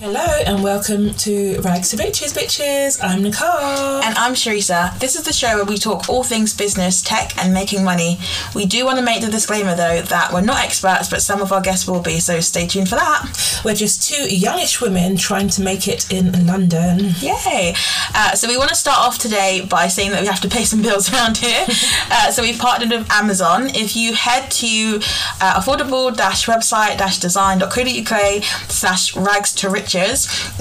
Hello 0.00 0.24
and 0.46 0.62
welcome 0.62 1.12
to 1.12 1.60
Rags 1.60 1.90
to 1.90 1.98
Riches, 1.98 2.32
bitches. 2.32 2.98
I'm 3.04 3.22
Nicole. 3.22 4.00
And 4.00 4.16
I'm 4.16 4.32
Sharisa. 4.32 4.98
This 4.98 5.14
is 5.14 5.24
the 5.24 5.32
show 5.34 5.56
where 5.56 5.66
we 5.66 5.76
talk 5.76 6.08
all 6.08 6.24
things 6.24 6.54
business, 6.54 7.02
tech, 7.02 7.36
and 7.36 7.52
making 7.52 7.84
money. 7.84 8.18
We 8.54 8.64
do 8.64 8.86
want 8.86 8.98
to 8.98 9.04
make 9.04 9.20
the 9.20 9.30
disclaimer 9.30 9.74
though 9.74 10.00
that 10.00 10.32
we're 10.32 10.40
not 10.40 10.64
experts, 10.64 11.10
but 11.10 11.20
some 11.20 11.42
of 11.42 11.52
our 11.52 11.60
guests 11.60 11.86
will 11.86 12.00
be, 12.00 12.18
so 12.18 12.40
stay 12.40 12.66
tuned 12.66 12.88
for 12.88 12.94
that. 12.94 13.60
We're 13.62 13.74
just 13.74 14.02
two 14.02 14.34
youngish 14.34 14.80
women 14.80 15.18
trying 15.18 15.50
to 15.50 15.60
make 15.60 15.86
it 15.86 16.10
in 16.10 16.46
London. 16.46 17.12
Yay! 17.18 17.74
Uh, 18.14 18.34
so 18.34 18.48
we 18.48 18.56
want 18.56 18.70
to 18.70 18.76
start 18.76 19.00
off 19.00 19.18
today 19.18 19.66
by 19.68 19.88
saying 19.88 20.12
that 20.12 20.22
we 20.22 20.28
have 20.28 20.40
to 20.40 20.48
pay 20.48 20.64
some 20.64 20.80
bills 20.80 21.12
around 21.20 21.36
here. 21.36 21.66
uh, 22.10 22.30
so 22.30 22.40
we've 22.40 22.58
partnered 22.58 22.88
with 22.88 23.06
Amazon. 23.12 23.68
If 23.74 23.94
you 23.94 24.14
head 24.14 24.50
to 24.50 25.00
uh, 25.42 25.60
affordable-website-design.co.uk 25.60 28.44
slash 28.70 29.14
rags 29.14 29.52
to 29.56 29.68
riches, 29.68 29.89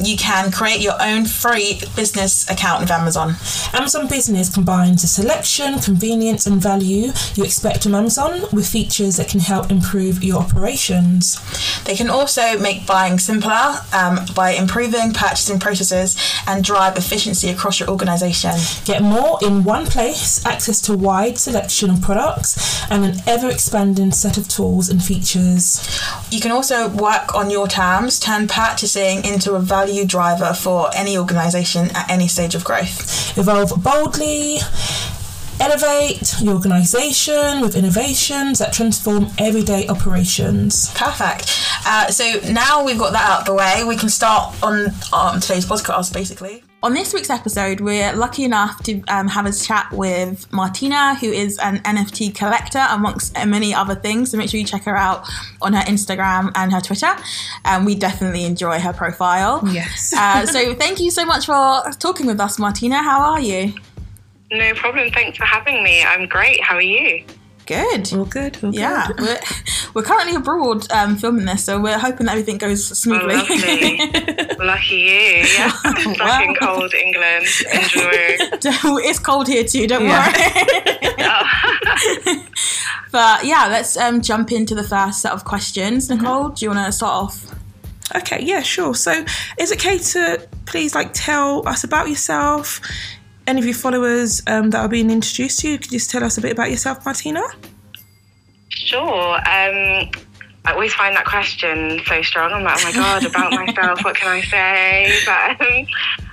you 0.02 0.18
can 0.18 0.52
create 0.52 0.82
your 0.82 1.00
own 1.02 1.26
free 1.26 1.82
business 1.96 2.50
account 2.50 2.82
with 2.82 2.92
Amazon. 2.92 3.36
Amazon 3.74 4.08
Business 4.08 4.54
combines 4.54 5.02
the 5.02 5.08
selection, 5.08 5.80
convenience, 5.80 6.48
and 6.48 6.62
value 6.62 7.12
you 7.36 7.44
expect 7.44 7.84
from 7.84 7.96
Amazon 7.96 8.42
with 8.52 8.68
features 8.68 9.18
that 9.18 9.30
can 9.30 9.40
help 9.40 9.72
improve 9.72 10.24
your 10.24 10.40
operations. 10.40 11.40
They 11.84 11.96
can 11.96 12.10
also 12.10 12.58
make 12.60 12.86
buying 12.86 13.20
simpler 13.20 13.78
um, 13.94 14.20
by 14.36 14.52
improving 14.52 15.14
purchasing 15.14 15.60
processes 15.60 16.18
and 16.48 16.64
drive 16.64 16.98
efficiency 16.98 17.50
across 17.50 17.80
your 17.80 17.90
organization. 17.90 18.52
Get 18.86 19.02
more 19.02 19.38
in 19.41 19.64
one 19.64 19.86
place, 19.86 20.46
access 20.46 20.82
to 20.82 20.98
wide 20.98 21.38
selection 21.38 21.90
of 21.90 22.02
products, 22.02 22.82
and 22.90 23.05
an 23.05 23.22
ever 23.27 23.50
expanding 23.50 24.12
set 24.12 24.38
of 24.38 24.48
tools 24.48 24.90
and 24.90 25.04
features. 25.04 25.88
You 26.32 26.40
can 26.40 26.52
also 26.52 26.90
work 26.90 27.36
on 27.36 27.50
your 27.50 27.68
terms, 27.68 28.20
turn 28.20 28.48
purchasing 28.48 29.18
into 29.25 29.55
a 29.55 29.59
value 29.59 30.05
driver 30.05 30.53
for 30.53 30.89
any 30.95 31.17
organization 31.17 31.89
at 31.95 32.09
any 32.09 32.27
stage 32.27 32.55
of 32.55 32.63
growth. 32.63 33.37
Evolve 33.37 33.84
boldly. 33.84 34.59
Elevate 35.62 36.35
your 36.41 36.53
organisation 36.53 37.59
with 37.59 37.75
innovations 37.75 38.59
that 38.59 38.71
transform 38.71 39.27
everyday 39.37 39.87
operations. 39.90 40.90
Perfect. 40.95 41.53
Uh, 41.85 42.07
so 42.07 42.40
now 42.49 42.84
we've 42.85 42.97
got 42.97 43.12
that 43.12 43.29
out 43.29 43.40
of 43.41 43.45
the 43.45 43.53
way, 43.53 43.84
we 43.84 43.97
can 43.97 44.09
start 44.09 44.55
on, 44.63 44.87
on 45.12 45.41
today's 45.41 45.65
podcast 45.65 46.13
basically. 46.13 46.63
On 46.82 46.94
this 46.94 47.13
week's 47.13 47.30
episode, 47.30 47.82
we're 47.82 48.13
lucky 48.13 48.46
enough 48.46 48.82
to 48.84 49.04
um, 49.10 49.27
have 49.27 49.46
a 49.46 49.52
chat 49.52 49.91
with 49.91 50.49
Martina, 50.54 51.13
who 51.16 51.30
is 51.30 51.58
an 51.58 51.80
NFT 51.80 52.34
collector, 52.34 52.86
amongst 52.90 53.36
many 53.46 53.74
other 53.74 53.96
things. 53.96 54.32
So 54.32 54.38
make 54.38 54.49
sure 54.49 54.62
you 54.62 54.66
check 54.66 54.84
her 54.84 54.96
out 54.96 55.27
on 55.62 55.74
her 55.74 55.82
Instagram 55.82 56.54
and 56.55 56.71
her 56.71 56.80
Twitter. 56.80 57.13
And 57.66 57.82
um, 57.82 57.86
we 57.86 57.96
definitely 57.96 58.46
enjoy 58.46 58.80
her 58.80 58.94
profile. 58.94 59.62
Yes. 59.70 60.13
uh, 60.16 60.46
so 60.46 60.74
thank 60.74 61.02
you 61.02 61.12
so 61.12 61.26
much 61.26 61.48
for 61.48 61.84
talking 61.99 62.26
with 62.27 62.40
us, 62.40 62.58
Martina. 62.58 63.04
How 63.04 63.34
are 63.34 63.41
you? 63.41 63.74
No 64.50 64.74
problem. 64.75 65.12
Thanks 65.12 65.38
for 65.38 65.44
having 65.44 65.84
me. 65.84 66.02
I'm 66.02 66.28
great. 66.28 66.64
How 66.64 66.75
are 66.75 66.81
you? 66.81 67.25
Good. 67.69 68.12
All 68.13 68.25
good. 68.25 68.57
All 68.63 68.73
yeah, 68.73 69.06
good. 69.09 69.19
we're, 69.19 69.39
we're 69.94 70.01
currently 70.01 70.34
abroad 70.34 70.91
um, 70.91 71.16
filming 71.17 71.45
this, 71.45 71.63
so 71.66 71.79
we're 71.79 72.00
hoping 72.00 72.25
that 72.25 72.31
everything 72.31 72.57
goes 72.57 72.97
smoothly. 72.97 73.35
Oh, 73.35 73.45
lovely. 73.47 74.56
Lucky 74.66 74.95
you. 74.95 75.45
Yeah. 75.56 75.69
Stuck 76.13 76.19
Wow. 76.19 76.41
in 76.41 76.56
cold 76.56 76.94
England. 76.95 77.45
Enjoy. 77.72 78.09
it's 79.07 79.19
cold 79.19 79.47
here 79.47 79.63
too, 79.63 79.85
don't 79.85 80.03
Yeah. 80.03 80.31
worry. 80.31 81.16
Oh. 81.19 82.45
but 83.12 83.45
yeah, 83.45 83.67
let's 83.67 83.95
um, 83.97 84.22
jump 84.23 84.51
into 84.51 84.73
the 84.73 84.84
first 84.84 85.22
set 85.22 85.31
of 85.31 85.45
questions. 85.45 86.09
Nicole, 86.09 86.50
do 86.50 86.66
you 86.66 86.72
want 86.72 86.84
to 86.88 86.91
start 86.91 87.23
off? 87.25 87.56
Okay, 88.16 88.41
yeah, 88.41 88.63
sure. 88.63 88.95
So, 88.95 89.23
is 89.59 89.69
it 89.72 89.78
okay 89.78 90.00
to 90.00 90.47
please 90.66 90.95
like 90.95 91.12
tell 91.13 91.67
us 91.67 91.84
about 91.84 92.09
yourself? 92.09 92.81
Any 93.50 93.62
of 93.62 93.66
your 93.66 93.74
followers 93.74 94.44
um, 94.46 94.70
that 94.70 94.78
are 94.78 94.88
being 94.88 95.10
introduced 95.10 95.62
to 95.62 95.72
you, 95.72 95.80
could 95.80 95.92
you 95.92 95.98
just 95.98 96.12
tell 96.12 96.24
us 96.24 96.38
a 96.38 96.42
bit 96.42 96.52
about 96.52 96.70
yourself, 96.70 97.04
Martina? 97.04 97.42
Sure. 98.70 99.38
Um, 99.38 100.12
I 100.66 100.74
always 100.74 100.94
find 100.94 101.16
that 101.16 101.26
question 101.26 102.00
so 102.06 102.22
strong. 102.22 102.52
I'm 102.52 102.64
like, 102.64 102.78
oh 102.80 102.84
my 102.84 102.92
God, 102.92 103.26
about 103.26 103.52
myself, 103.54 104.04
what 104.06 104.16
can 104.16 104.28
I 104.28 104.42
say? 104.42 105.20
But 105.26 105.68
um, 105.68 105.88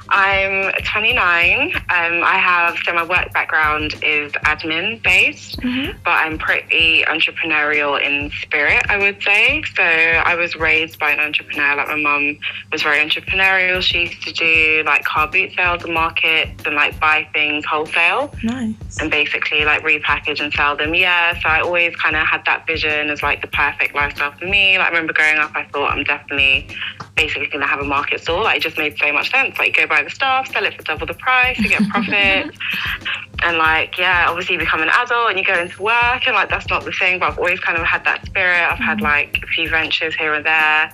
I'm 0.09 0.73
29. 0.85 1.73
Um, 1.75 1.83
I 1.89 2.39
have, 2.39 2.77
so 2.85 2.93
my 2.95 3.05
work 3.05 3.33
background 3.33 3.95
is 4.03 4.33
admin 4.33 5.03
based, 5.03 5.59
but 6.05 6.11
I'm 6.11 6.39
pretty 6.39 7.03
entrepreneurial 7.07 8.01
in 8.01 8.31
spirit, 8.43 8.85
I 8.89 8.99
would 8.99 9.23
say. 9.23 9.63
So 9.75 9.83
I 9.83 10.35
was 10.37 10.55
raised 10.57 10.99
by 10.99 11.11
an 11.11 11.21
entrepreneur. 11.21 11.77
Like 11.77 11.89
my 11.89 11.97
mum 11.97 12.39
was 12.73 12.83
very 12.83 12.99
entrepreneurial. 12.99 13.83
She 13.83 14.03
used 14.03 14.23
to 14.23 14.33
do 14.33 14.83
like 14.87 15.05
car 15.05 15.27
boot 15.29 15.53
sales 15.57 15.83
and 15.85 15.93
markets 15.95 16.63
and 16.65 16.75
like 16.77 16.99
buy 17.01 17.29
things 17.33 17.65
wholesale 17.65 18.33
Nice. 18.45 18.75
and 19.01 19.11
basically 19.11 19.65
like 19.65 19.83
repackage 19.83 20.41
and 20.41 20.53
sell 20.53 20.77
them. 20.77 20.95
Yeah, 20.95 21.35
so 21.41 21.49
I 21.49 21.61
always 21.61 21.97
kind 21.97 22.17
of 22.17 22.27
had 22.27 22.45
that 22.47 22.67
vision 22.67 23.11
as 23.11 23.23
like 23.23 23.41
the 23.41 23.49
perfect 23.49 23.95
lifestyle 23.95 24.33
for 24.33 24.45
me. 24.47 24.79
Like 24.79 24.87
I 24.87 24.91
remember 24.91 25.13
growing 25.13 25.39
up, 25.39 25.51
I 25.55 25.65
thought 25.67 25.91
I'm 25.93 26.05
definitely 26.05 26.69
basically 27.17 27.47
going 27.49 27.61
to 27.63 27.67
have 27.67 27.81
a 27.81 27.85
market 27.85 28.21
stall. 28.21 28.45
Like 28.45 28.59
it 28.59 28.63
just 28.63 28.77
made 28.79 28.97
so 28.99 29.13
much 29.13 29.31
sense. 29.31 29.59
Like 29.59 29.75
go 29.77 29.87
buy 29.87 29.96
the 30.05 30.11
stuff, 30.11 30.49
sell 30.53 30.65
it 30.65 30.75
for 30.75 30.83
double 30.83 31.07
the 31.07 31.15
price, 31.15 31.59
you 31.59 31.69
get 31.69 31.89
profit. 31.89 32.55
and 33.43 33.59
like 33.59 33.99
yeah, 33.99 34.27
obviously 34.29 34.55
you 34.55 34.61
become 34.61 34.83
an 34.83 34.91
adult 34.91 35.31
and 35.31 35.39
you 35.39 35.45
go 35.45 35.59
into 35.59 35.83
work 35.83 36.27
and 36.27 36.35
like 36.35 36.49
that's 36.49 36.69
not 36.69 36.85
the 36.85 36.93
thing. 36.93 37.19
But 37.19 37.33
I've 37.33 37.39
always 37.39 37.61
kind 37.61 37.79
of 37.79 37.85
had 37.85 38.05
that 38.05 38.25
spirit. 38.27 38.61
I've 38.61 38.79
had 38.79 39.01
like 39.01 39.41
a 39.43 39.47
few 39.47 39.69
ventures 39.69 40.15
here 40.15 40.35
and 40.35 40.45
there 40.45 40.85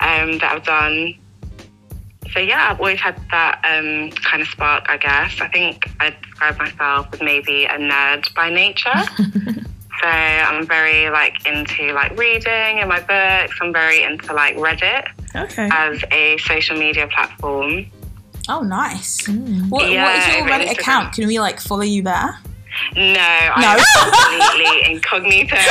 um, 0.00 0.38
that 0.38 0.52
I've 0.52 0.64
done 0.64 1.14
so 2.32 2.38
yeah, 2.40 2.68
I've 2.70 2.80
always 2.80 3.00
had 3.00 3.20
that 3.30 3.60
um, 3.64 4.10
kind 4.10 4.42
of 4.42 4.48
spark, 4.48 4.86
I 4.88 4.96
guess. 4.96 5.40
I 5.40 5.48
think 5.48 5.84
I 6.00 6.10
describe 6.22 6.58
myself 6.58 7.08
as 7.12 7.20
maybe 7.20 7.64
a 7.66 7.76
nerd 7.76 8.32
by 8.34 8.48
nature. 8.48 8.90
so 10.00 10.08
I'm 10.08 10.66
very 10.66 11.10
like 11.10 11.46
into 11.46 11.92
like 11.92 12.16
reading 12.16 12.80
and 12.80 12.88
my 12.88 13.00
books. 13.00 13.58
I'm 13.60 13.72
very 13.72 14.02
into 14.02 14.32
like 14.32 14.56
Reddit 14.56 15.08
Okay. 15.34 15.68
as 15.70 16.02
a 16.10 16.38
social 16.38 16.78
media 16.78 17.06
platform. 17.08 17.86
Oh, 18.48 18.62
nice. 18.62 19.26
What, 19.28 19.70
what 19.70 20.18
is 20.18 20.34
your 20.34 20.46
Reddit 20.46 20.72
account? 20.72 21.14
Can 21.14 21.26
we 21.28 21.38
like 21.38 21.60
follow 21.60 21.82
you 21.82 22.02
there? 22.02 22.38
No, 22.96 23.50
I'm 23.54 23.80
completely 24.50 24.92
incognito. 24.92 25.56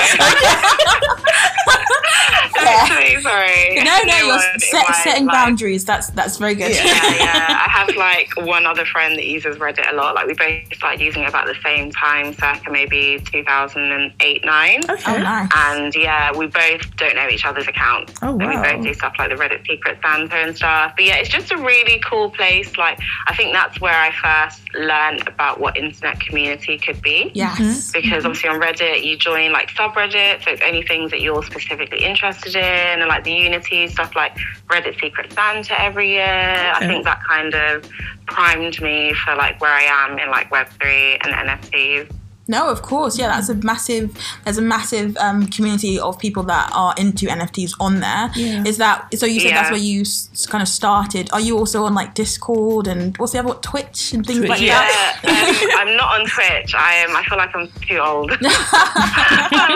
Sorry. 3.21 3.83
No, 3.83 3.97
no, 4.05 4.17
you're 4.17 4.39
set, 4.59 4.85
my 4.87 4.95
setting 5.03 5.27
boundaries. 5.27 5.85
That's 5.85 6.09
that's 6.09 6.37
very 6.37 6.55
good. 6.55 6.71
yeah, 6.71 6.83
yeah. 6.85 7.65
I 7.65 7.69
have 7.69 7.95
like 7.95 8.29
one 8.37 8.65
other 8.65 8.85
friend 8.85 9.17
that 9.17 9.25
uses 9.25 9.57
Reddit 9.57 9.91
a 9.91 9.95
lot. 9.95 10.15
Like 10.15 10.27
we 10.27 10.33
both 10.33 10.73
started 10.75 11.01
using 11.01 11.23
it 11.23 11.29
about 11.29 11.47
the 11.47 11.55
same 11.63 11.91
time, 11.91 12.33
circa 12.33 12.71
maybe 12.71 13.23
2008, 13.31 14.45
nine. 14.45 14.81
Okay. 14.89 15.03
Oh, 15.07 15.17
nice. 15.17 15.49
And 15.55 15.93
yeah, 15.95 16.35
we 16.35 16.47
both 16.47 16.95
don't 16.97 17.15
know 17.15 17.27
each 17.27 17.45
other's 17.45 17.67
accounts. 17.67 18.13
Oh, 18.21 18.35
wow. 18.35 18.39
And 18.39 18.49
we 18.49 18.55
both 18.55 18.83
do 18.83 18.93
stuff 18.93 19.13
like 19.19 19.29
the 19.29 19.35
Reddit 19.35 19.65
Secret 19.67 19.99
Santa 20.03 20.35
and 20.35 20.55
stuff. 20.55 20.93
But 20.95 21.05
yeah, 21.05 21.15
it's 21.15 21.29
just 21.29 21.51
a 21.51 21.57
really 21.57 22.01
cool 22.07 22.29
place. 22.29 22.77
Like 22.77 22.99
I 23.27 23.35
think 23.35 23.53
that's 23.53 23.79
where 23.79 23.95
I 23.95 24.11
first 24.11 24.61
learned 24.75 25.27
about 25.27 25.59
what 25.59 25.77
internet 25.77 26.19
community 26.19 26.77
could 26.77 26.90
be 26.99 27.31
Yes. 27.33 27.59
Mm-hmm. 27.59 28.01
because 28.01 28.25
obviously 28.25 28.49
on 28.49 28.59
Reddit 28.59 29.03
you 29.05 29.17
join 29.17 29.51
like 29.51 29.69
subreddits, 29.69 30.43
so 30.45 30.51
it's 30.51 30.61
any 30.63 30.81
things 30.83 31.11
that 31.11 31.21
you're 31.21 31.43
specifically 31.43 32.03
interested 32.03 32.55
in, 32.55 32.99
and 33.01 33.07
like 33.07 33.23
the 33.23 33.33
Unity 33.33 33.87
stuff 33.87 34.15
like 34.15 34.35
Reddit 34.67 34.99
Secret 34.99 35.31
Santa 35.33 35.79
every 35.79 36.09
year. 36.09 36.73
I 36.75 36.87
think 36.87 37.03
that 37.05 37.23
kind 37.23 37.53
of 37.53 37.89
primed 38.25 38.81
me 38.81 39.13
for 39.13 39.35
like 39.35 39.61
where 39.61 39.71
I 39.73 39.83
am 39.83 40.17
in 40.19 40.29
like 40.29 40.49
Web 40.51 40.67
three 40.79 41.15
and 41.17 41.31
NFTs. 41.49 42.11
No, 42.55 42.69
of 42.69 42.81
course, 42.81 43.17
yeah. 43.19 43.27
That's 43.29 43.49
a 43.49 43.55
massive. 43.55 44.05
There's 44.43 44.57
a 44.57 44.61
massive 44.75 45.15
um, 45.17 45.47
community 45.47 45.97
of 45.99 46.19
people 46.19 46.43
that 46.43 46.69
are 46.73 46.93
into 46.97 47.25
NFTs 47.27 47.73
on 47.79 47.99
there. 48.01 48.29
Is 48.35 48.77
Yeah. 48.77 48.85
that 48.85 49.17
so? 49.19 49.25
You 49.25 49.39
said 49.39 49.51
that's 49.55 49.71
where 49.71 49.79
you 49.91 50.01
s- 50.01 50.45
kind 50.49 50.61
of 50.61 50.67
started. 50.67 51.29
Are 51.31 51.39
you 51.39 51.57
also 51.57 51.85
on 51.85 51.93
like 51.95 52.13
Discord 52.13 52.87
and 52.87 53.15
what's 53.17 53.31
the 53.33 53.39
other 53.39 53.47
one? 53.53 53.61
Twitch 53.61 54.11
and 54.13 54.25
things 54.25 54.39
Twitch. 54.39 54.49
like 54.49 54.61
Yeah, 54.61 54.81
that? 54.81 55.71
um, 55.73 55.87
I'm 55.87 55.95
not 55.97 56.19
on 56.19 56.27
Twitch. 56.27 56.75
I 56.75 56.93
am. 57.03 57.15
I 57.15 57.23
feel 57.23 57.37
like 57.37 57.55
I'm 57.55 57.67
too 57.87 57.97
old. 57.99 58.31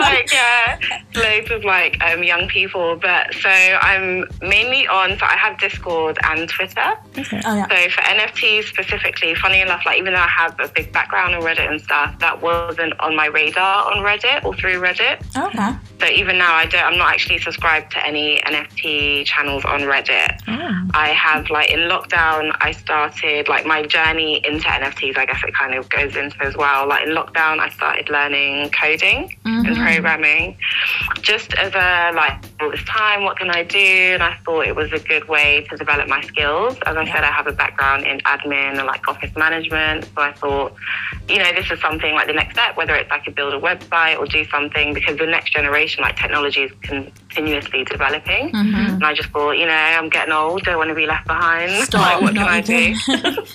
Like 0.06 0.30
yeah, 0.32 0.78
loads 1.14 1.50
of 1.50 1.64
like 1.64 1.96
um, 2.04 2.22
young 2.22 2.48
people, 2.48 2.96
but 2.96 3.32
so 3.34 3.48
I'm 3.48 4.24
mainly 4.42 4.86
on. 4.86 5.18
So 5.18 5.24
I 5.26 5.36
have 5.36 5.58
Discord 5.58 6.18
and 6.24 6.48
Twitter. 6.48 6.94
Okay. 7.18 7.40
Oh 7.44 7.54
yeah. 7.54 7.66
So 7.68 7.90
for 7.90 8.02
NFTs 8.02 8.64
specifically, 8.64 9.34
funny 9.34 9.60
enough, 9.60 9.82
like 9.86 9.98
even 9.98 10.12
though 10.14 10.20
I 10.20 10.28
have 10.28 10.58
a 10.60 10.68
big 10.68 10.92
background 10.92 11.34
on 11.34 11.42
Reddit 11.42 11.68
and 11.70 11.80
stuff, 11.80 12.18
that 12.20 12.40
wasn't 12.66 12.98
on 13.00 13.14
my 13.14 13.26
radar 13.26 13.92
on 13.92 14.02
Reddit 14.04 14.44
or 14.44 14.54
through 14.54 14.80
Reddit. 14.80 15.22
Okay. 15.36 15.76
So 16.00 16.06
even 16.06 16.38
now, 16.38 16.54
I 16.54 16.66
don't. 16.66 16.84
I'm 16.84 16.98
not 16.98 17.12
actually 17.12 17.38
subscribed 17.38 17.92
to 17.92 18.06
any 18.06 18.38
NFT 18.40 19.24
channels 19.24 19.64
on 19.64 19.80
Reddit. 19.80 20.40
Oh. 20.48 20.88
I 20.94 21.08
have 21.08 21.48
like 21.50 21.70
in 21.70 21.80
lockdown, 21.90 22.56
I 22.60 22.72
started 22.72 23.48
like 23.48 23.66
my 23.66 23.86
journey 23.86 24.42
into 24.44 24.66
NFTs. 24.66 25.16
I 25.16 25.26
guess 25.26 25.42
it 25.46 25.54
kind 25.54 25.74
of 25.74 25.88
goes 25.88 26.16
into 26.16 26.42
as 26.42 26.56
well. 26.56 26.88
Like 26.88 27.06
in 27.06 27.14
lockdown, 27.14 27.58
I 27.58 27.70
started 27.70 28.08
learning 28.10 28.70
coding 28.70 29.36
and 29.44 29.66
mm-hmm. 29.66 29.82
programming. 29.82 30.58
just 31.22 31.54
as 31.54 31.74
a 31.74 32.14
like 32.14 32.44
all 32.60 32.70
this 32.70 32.84
time, 32.84 33.24
what 33.24 33.38
can 33.38 33.50
I 33.50 33.62
do? 33.62 33.78
And 33.78 34.22
I 34.22 34.36
thought 34.44 34.66
it 34.66 34.74
was 34.74 34.92
a 34.92 34.98
good 34.98 35.28
way 35.28 35.66
to 35.70 35.76
develop 35.76 36.08
my 36.08 36.22
skills. 36.22 36.76
As 36.86 36.96
I 36.96 37.04
said, 37.06 37.24
I 37.24 37.30
have 37.30 37.46
a 37.46 37.52
background 37.52 38.06
in 38.06 38.18
admin 38.20 38.78
and 38.78 38.86
like 38.86 39.06
office 39.08 39.34
management, 39.36 40.04
so 40.04 40.22
I 40.22 40.32
thought, 40.32 40.74
you 41.28 41.38
know, 41.38 41.52
this 41.52 41.70
is 41.70 41.80
something 41.80 42.14
like 42.14 42.26
the 42.26 42.32
next 42.32 42.55
step, 42.56 42.76
whether 42.76 42.94
it's 42.94 43.10
I 43.10 43.18
could 43.18 43.34
build 43.34 43.52
a 43.52 43.60
website 43.60 44.18
or 44.18 44.26
do 44.26 44.44
something 44.46 44.94
because 44.94 45.18
the 45.18 45.26
next 45.26 45.52
generation, 45.52 46.02
like 46.02 46.16
technology 46.16 46.62
is 46.62 46.72
continuously 46.80 47.84
developing. 47.84 48.50
Mm-hmm. 48.52 48.94
And 48.94 49.04
I 49.04 49.12
just 49.14 49.28
thought, 49.28 49.52
you 49.52 49.66
know, 49.66 49.72
I'm 49.72 50.08
getting 50.08 50.32
old, 50.32 50.62
don't 50.62 50.78
want 50.78 50.88
to 50.88 50.94
be 50.94 51.06
left 51.06 51.26
behind. 51.26 51.70
Stop, 51.84 52.00
like, 52.00 52.22
what 52.22 52.34
can 52.34 52.48
I 52.48 52.60
do? 52.62 52.94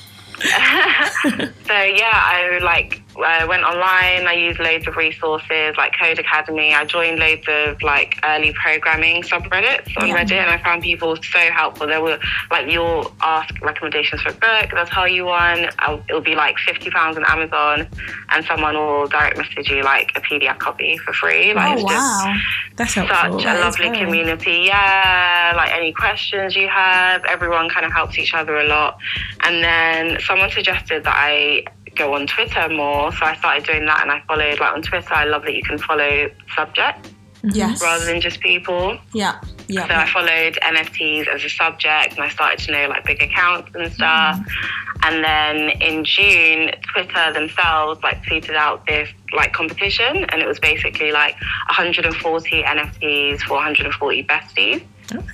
so 0.41 1.73
yeah, 1.73 2.13
I 2.13 2.59
like 2.63 3.03
I 3.23 3.45
went 3.45 3.63
online. 3.63 4.27
I 4.27 4.33
used 4.33 4.59
loads 4.59 4.87
of 4.87 4.95
resources 4.95 5.75
like 5.77 5.93
Codecademy. 5.93 6.73
I 6.73 6.85
joined 6.85 7.19
loads 7.19 7.45
of 7.47 7.81
like 7.81 8.17
early 8.23 8.53
programming 8.53 9.23
subreddits 9.23 9.91
on 10.01 10.07
Yeah. 10.07 10.17
Reddit, 10.23 10.31
and 10.41 10.49
I 10.49 10.57
found 10.63 10.83
people 10.83 11.15
so 11.15 11.39
helpful. 11.39 11.87
There 11.87 12.01
were 12.01 12.19
like 12.49 12.69
you'll 12.69 13.11
ask 13.21 13.53
recommendations 13.61 14.21
for 14.21 14.29
a 14.29 14.33
book, 14.33 14.71
they'll 14.73 14.85
tell 14.85 15.07
you 15.07 15.25
one. 15.25 15.69
I'll, 15.79 16.03
it'll 16.09 16.21
be 16.21 16.35
like 16.35 16.57
fifty 16.57 16.89
pounds 16.89 17.17
on 17.17 17.25
Amazon, 17.25 17.87
and 18.29 18.45
someone 18.45 18.75
will 18.75 19.07
direct 19.07 19.37
message 19.37 19.69
you 19.69 19.83
like 19.83 20.11
a 20.15 20.21
PDF 20.21 20.57
copy 20.59 20.97
for 20.97 21.13
free. 21.13 21.53
Like 21.53 21.69
oh 21.69 21.73
it's 21.73 21.83
just 21.83 22.25
wow. 22.25 22.33
That's 22.77 22.93
helpful. 22.93 23.39
such 23.39 23.43
That 23.43 23.57
a 23.57 23.61
lovely 23.61 23.85
very- 23.89 23.99
community. 24.05 24.63
Yeah, 24.67 25.53
like 25.55 25.71
any 25.73 25.93
questions 25.93 26.55
you 26.55 26.67
have, 26.67 27.23
everyone 27.25 27.69
kind 27.69 27.85
of 27.85 27.91
helps 27.91 28.17
each 28.17 28.33
other 28.33 28.55
a 28.57 28.65
lot. 28.67 28.97
And 29.41 29.63
then 29.63 30.19
someone 30.21 30.49
suggested 30.51 31.03
that 31.03 31.15
I 31.15 31.63
go 32.01 32.13
on 32.13 32.27
Twitter 32.27 32.67
more, 32.69 33.11
so 33.13 33.25
I 33.25 33.35
started 33.35 33.65
doing 33.65 33.85
that, 33.85 34.01
and 34.01 34.11
I 34.11 34.21
followed 34.27 34.59
like 34.59 34.73
on 34.73 34.81
Twitter. 34.81 35.13
I 35.13 35.25
love 35.25 35.43
that 35.43 35.53
you 35.53 35.63
can 35.63 35.77
follow 35.77 36.29
subjects 36.55 37.09
mm-hmm. 37.43 37.49
Yes. 37.55 37.81
rather 37.81 38.05
than 38.05 38.21
just 38.21 38.39
people. 38.39 38.97
yeah. 39.13 39.39
Yeah. 39.67 39.87
So 39.87 39.93
I 39.93 40.05
followed 40.07 40.59
NFTs 40.61 41.27
as 41.27 41.45
a 41.45 41.49
subject, 41.49 42.15
and 42.15 42.19
I 42.19 42.29
started 42.29 42.59
to 42.65 42.71
know 42.73 42.87
like 42.89 43.05
big 43.05 43.21
accounts 43.21 43.71
and 43.73 43.91
stuff. 43.93 44.37
Mm-hmm. 44.37 45.03
And 45.03 45.23
then 45.23 45.69
in 45.81 46.03
June, 46.03 46.71
Twitter 46.93 47.33
themselves 47.33 48.01
like 48.03 48.21
tweeted 48.23 48.55
out 48.55 48.85
this 48.85 49.09
like 49.33 49.53
competition, 49.53 50.25
and 50.25 50.41
it 50.41 50.47
was 50.47 50.59
basically 50.59 51.11
like 51.11 51.35
140 51.67 52.63
NFTs 52.63 53.41
for 53.41 53.53
140 53.53 54.23
besties. 54.25 54.83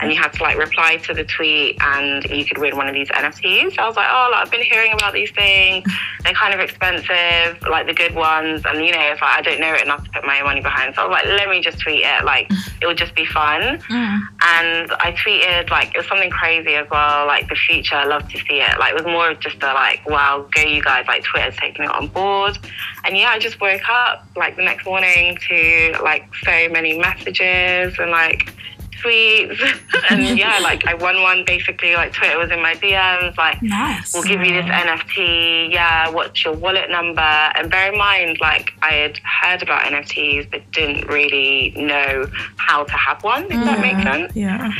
And 0.02 0.12
you 0.12 0.18
had 0.18 0.34
to 0.34 0.44
like 0.44 0.58
reply 0.58 0.98
to 0.98 1.14
the 1.14 1.24
tweet, 1.24 1.78
and 1.82 2.24
you 2.26 2.46
could 2.46 2.58
win 2.58 2.76
one 2.76 2.88
of 2.88 2.94
these 2.94 3.10
NFTs. 3.10 3.76
So 3.76 3.82
I 3.82 3.88
was 3.88 3.96
like, 3.96 4.08
oh, 4.10 4.30
like, 4.32 4.46
I've 4.46 4.52
been 4.52 4.62
hearing 4.62 4.94
about 4.94 5.14
these 5.14 5.32
things. 5.32 5.86
They're 6.24 6.34
kind 6.34 6.54
of 6.54 6.60
expensive, 6.60 7.62
like 7.70 7.88
the 7.88 7.94
good 7.94 8.16
ones, 8.16 8.64
and 8.66 8.86
you 8.86 8.92
know, 8.92 9.02
it's 9.02 9.22
like 9.22 9.40
I 9.40 9.42
don't 9.42 9.60
know 9.60 9.74
it 9.74 9.84
enough 9.84 10.04
to 10.04 10.10
put 10.12 10.26
my 10.26 10.42
money 10.42 10.62
behind. 10.62 10.96
So 10.96 11.04
I 11.04 11.06
was 11.06 11.14
like, 11.14 11.26
let 11.26 11.50
me 11.50 11.62
just 11.62 11.80
tweet 11.80 12.02
it. 12.04 12.26
Like 12.26 12.50
it 12.82 12.86
would 12.86 12.98
just 12.98 13.16
be 13.16 13.26
fun. 13.26 13.80
Mm. 13.80 14.20
And 14.42 14.92
I 15.00 15.16
tweeted 15.18 15.70
like 15.70 15.94
it 15.94 15.98
was 15.98 16.08
something 16.08 16.30
crazy 16.30 16.76
as 16.76 16.90
well, 16.90 17.28
like 17.28 17.48
the 17.50 17.56
future. 17.56 17.96
I 17.96 18.06
love 18.06 18.28
to 18.30 18.38
see 18.38 18.62
it. 18.62 18.80
Like 18.80 18.92
it 18.92 18.96
was 18.96 19.06
more 19.06 19.32
of 19.32 19.40
just 19.40 19.62
a 19.64 19.74
like, 19.74 20.08
wow, 20.08 20.48
go 20.54 20.62
you 20.62 20.82
guys! 20.84 21.06
Like 21.08 21.24
Twitter's 21.24 21.56
taking 21.58 21.86
it 21.86 21.92
on 21.92 22.08
board. 22.08 22.58
And 23.06 23.18
yeah, 23.18 23.30
I 23.30 23.40
just 23.40 23.60
woke 23.62 23.88
up 23.90 24.26
like 24.36 24.56
the 24.56 24.64
next 24.64 24.86
morning 24.86 25.38
to 25.50 25.98
like 26.04 26.28
so 26.44 26.70
many 26.70 26.98
messages 26.98 27.98
and 28.00 28.12
like 28.12 28.54
tweets. 29.02 29.60
and 30.10 30.38
yeah, 30.38 30.60
like 30.62 30.86
I 30.86 30.94
won 30.94 31.22
one 31.22 31.44
basically. 31.46 31.94
Like 31.96 32.14
Twitter 32.14 32.38
was 32.38 32.52
in 32.52 32.62
my 32.62 32.74
DMs. 32.76 33.38
Like 33.38 33.62
Nice. 33.62 34.14
we'll 34.14 34.24
give 34.24 34.42
you 34.42 34.54
this 34.54 34.66
NFT. 34.66 35.72
Yeah, 35.72 36.10
what's 36.10 36.44
your 36.44 36.54
wallet 36.54 36.90
number? 36.90 37.22
And 37.22 37.70
bear 37.70 37.92
in 37.92 37.98
mind, 37.98 38.38
like 38.42 38.72
I 38.82 38.94
had 38.94 39.20
heard 39.20 39.62
about 39.62 39.84
NFTs, 39.84 40.50
but 40.52 40.70
didn't 40.72 41.08
really 41.08 41.74
know 41.78 42.28
how 42.58 42.84
to 42.84 42.94
have 42.94 43.24
one. 43.24 43.44
If 43.46 43.52
that 43.52 43.80
makes 43.80 44.04
sense. 44.04 44.36
Yeah. 44.36 44.72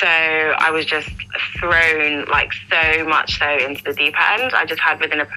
So 0.00 0.06
I 0.06 0.70
was 0.70 0.84
just 0.84 1.08
thrown 1.58 2.24
like 2.26 2.50
so 2.68 3.04
much 3.04 3.38
so 3.38 3.48
into 3.58 3.82
the 3.84 3.92
deep 3.92 4.14
end. 4.32 4.52
I 4.52 4.64
just 4.64 4.80
had 4.80 5.00
within 5.00 5.20
a 5.20 5.28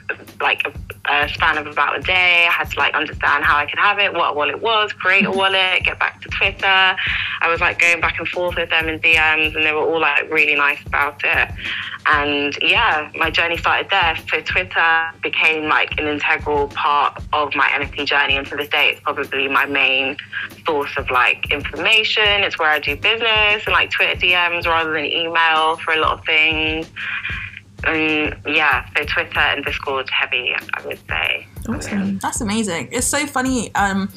like 0.41 0.65
a, 0.65 0.73
a 1.09 1.27
span 1.29 1.57
of 1.57 1.67
about 1.67 1.97
a 1.97 2.01
day. 2.01 2.45
I 2.47 2.51
had 2.51 2.69
to 2.71 2.79
like 2.79 2.93
understand 2.93 3.43
how 3.43 3.57
I 3.57 3.65
could 3.65 3.79
have 3.79 3.99
it, 3.99 4.13
what 4.13 4.31
a 4.31 4.33
wallet 4.33 4.61
was, 4.61 4.93
create 4.93 5.25
a 5.25 5.31
wallet, 5.31 5.55
mm-hmm. 5.55 5.83
get 5.83 5.99
back 5.99 6.21
to 6.21 6.29
Twitter. 6.29 6.65
I 6.65 7.49
was 7.49 7.59
like 7.59 7.79
going 7.79 8.01
back 8.01 8.19
and 8.19 8.27
forth 8.27 8.55
with 8.55 8.69
them 8.69 8.87
in 8.87 8.99
DMs, 8.99 9.55
and 9.55 9.65
they 9.65 9.71
were 9.71 9.79
all 9.79 9.99
like 9.99 10.29
really 10.29 10.55
nice 10.55 10.79
about 10.85 11.21
it. 11.23 11.49
And 12.07 12.57
yeah, 12.61 13.11
my 13.15 13.31
journey 13.31 13.57
started 13.57 13.89
there. 13.89 14.17
So 14.29 14.41
Twitter 14.41 15.11
became 15.23 15.67
like 15.67 15.99
an 15.99 16.07
integral 16.07 16.67
part 16.69 17.21
of 17.33 17.55
my 17.55 17.67
NFT 17.69 18.05
journey, 18.05 18.37
and 18.37 18.45
to 18.47 18.55
this 18.55 18.69
day, 18.69 18.89
it's 18.91 19.01
probably 19.01 19.47
my 19.47 19.65
main 19.65 20.17
source 20.65 20.91
of 20.97 21.09
like 21.09 21.51
information. 21.51 22.43
It's 22.43 22.59
where 22.59 22.69
I 22.69 22.79
do 22.79 22.95
business 22.95 23.65
and 23.65 23.73
like 23.73 23.89
Twitter 23.89 24.19
DMs 24.19 24.65
rather 24.65 24.93
than 24.93 25.05
email 25.05 25.77
for 25.77 25.93
a 25.93 25.99
lot 25.99 26.19
of 26.19 26.25
things. 26.25 26.89
And 27.83 28.35
yeah, 28.45 28.85
so 28.95 29.03
Twitter 29.05 29.39
and 29.39 29.65
Discord 29.65 30.09
heavy, 30.09 30.53
I 30.73 30.85
would 30.85 30.99
say. 31.07 31.47
Awesome. 31.67 32.19
That's 32.19 32.41
amazing. 32.41 32.89
It's 32.91 33.07
so 33.07 33.25
funny 33.25 33.73
um, 33.75 34.09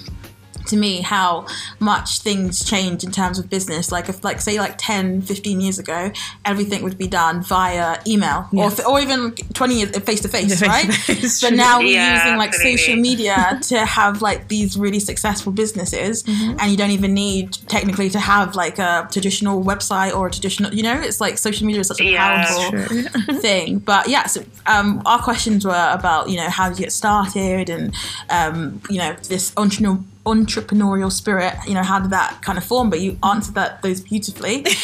to 0.66 0.76
me 0.76 1.02
how 1.02 1.46
much 1.80 2.20
things 2.20 2.64
change 2.64 3.04
in 3.04 3.10
terms 3.10 3.38
of 3.38 3.48
business. 3.50 3.92
Like 3.92 4.08
if, 4.08 4.24
like, 4.24 4.40
say, 4.40 4.58
like 4.58 4.74
10, 4.78 5.22
15 5.22 5.60
years 5.60 5.78
ago, 5.78 6.10
everything 6.44 6.82
would 6.82 6.98
be 6.98 7.06
done 7.06 7.42
via 7.42 7.98
email 8.06 8.48
Yes. 8.52 8.80
or, 8.80 8.92
or 8.92 9.00
even 9.00 9.32
20 9.32 9.74
years 9.74 9.98
face 9.98 10.20
to 10.22 10.28
face, 10.28 10.60
right? 10.66 10.86
face-to-face, 10.92 11.40
But 11.40 11.52
now 11.54 11.78
we're 11.80 11.94
Yeah, 11.94 12.14
using 12.16 12.36
like 12.38 12.48
absolutely. 12.50 12.76
social 12.78 12.96
media 12.96 13.58
to 13.62 13.84
have 13.84 14.22
like 14.22 14.48
these 14.48 14.76
really 14.76 15.00
successful 15.00 15.52
businesses, 15.52 16.22
Mm-hmm. 16.24 16.56
and 16.60 16.70
you 16.70 16.76
don't 16.76 16.90
even 16.90 17.14
need 17.14 17.52
technically 17.68 18.08
to 18.10 18.18
have 18.18 18.54
like 18.54 18.78
a 18.78 19.08
traditional 19.12 19.62
website 19.62 20.14
or 20.16 20.26
a 20.26 20.30
traditional, 20.30 20.72
you 20.74 20.82
know, 20.82 20.98
it's 21.00 21.20
like 21.20 21.38
social 21.38 21.66
media 21.66 21.80
is 21.80 21.88
such 21.88 22.00
a 22.00 22.04
Yeah. 22.04 22.44
powerful 22.44 22.78
thing. 23.40 23.78
But 23.78 24.08
yeah, 24.08 24.26
so 24.26 24.42
um, 24.66 25.02
our 25.06 25.20
questions 25.22 25.64
were 25.64 25.90
about 25.92 26.28
you 26.30 26.36
know 26.36 26.48
how 26.48 26.68
did 26.68 26.78
you 26.78 26.84
get 26.84 26.92
started 26.92 27.68
and 27.68 27.94
um, 28.30 28.80
you 28.88 28.98
know 28.98 29.14
this 29.28 29.52
entrepreneur 29.56 29.98
entrepreneurial 30.26 31.12
spirit 31.12 31.54
you 31.66 31.74
know 31.74 31.82
how 31.82 32.00
did 32.00 32.10
that 32.10 32.40
kind 32.42 32.58
of 32.58 32.64
form? 32.64 32.90
But 32.90 33.00
you 33.00 33.18
answered 33.22 33.54
that 33.54 33.82
those 33.82 34.00
beautifully. 34.00 34.64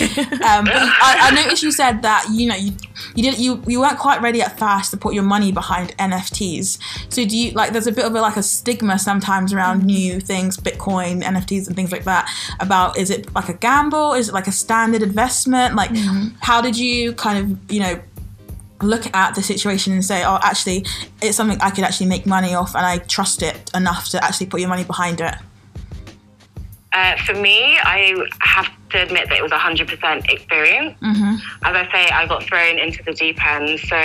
Um, 0.40 0.64
but 0.64 0.75
I, 0.75 1.31
I 1.31 1.42
noticed 1.42 1.62
you 1.62 1.70
said 1.70 2.02
that 2.02 2.26
you 2.31 2.48
know 2.48 2.54
you 2.54 2.72
you 3.14 3.22
didn't 3.22 3.38
you, 3.38 3.62
you 3.66 3.81
weren't 3.81 3.98
quite 3.98 4.20
ready 4.22 4.40
at 4.42 4.58
first 4.58 4.90
to 4.90 4.96
put 4.96 5.14
your 5.14 5.22
money 5.22 5.52
behind 5.52 5.96
nfts 5.98 6.78
so 7.12 7.25
do 7.25 7.37
you 7.37 7.50
like 7.52 7.72
there's 7.72 7.87
a 7.87 7.92
bit 7.92 8.04
of 8.04 8.14
a 8.14 8.20
like 8.20 8.37
a 8.37 8.42
stigma 8.42 8.98
sometimes 8.98 9.52
around 9.52 9.84
new 9.84 10.19
things 10.19 10.56
bitcoin 10.56 11.22
nfts 11.22 11.66
and 11.66 11.76
things 11.76 11.92
like 11.92 12.04
that 12.04 12.28
about 12.58 12.96
is 12.98 13.10
it 13.10 13.32
like 13.34 13.48
a 13.48 13.54
gamble? 13.54 14.14
Is 14.14 14.28
it 14.28 14.32
like 14.32 14.47
a 14.47 14.52
standard 14.52 15.02
investment? 15.02 15.75
Like 15.75 15.90
how 16.40 16.61
did 16.61 16.76
you 16.76 17.12
kind 17.12 17.38
of 17.38 17.73
you 17.73 17.80
know 17.80 18.00
look 18.82 19.14
at 19.14 19.34
the 19.34 19.42
situation 19.42 19.92
and 19.92 20.04
say, 20.04 20.25
oh, 20.25 20.38
actually, 20.42 20.84
it's 21.22 21.37
something 21.37 21.58
I 21.60 21.70
could 21.70 21.84
actually 21.84 22.06
make 22.06 22.26
money 22.26 22.54
off 22.54 22.75
and 22.75 22.84
I 22.84 22.99
trust 22.99 23.42
it 23.42 23.70
enough 23.75 24.08
to 24.10 24.25
actually 24.25 24.46
put 24.46 24.60
your 24.60 24.68
money 24.68 24.84
behind 24.84 25.20
it? 25.20 25.34
Uh, 26.92 27.16
for 27.25 27.34
me, 27.34 27.78
I 27.84 28.16
have 28.40 28.66
to 28.90 29.02
admit 29.02 29.28
that 29.28 29.38
it 29.38 29.42
was 29.42 29.52
100% 29.52 30.28
experience. 30.28 30.99
Mm-hmm. 31.00 31.34
As 31.64 31.76
I 31.76 31.88
say, 31.92 32.08
I 32.10 32.26
got 32.26 32.42
thrown 32.42 32.78
into 32.80 33.00
the 33.04 33.12
deep 33.12 33.38
end. 33.46 33.78
So 33.78 33.96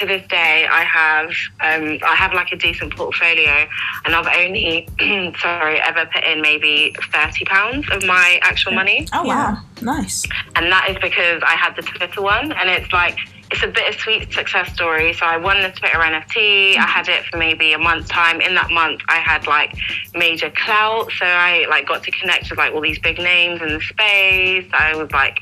to 0.00 0.06
this 0.06 0.26
day, 0.26 0.66
I 0.68 0.82
have 0.82 1.28
um, 1.60 1.98
I 2.04 2.16
have 2.16 2.32
like 2.32 2.50
a 2.50 2.56
decent 2.56 2.96
portfolio, 2.96 3.68
and 4.04 4.16
I've 4.16 4.26
only 4.36 4.88
sorry 5.40 5.78
ever 5.82 6.04
put 6.12 6.24
in 6.24 6.40
maybe 6.42 6.96
30 7.12 7.44
pounds 7.44 7.86
of 7.92 8.04
my 8.06 8.40
actual 8.42 8.72
money. 8.72 9.06
Oh, 9.12 9.24
Yeah. 9.24 9.52
wow. 9.52 9.58
Nice. 9.80 10.26
And 10.56 10.70
that 10.72 10.90
is 10.90 10.96
because 11.00 11.42
I 11.46 11.54
had 11.54 11.76
the 11.76 11.82
Twitter 11.82 12.22
one, 12.22 12.50
and 12.50 12.68
it's 12.68 12.92
like 12.92 13.16
it's 13.52 13.62
a 13.62 13.66
bittersweet 13.66 14.32
success 14.32 14.72
story. 14.72 15.12
So 15.12 15.26
I 15.26 15.36
won 15.36 15.60
the 15.60 15.70
Twitter 15.70 15.98
NFT. 15.98 16.76
I 16.76 16.86
had 16.86 17.08
it 17.08 17.24
for 17.26 17.36
maybe 17.36 17.74
a 17.74 17.78
month 17.78 18.08
time. 18.08 18.40
In 18.40 18.54
that 18.54 18.70
month, 18.70 19.02
I 19.08 19.16
had 19.16 19.46
like 19.46 19.74
major 20.14 20.50
clout, 20.50 21.12
so 21.12 21.26
I 21.26 21.66
like 21.68 21.86
got 21.86 22.02
to 22.04 22.10
connect 22.10 22.48
with 22.48 22.58
like 22.58 22.72
all 22.72 22.80
these 22.80 22.98
big 22.98 23.18
names 23.18 23.60
in 23.60 23.68
the 23.68 23.80
space. 23.80 24.68
I 24.72 24.96
was 24.96 25.10
like 25.12 25.36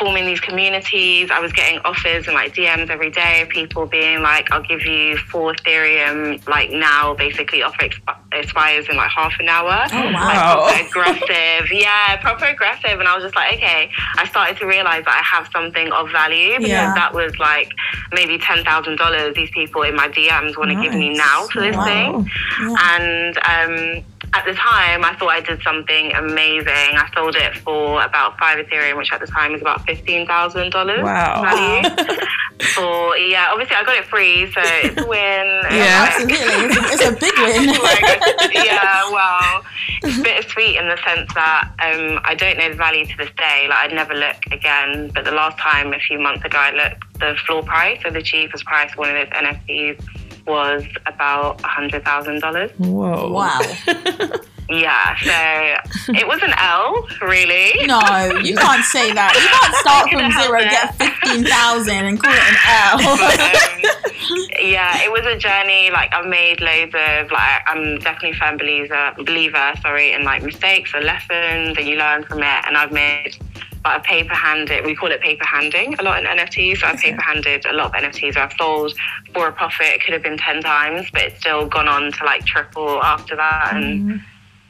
forming 0.00 0.26
these 0.26 0.40
communities. 0.40 1.30
I 1.30 1.38
was 1.38 1.52
getting 1.52 1.78
offers 1.84 2.26
and 2.26 2.34
like 2.34 2.54
DMs 2.54 2.90
every 2.90 3.10
day 3.10 3.42
of 3.42 3.48
people 3.48 3.86
being 3.86 4.20
like, 4.20 4.50
"I'll 4.50 4.62
give 4.62 4.84
you 4.84 5.16
four 5.16 5.54
Ethereum 5.54 6.46
like 6.48 6.70
now." 6.70 7.14
Basically, 7.14 7.62
offer 7.62 7.88
expires 8.34 8.88
in 8.88 8.96
like 8.96 9.10
half 9.10 9.32
an 9.40 9.48
hour. 9.48 9.86
Oh, 9.92 10.12
wow. 10.12 10.60
Like, 10.66 10.86
aggressive, 10.86 11.68
yeah, 11.72 12.16
proper 12.20 12.46
aggressive. 12.46 12.98
And 12.98 13.08
I 13.08 13.14
was 13.14 13.24
just 13.24 13.34
like, 13.36 13.54
okay. 13.56 13.90
I 14.18 14.26
started 14.28 14.56
to 14.58 14.66
realize 14.66 15.04
that 15.04 15.20
I 15.20 15.36
have 15.36 15.48
something 15.52 15.90
of 15.92 16.10
value 16.10 16.56
because 16.58 16.68
Yeah. 16.68 16.94
that 16.94 17.14
was 17.14 17.36
like 17.38 17.70
maybe 18.12 18.38
ten 18.38 18.64
thousand 18.64 18.96
dollars. 18.96 19.34
These 19.34 19.50
people 19.50 19.82
in 19.82 19.94
my 19.96 20.08
DMs 20.08 20.56
want 20.56 20.70
to 20.70 20.80
give 20.82 20.94
me 20.94 21.16
now 21.16 21.46
for 21.52 21.60
this 21.60 21.76
Wow. 21.76 21.84
thing, 21.84 22.30
Yeah. 22.60 22.96
and 22.96 23.38
um, 23.38 24.04
at 24.32 24.44
the 24.44 24.54
time, 24.54 25.04
I 25.04 25.14
thought 25.16 25.28
I 25.28 25.40
did 25.40 25.62
something 25.62 26.12
amazing. 26.12 26.66
I 26.98 27.08
sold 27.14 27.36
it 27.36 27.56
for 27.58 28.02
about 28.02 28.36
five 28.38 28.58
Ethereum, 28.64 28.96
which 28.96 29.12
at 29.12 29.20
the 29.20 29.26
time 29.28 29.54
is 29.54 29.60
about 29.60 29.84
fifteen 29.86 30.26
thousand 30.26 30.70
dollars 30.70 31.02
Wow. 31.02 31.42
value. 31.42 31.88
for 32.74 33.16
yeah, 33.16 33.48
obviously 33.50 33.76
I 33.76 33.84
got 33.84 33.96
it 33.96 34.04
free, 34.04 34.50
so 34.52 34.60
it's 34.62 35.00
a 35.00 35.06
win. 35.08 35.46
Yeah. 35.70 36.08
Absolutely. 36.08 36.36
It's 36.36 36.76
a, 36.76 36.82
it's 36.92 37.04
a 37.04 37.12
big 37.18 37.34
win. 37.38 37.66
Like, 37.82 38.54
yeah, 38.54 39.10
well, 39.10 39.64
it's 40.02 40.20
bittersweet 40.22 40.76
in 40.80 40.88
the 40.88 40.98
sense 41.04 41.32
that 41.34 41.70
um, 41.82 42.20
I 42.24 42.34
don't 42.34 42.56
know 42.58 42.70
the 42.70 42.76
value 42.76 43.06
to 43.06 43.16
this 43.16 43.30
day. 43.36 43.66
Like, 43.68 43.78
I'd 43.78 43.92
never 43.92 44.14
look 44.14 44.36
again. 44.52 45.10
But 45.14 45.24
the 45.24 45.32
last 45.32 45.58
time, 45.58 45.92
a 45.92 45.98
few 45.98 46.18
months 46.18 46.44
ago, 46.44 46.58
I 46.58 46.70
looked, 46.70 47.18
the 47.18 47.36
floor 47.46 47.62
price, 47.62 48.00
so 48.02 48.10
the 48.10 48.22
cheapest 48.22 48.64
price 48.64 48.92
of 48.92 48.98
one 48.98 49.16
of 49.16 49.16
those 49.16 49.34
NFTs 49.36 50.46
was 50.46 50.84
about 51.06 51.60
a 51.62 51.64
$100,000. 51.64 52.70
Whoa. 52.78 53.32
Wow. 53.32 54.40
Yeah, 54.68 55.16
so 55.18 56.12
it 56.14 56.26
was 56.26 56.42
an 56.42 56.54
L, 56.56 57.06
really. 57.20 57.86
No, 57.86 58.00
you 58.42 58.56
can't 58.56 58.84
say 58.84 59.12
that. 59.12 59.34
You 59.36 59.48
can't 59.52 59.74
start 59.84 60.10
from 60.10 60.30
zero, 60.42 60.60
get 60.60 60.94
fifteen 60.96 61.44
thousand, 61.44 62.06
and 62.06 62.20
call 62.20 62.32
it 62.32 62.40
an 62.40 62.56
L. 62.64 63.00
um, 63.04 64.60
yeah, 64.60 65.02
it 65.02 65.12
was 65.12 65.26
a 65.26 65.36
journey. 65.36 65.90
Like 65.90 66.14
I've 66.14 66.26
made 66.26 66.60
loads 66.60 66.94
of 66.94 67.30
like 67.30 67.62
I'm 67.66 67.98
definitely 67.98 68.30
a 68.30 68.34
firm 68.36 68.56
believer, 68.56 69.12
believer, 69.18 69.74
sorry, 69.82 70.12
in 70.12 70.24
like 70.24 70.42
mistakes 70.42 70.94
or 70.94 71.02
lessons, 71.02 71.76
and 71.76 71.86
you 71.86 71.96
learn 71.96 72.24
from 72.24 72.38
it. 72.38 72.64
And 72.66 72.78
I've 72.78 72.92
made 72.92 73.36
like 73.84 74.00
a 74.00 74.02
paper 74.02 74.34
handed. 74.34 74.86
We 74.86 74.94
call 74.94 75.12
it 75.12 75.20
paper 75.20 75.44
handing 75.44 75.94
a 75.98 76.02
lot 76.02 76.18
in 76.18 76.24
NFTs. 76.24 76.78
So 76.78 76.86
I've 76.86 76.98
paper 76.98 77.20
handed 77.20 77.66
a 77.66 77.74
lot 77.74 77.94
of 77.94 78.02
NFTs. 78.02 78.38
I've 78.38 78.54
sold 78.54 78.94
for 79.34 79.48
a 79.48 79.52
profit. 79.52 79.88
It 79.88 80.02
could 80.02 80.14
have 80.14 80.22
been 80.22 80.38
ten 80.38 80.62
times, 80.62 81.10
but 81.12 81.20
it's 81.20 81.38
still 81.38 81.66
gone 81.68 81.86
on 81.86 82.12
to 82.12 82.24
like 82.24 82.46
triple 82.46 83.02
after 83.02 83.36
that, 83.36 83.72
and 83.74 84.22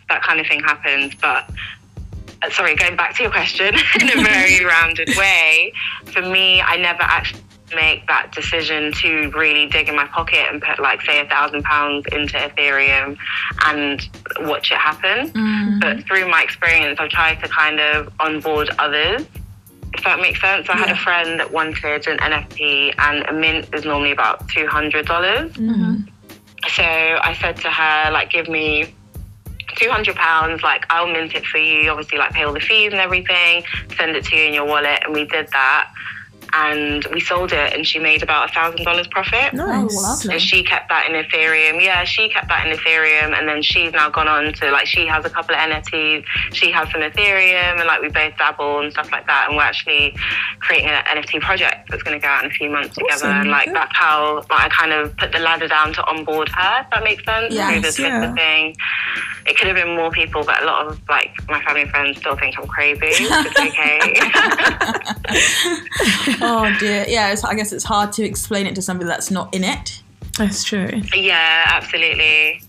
that 0.09 0.23
kind 0.23 0.41
of 0.41 0.47
thing 0.47 0.61
happens. 0.61 1.15
But 1.21 1.51
uh, 2.43 2.51
sorry, 2.51 2.77
going 2.77 2.97
back 2.97 3.15
to 3.17 3.23
your 3.23 3.33
question 3.33 3.75
in 4.01 4.19
a 4.19 4.23
very 4.23 4.65
rounded 4.75 5.11
way, 5.17 5.73
for 6.07 6.23
me, 6.23 6.61
I 6.61 6.77
never 6.77 7.03
actually 7.03 7.41
make 7.75 8.07
that 8.07 8.31
decision 8.33 8.93
to 8.93 9.31
really 9.31 9.67
dig 9.67 9.89
in 9.89 9.97
my 9.97 10.07
pocket 10.07 10.47
and 10.51 10.63
put 10.63 10.79
like 10.79 11.01
say 11.03 11.21
a 11.21 11.29
thousand 11.29 11.63
pounds 11.65 12.05
into 12.13 12.37
Ethereum 12.37 13.17
and 13.65 14.09
watch 14.41 14.71
it 14.71 14.79
happen. 14.79 15.33
But 15.81 16.05
through 16.07 16.29
my 16.29 16.43
experience, 16.43 17.01
I've 17.01 17.11
tried 17.11 17.37
to 17.43 17.49
kind 17.49 17.81
of 17.81 18.13
onboard 18.21 18.71
others. 18.79 19.27
If 19.97 20.03
that 20.05 20.19
makes 20.21 20.41
sense. 20.41 20.69
I 20.69 20.77
had 20.77 20.91
a 20.91 20.97
friend 20.97 21.39
that 21.39 21.53
wanted 21.53 22.07
an 22.09 22.19
NFT 22.19 22.95
and 22.99 23.25
a 23.27 23.33
mint 23.33 23.73
is 23.73 23.85
normally 23.85 24.11
about 24.11 24.49
two 24.49 24.67
hundred 24.67 25.07
dollars. 25.07 25.57
So 26.69 26.83
I 26.83 27.37
said 27.41 27.57
to 27.59 27.71
her, 27.71 28.11
like, 28.11 28.31
give 28.31 28.49
me 28.49 28.95
two 29.77 29.91
hundred 29.91 30.17
pounds, 30.17 30.63
like 30.63 30.87
I'll 30.91 31.07
mint 31.07 31.35
it 31.35 31.45
for 31.47 31.59
you, 31.59 31.91
obviously 31.91 32.19
like 32.19 32.33
pay 32.33 32.45
all 32.45 32.53
the 32.53 32.61
fees 32.61 32.93
and 32.93 33.01
everything, 33.01 33.65
send 33.97 34.17
it 34.17 34.25
to 34.27 34.37
you 34.37 34.45
in 34.45 34.55
your 34.55 34.67
wallet, 34.67 35.01
and 35.05 35.13
we 35.13 35.25
did 35.25 35.49
that. 35.49 35.91
And 36.57 37.05
we 37.13 37.21
sold 37.21 37.53
it, 37.53 37.73
and 37.73 37.85
she 37.87 37.99
made 37.99 38.23
about 38.23 38.51
a 38.51 38.53
thousand 38.53 38.85
dollars 38.85 39.09
profit. 39.09 39.53
Nice. 39.55 39.97
Oh, 39.97 40.03
lovely. 40.03 40.35
And 40.35 40.43
she 40.43 40.63
kept 40.63 40.89
that 40.89 41.11
in 41.11 41.13
Ethereum. 41.25 41.83
Yeah, 41.83 42.05
she 42.05 42.29
kept 42.29 42.49
that 42.49 42.67
in 42.67 42.77
Ethereum, 42.77 43.37
and 43.37 43.49
then 43.49 43.61
she's 43.63 43.93
now 43.93 44.09
gone 44.11 44.29
on 44.29 44.53
to 44.55 44.71
like 44.71 44.87
she 44.87 45.07
has 45.07 45.25
a 45.25 45.31
couple 45.31 45.55
of 45.55 45.61
NFTs. 45.61 46.25
She 46.53 46.71
has 46.71 46.89
some 46.93 47.01
Ethereum, 47.01 47.79
and 47.81 47.87
like 47.87 48.01
we 48.03 48.09
both 48.09 48.37
dabble 48.39 48.81
and 48.81 48.93
stuff 48.93 49.11
like 49.11 49.27
that. 49.27 49.47
And 49.49 49.57
we're 49.57 49.65
actually 49.65 50.17
creating 50.61 50.91
an 50.91 51.03
NFT 51.17 51.41
project 51.41 51.91
that's 51.91 52.03
going 52.03 52.19
to 52.19 52.23
go 52.23 52.29
out 52.29 52.45
in 52.45 52.51
a 52.51 52.55
few 52.55 52.71
months 52.71 52.95
together. 52.95 53.27
Awesome, 53.27 53.31
And 53.31 53.51
like 53.51 53.67
good. 53.67 53.75
that's 53.75 53.97
how 53.97 54.37
like, 54.37 54.51
I 54.51 54.69
kind 54.69 54.93
of 54.93 55.17
put 55.17 55.33
the 55.33 55.41
ladder 55.41 55.67
down 55.67 55.93
to 55.95 56.07
onboard 56.07 56.49
her. 56.51 56.81
If 56.85 56.91
that 56.91 57.03
makes 57.03 57.25
sense. 57.25 57.53
Yes, 57.53 57.73
Through 57.73 57.81
the 57.83 57.93
Twitter 58.11 58.27
yeah. 58.27 58.35
thing. 58.35 58.77
It 59.47 59.59
could 59.59 59.67
have 59.67 59.77
been 59.77 59.95
more 59.97 60.11
people, 60.11 60.43
but 60.45 60.63
a 60.63 60.67
lot 60.67 60.87
of 60.87 61.01
like 61.09 61.31
my 61.49 61.61
family 61.65 61.83
and 61.83 61.91
friends 61.91 62.19
still 62.19 62.37
think 62.37 62.57
I'm 62.59 62.67
crazy. 62.67 63.01
It's 63.11 63.61
okay. 63.61 64.01
oh 66.45 66.77
dear. 66.79 67.05
Yeah, 67.09 67.33
it's, 67.33 67.45
I 67.45 67.55
guess 67.55 67.73
it's 67.73 67.85
hard 67.85 68.13
to 68.15 68.25
explain 68.25 68.67
it 68.67 68.75
to 68.77 68.83
somebody 68.83 69.09
that's 69.09 69.31
not 69.31 69.55
in 69.55 69.65
it. 69.65 70.03
That's 70.39 70.65
true. 70.65 70.91
yeah, 71.15 71.65
absolutely. 71.67 72.61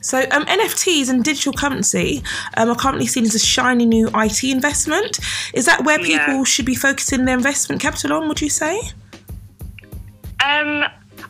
So, 0.00 0.20
um, 0.30 0.44
NFTs 0.46 1.08
and 1.08 1.24
digital 1.24 1.52
currency 1.52 2.22
um, 2.56 2.68
are 2.70 2.76
currently 2.76 3.06
seen 3.06 3.24
as 3.24 3.34
a 3.34 3.38
shiny 3.38 3.84
new 3.84 4.08
IT 4.14 4.44
investment. 4.44 5.18
Is 5.54 5.66
that 5.66 5.84
where 5.84 6.00
Yeah. 6.00 6.26
people 6.26 6.44
should 6.44 6.66
be 6.66 6.74
focusing 6.74 7.24
their 7.24 7.36
investment 7.36 7.80
capital 7.82 8.12
on, 8.12 8.28
would 8.28 8.40
you 8.40 8.48
say? 8.50 8.78
Um, 10.44 10.84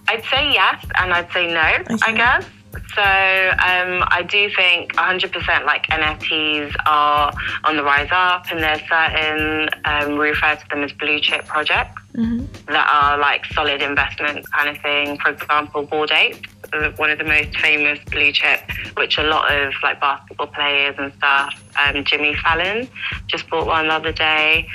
I'd 0.09 0.23
say 0.31 0.51
yes, 0.53 0.85
and 0.97 1.13
I'd 1.15 1.31
say 1.33 1.47
no. 1.53 1.61
I 2.03 2.13
guess. 2.13 2.45
So 2.95 3.03
um, 3.03 4.05
I 4.09 4.25
do 4.29 4.51
think 4.55 4.95
100% 4.95 5.65
like 5.65 5.87
NFTs 5.87 6.75
are 6.87 7.33
on 7.65 7.77
the 7.77 7.83
rise 7.83 8.09
up, 8.11 8.51
and 8.51 8.61
there's 8.61 8.81
certain 8.89 9.69
um, 9.85 10.19
we 10.19 10.29
refer 10.31 10.57
to 10.57 10.69
them 10.71 10.83
as 10.83 10.93
blue 10.93 11.21
chip 11.21 11.47
projects 11.47 12.03
that 12.67 12.89
are 12.91 13.19
like 13.19 13.45
solid 13.47 13.83
investment 13.83 14.51
kind 14.51 14.69
of 14.69 14.83
thing. 14.83 15.19
For 15.19 15.31
example, 15.31 15.85
Bored 15.85 16.11
Ape, 16.11 16.47
uh, 16.73 16.91
one 16.97 17.11
of 17.11 17.19
the 17.19 17.25
most 17.25 17.57
famous 17.59 17.99
blue 18.11 18.33
chip, 18.33 18.61
which 18.97 19.19
a 19.19 19.23
lot 19.23 19.53
of 19.53 19.73
like 19.83 20.01
basketball 20.01 20.49
players 20.49 20.97
and 20.99 21.13
stuff. 21.15 21.55
Um, 21.81 22.05
Jimmy 22.05 22.35
Fallon 22.35 22.89
just 23.29 23.49
bought 23.49 23.67
one 23.67 23.89
the 23.89 23.95
other 23.95 24.13
day 24.13 24.69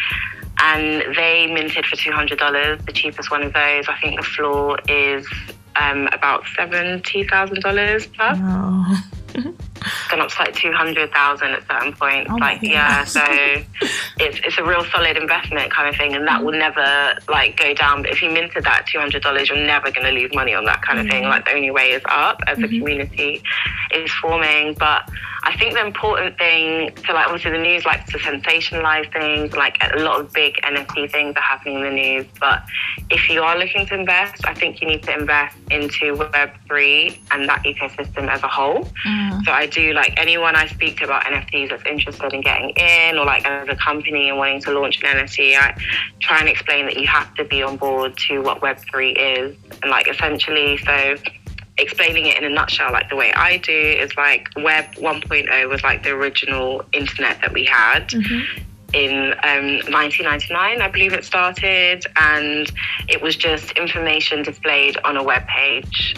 and 0.59 1.15
they 1.15 1.47
minted 1.47 1.85
for 1.85 1.95
two 1.95 2.11
hundred 2.11 2.39
dollars. 2.39 2.79
The 2.85 2.93
cheapest 2.93 3.31
one 3.31 3.43
of 3.43 3.53
those, 3.53 3.87
I 3.87 3.97
think 4.01 4.19
the 4.19 4.25
floor 4.25 4.79
is 4.87 5.27
um, 5.75 6.07
about 6.11 6.43
seventy 6.55 7.23
thousand 7.23 7.61
dollars 7.61 8.07
plus. 8.07 8.37
Oh. 8.41 9.09
Gone 10.09 10.21
up 10.21 10.29
to 10.29 10.39
like 10.39 10.53
two 10.53 10.71
hundred 10.71 11.11
thousand 11.11 11.49
at 11.51 11.67
certain 11.67 11.93
points. 11.93 12.29
Oh 12.31 12.35
like 12.35 12.61
yeah, 12.61 13.03
so 13.03 13.21
it's 14.19 14.39
it's 14.43 14.57
a 14.57 14.63
real 14.63 14.85
solid 14.85 15.17
investment 15.17 15.73
kind 15.73 15.89
of 15.89 15.95
thing, 15.95 16.13
and 16.13 16.27
that 16.27 16.43
will 16.43 16.53
never 16.53 17.15
like 17.27 17.57
go 17.57 17.73
down. 17.73 18.03
But 18.03 18.11
if 18.11 18.21
you 18.21 18.29
minted 18.29 18.63
that 18.63 18.85
two 18.87 18.99
hundred 18.99 19.23
dollars, 19.23 19.49
you're 19.49 19.57
never 19.57 19.91
going 19.91 20.05
to 20.05 20.11
lose 20.11 20.33
money 20.33 20.53
on 20.53 20.65
that 20.65 20.83
kind 20.83 20.99
of 20.99 21.07
thing. 21.07 21.23
Like 21.23 21.45
the 21.45 21.53
only 21.53 21.71
way 21.71 21.91
is 21.91 22.03
up 22.05 22.41
as 22.47 22.59
the 22.59 22.67
community 22.67 23.41
is 23.93 24.11
forming. 24.21 24.75
But 24.75 25.09
I 25.45 25.57
think 25.57 25.73
the 25.73 25.85
important 25.85 26.37
thing, 26.37 26.95
so 27.05 27.13
like 27.13 27.27
obviously 27.27 27.51
the 27.51 27.57
news 27.57 27.85
likes 27.85 28.09
to 28.13 28.17
sensationalize 28.17 29.11
things. 29.11 29.53
Like 29.53 29.77
a 29.81 29.99
lot 29.99 30.21
of 30.21 30.31
big 30.31 30.55
NFT 30.63 31.11
things 31.11 31.35
are 31.35 31.41
happening 31.41 31.75
in 31.77 31.83
the 31.83 31.89
news. 31.89 32.25
But 32.39 32.63
if 33.09 33.29
you 33.29 33.41
are 33.41 33.57
looking 33.57 33.85
to 33.87 33.95
invest, 33.95 34.45
I 34.45 34.53
think 34.53 34.81
you 34.81 34.87
need 34.87 35.03
to 35.03 35.13
invest 35.13 35.57
into 35.69 36.15
Web 36.15 36.51
three 36.65 37.21
and 37.31 37.47
that 37.49 37.63
ecosystem 37.63 38.29
as 38.29 38.41
a 38.41 38.47
whole. 38.47 38.87
Mm. 39.05 39.43
So 39.43 39.51
I 39.51 39.65
do 39.65 39.93
like 39.93 40.13
anyone 40.15 40.55
I 40.55 40.67
speak 40.67 40.97
to 40.99 41.05
about 41.05 41.25
NFTs 41.25 41.71
that's 41.71 41.85
interested 41.85 42.31
in 42.31 42.39
getting 42.39 42.69
in, 42.69 43.17
or 43.17 43.25
like 43.25 43.45
as 43.45 43.67
a 43.67 43.75
company 43.75 44.29
and 44.29 44.37
wanting 44.37 44.61
to 44.61 44.71
launch 44.71 45.03
an 45.03 45.17
NFT, 45.17 45.57
I 45.57 45.75
try 46.21 46.39
and 46.39 46.47
explain 46.47 46.85
that 46.85 46.95
you 46.97 47.07
have 47.07 47.33
to 47.35 47.43
be 47.43 47.61
on 47.61 47.75
board 47.75 48.15
to 48.29 48.39
what 48.39 48.61
Web 48.61 48.79
three 48.89 49.11
is, 49.11 49.57
and 49.81 49.91
like 49.91 50.07
essentially 50.07 50.77
so 50.77 51.15
explaining 51.77 52.27
it 52.27 52.37
in 52.37 52.43
a 52.43 52.49
nutshell, 52.49 52.91
like 52.91 53.09
the 53.09 53.15
way 53.15 53.31
I 53.33 53.57
do, 53.57 53.71
is 53.71 54.15
like 54.15 54.47
Web 54.57 54.85
1.0 54.95 55.69
was 55.69 55.83
like 55.83 56.03
the 56.03 56.11
original 56.11 56.83
internet 56.93 57.41
that 57.41 57.53
we 57.53 57.65
had. 57.65 58.13
In 58.93 59.33
um, 59.43 59.81
1999, 59.91 60.81
I 60.81 60.87
believe 60.87 61.13
it 61.13 61.25
started, 61.25 62.05
and 62.15 62.71
it 63.09 63.23
was 63.23 63.35
just 63.35 63.71
information 63.71 64.43
displayed 64.43 64.97
on 65.03 65.17
a 65.17 65.23
web 65.23 65.47
page. 65.47 66.15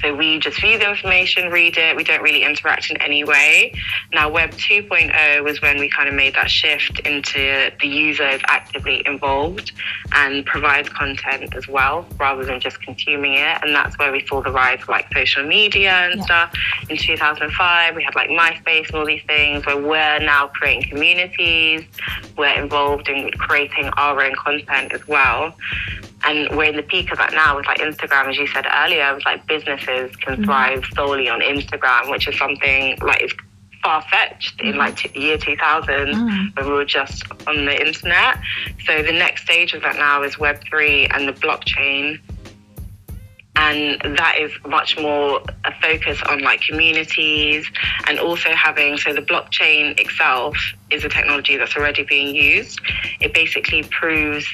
So 0.00 0.14
we 0.14 0.38
just 0.38 0.60
view 0.60 0.78
the 0.78 0.90
information, 0.90 1.50
read 1.50 1.76
it. 1.76 1.96
We 1.96 2.04
don't 2.04 2.22
really 2.22 2.44
interact 2.44 2.90
in 2.90 2.96
any 3.02 3.24
way. 3.24 3.74
Now, 4.12 4.28
Web 4.30 4.50
2.0 4.52 5.42
was 5.42 5.60
when 5.62 5.78
we 5.78 5.88
kind 5.88 6.08
of 6.08 6.14
made 6.14 6.34
that 6.34 6.50
shift 6.50 7.00
into 7.00 7.70
the 7.80 7.86
user 7.88 8.28
is 8.28 8.40
actively 8.46 9.02
involved 9.06 9.72
and 10.12 10.44
provides 10.46 10.88
content 10.88 11.54
as 11.54 11.66
well, 11.68 12.06
rather 12.18 12.44
than 12.44 12.60
just 12.60 12.80
consuming 12.82 13.34
it. 13.34 13.58
And 13.62 13.74
that's 13.74 13.98
where 13.98 14.12
we 14.12 14.24
saw 14.26 14.42
the 14.42 14.52
rise 14.52 14.82
of 14.82 14.88
like 14.88 15.06
social 15.12 15.44
media 15.44 15.90
and 16.10 16.18
Yeah. 16.18 16.24
stuff. 16.24 16.54
In 16.88 16.96
2005, 16.96 17.96
we 17.96 18.04
had 18.04 18.14
like 18.14 18.30
MySpace 18.30 18.86
and 18.88 18.96
all 18.96 19.06
these 19.06 19.24
things 19.26 19.66
where 19.66 19.76
we're 19.76 20.18
now 20.20 20.48
creating 20.48 20.88
communities. 20.88 21.84
We're 22.36 22.54
involved 22.54 23.08
in 23.08 23.30
creating 23.32 23.90
our 23.96 24.22
own 24.22 24.34
content 24.36 24.92
as 24.92 25.06
well 25.08 25.56
and 26.24 26.56
we're 26.56 26.64
in 26.64 26.76
the 26.76 26.82
peak 26.82 27.12
of 27.12 27.18
that 27.18 27.32
now 27.32 27.56
with 27.56 27.66
like 27.66 27.78
Instagram, 27.78 28.28
as 28.28 28.36
you 28.36 28.46
said 28.46 28.66
earlier, 28.72 29.14
with 29.14 29.24
like 29.24 29.46
businesses 29.46 30.14
can 30.16 30.34
mm-hmm. 30.34 30.44
thrive 30.44 30.84
solely 30.94 31.28
on 31.28 31.40
Instagram, 31.40 32.10
which 32.10 32.26
is 32.26 32.36
something 32.38 32.98
like 33.02 33.22
it's 33.22 33.34
far 33.82 34.02
fetched 34.02 34.60
in 34.62 34.76
like 34.76 34.96
t- 34.96 35.10
year 35.18 35.36
2000 35.36 35.94
mm. 35.94 36.56
when 36.56 36.66
we 36.66 36.72
were 36.72 36.84
just 36.86 37.22
on 37.46 37.66
the 37.66 37.86
internet. 37.86 38.38
So 38.86 39.02
the 39.02 39.12
next 39.12 39.42
stage 39.42 39.74
of 39.74 39.82
that 39.82 39.96
now 39.96 40.22
is 40.22 40.36
Web3 40.36 41.08
and 41.14 41.28
the 41.28 41.32
blockchain. 41.32 42.18
And 43.56 44.00
that 44.16 44.36
is 44.40 44.50
much 44.66 44.98
more 44.98 45.40
a 45.64 45.72
focus 45.80 46.20
on 46.22 46.40
like 46.40 46.60
communities 46.62 47.70
and 48.08 48.18
also 48.18 48.50
having 48.50 48.96
so 48.96 49.12
the 49.12 49.20
blockchain 49.20 49.98
itself 50.00 50.56
is 50.90 51.04
a 51.04 51.08
technology 51.08 51.56
that's 51.56 51.76
already 51.76 52.02
being 52.04 52.34
used. 52.34 52.80
It 53.20 53.32
basically 53.32 53.84
proves 53.84 54.46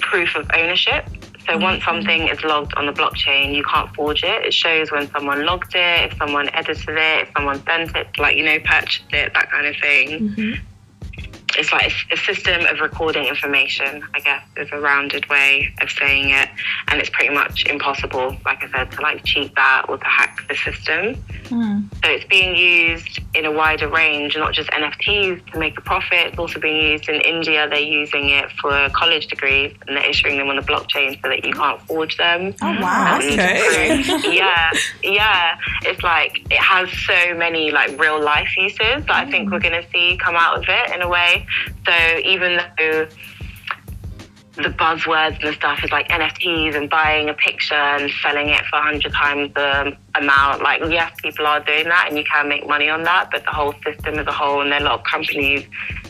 proof 0.00 0.34
of 0.36 0.50
ownership. 0.54 1.06
So 1.46 1.56
once 1.58 1.82
mm-hmm. 1.82 1.96
something 1.96 2.28
is 2.28 2.42
logged 2.44 2.74
on 2.74 2.86
the 2.86 2.92
blockchain, 2.92 3.54
you 3.54 3.64
can't 3.64 3.92
forge 3.94 4.22
it. 4.22 4.44
It 4.44 4.54
shows 4.54 4.92
when 4.92 5.10
someone 5.10 5.44
logged 5.44 5.74
it, 5.74 6.12
if 6.12 6.18
someone 6.18 6.48
edited 6.50 6.96
it, 6.96 7.28
if 7.28 7.28
someone 7.36 7.64
sent 7.64 7.96
it, 7.96 8.08
like 8.18 8.36
you 8.36 8.44
know, 8.44 8.58
purchased 8.60 9.12
it, 9.12 9.32
that 9.34 9.50
kind 9.50 9.66
of 9.66 9.76
thing. 9.76 10.08
Mm-hmm. 10.28 10.66
It's 11.60 11.72
like 11.72 11.92
a, 12.10 12.16
system 12.16 12.64
of 12.66 12.80
recording 12.80 13.26
information, 13.26 14.02
I 14.14 14.20
guess, 14.20 14.42
is 14.56 14.68
a 14.72 14.80
rounded 14.80 15.28
way 15.28 15.74
of 15.82 15.90
saying 15.90 16.30
it. 16.30 16.48
And 16.88 17.00
it's 17.00 17.10
pretty 17.10 17.34
much 17.34 17.66
impossible, 17.66 18.36
like 18.44 18.64
I 18.64 18.70
said, 18.70 18.92
to 18.92 19.00
like 19.02 19.24
cheat 19.24 19.54
that 19.56 19.86
or 19.88 19.98
to 19.98 20.04
hack 20.04 20.40
the 20.48 20.54
system. 20.54 21.16
Mm. 21.44 21.92
So 22.02 22.10
it's 22.10 22.24
being 22.26 22.56
used 22.56 23.20
in 23.34 23.44
a 23.44 23.52
wider 23.52 23.88
range, 23.88 24.36
not 24.36 24.54
just 24.54 24.70
NFTs 24.70 25.52
to 25.52 25.58
make 25.58 25.76
a 25.76 25.82
profit. 25.82 26.28
It's 26.28 26.38
also 26.38 26.60
being 26.60 26.92
used 26.92 27.08
in 27.08 27.20
India. 27.22 27.68
They're 27.68 27.78
using 27.78 28.30
it 28.30 28.50
for 28.52 28.88
college 28.90 29.26
degrees 29.26 29.74
and 29.86 29.96
they're 29.96 30.08
issuing 30.08 30.38
them 30.38 30.48
on 30.48 30.56
the 30.56 30.62
blockchain 30.62 31.20
so 31.20 31.28
that 31.28 31.44
you 31.44 31.52
can't 31.52 31.80
forge 31.82 32.16
them. 32.16 32.54
Oh 32.62 32.80
wow. 32.80 33.18
And 33.20 33.32
Okay. 33.32 34.02
yeah, 34.32 34.70
yeah. 35.02 35.56
It's 35.82 36.02
like 36.02 36.40
it 36.50 36.58
has 36.58 36.90
so 36.90 37.34
many 37.34 37.70
like 37.70 37.98
real 38.00 38.22
life 38.22 38.56
uses 38.56 38.78
that 38.78 39.10
I 39.10 39.30
think 39.30 39.50
we're 39.50 39.60
going 39.60 39.82
to 39.82 39.88
see 39.90 40.16
come 40.16 40.36
out 40.36 40.58
of 40.58 40.64
it 40.68 40.94
in 40.94 41.02
a 41.02 41.08
way. 41.08 41.46
So 41.86 42.18
even 42.18 42.60
though 42.78 43.08
the 44.56 44.68
buzzwords 44.68 45.38
and 45.40 45.48
the 45.48 45.52
stuff 45.52 45.82
is 45.84 45.90
like 45.90 46.08
NFTs 46.08 46.74
and 46.74 46.90
buying 46.90 47.28
a 47.28 47.34
picture 47.34 47.74
and 47.74 48.10
selling 48.22 48.48
it 48.48 48.64
for 48.66 48.76
100 48.76 49.12
times 49.12 49.54
the 49.54 49.96
amount. 50.14 50.62
Like, 50.62 50.82
yes, 50.90 51.12
people 51.22 51.46
are 51.46 51.60
doing 51.60 51.84
that 51.84 52.06
and 52.08 52.18
you 52.18 52.24
can 52.24 52.48
make 52.48 52.66
money 52.66 52.88
on 52.88 53.02
that, 53.04 53.30
but 53.30 53.44
the 53.44 53.50
whole 53.50 53.74
system 53.84 54.18
as 54.18 54.26
a 54.26 54.32
whole, 54.32 54.60
and 54.60 54.72
there 54.72 54.80
are 54.80 54.82
a 54.82 54.84
lot 54.84 54.98
of 54.98 55.04
companies 55.04 55.66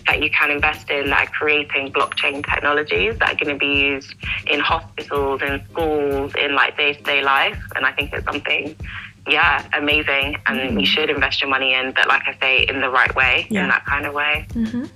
that 0.06 0.22
you 0.22 0.30
can 0.30 0.50
invest 0.50 0.90
in 0.90 1.10
that 1.10 1.28
are 1.28 1.30
creating 1.32 1.92
blockchain 1.92 2.44
technologies 2.44 3.18
that 3.18 3.32
are 3.32 3.44
going 3.44 3.54
to 3.54 3.58
be 3.58 3.80
used 3.80 4.14
in 4.46 4.60
hospitals, 4.60 5.42
in 5.42 5.62
schools, 5.70 6.32
in 6.38 6.54
like 6.54 6.76
day 6.76 6.94
to 6.94 7.02
day 7.02 7.22
life. 7.22 7.60
And 7.76 7.84
I 7.84 7.92
think 7.92 8.12
it's 8.12 8.24
something. 8.24 8.74
Yeah, 9.28 9.64
amazing, 9.74 10.38
and 10.46 10.56
you 10.58 10.64
mm-hmm. 10.64 10.82
should 10.84 11.10
invest 11.10 11.42
your 11.42 11.50
money 11.50 11.74
in, 11.74 11.92
but 11.92 12.08
like 12.08 12.22
I 12.26 12.36
say, 12.40 12.66
in 12.66 12.80
the 12.80 12.88
right 12.88 13.14
way, 13.14 13.46
Yeah. 13.50 13.64
in 13.64 13.68
that 13.68 13.84
kind 13.84 14.06
of 14.06 14.14
way. 14.14 14.46
Mm-hmm. 14.54 14.86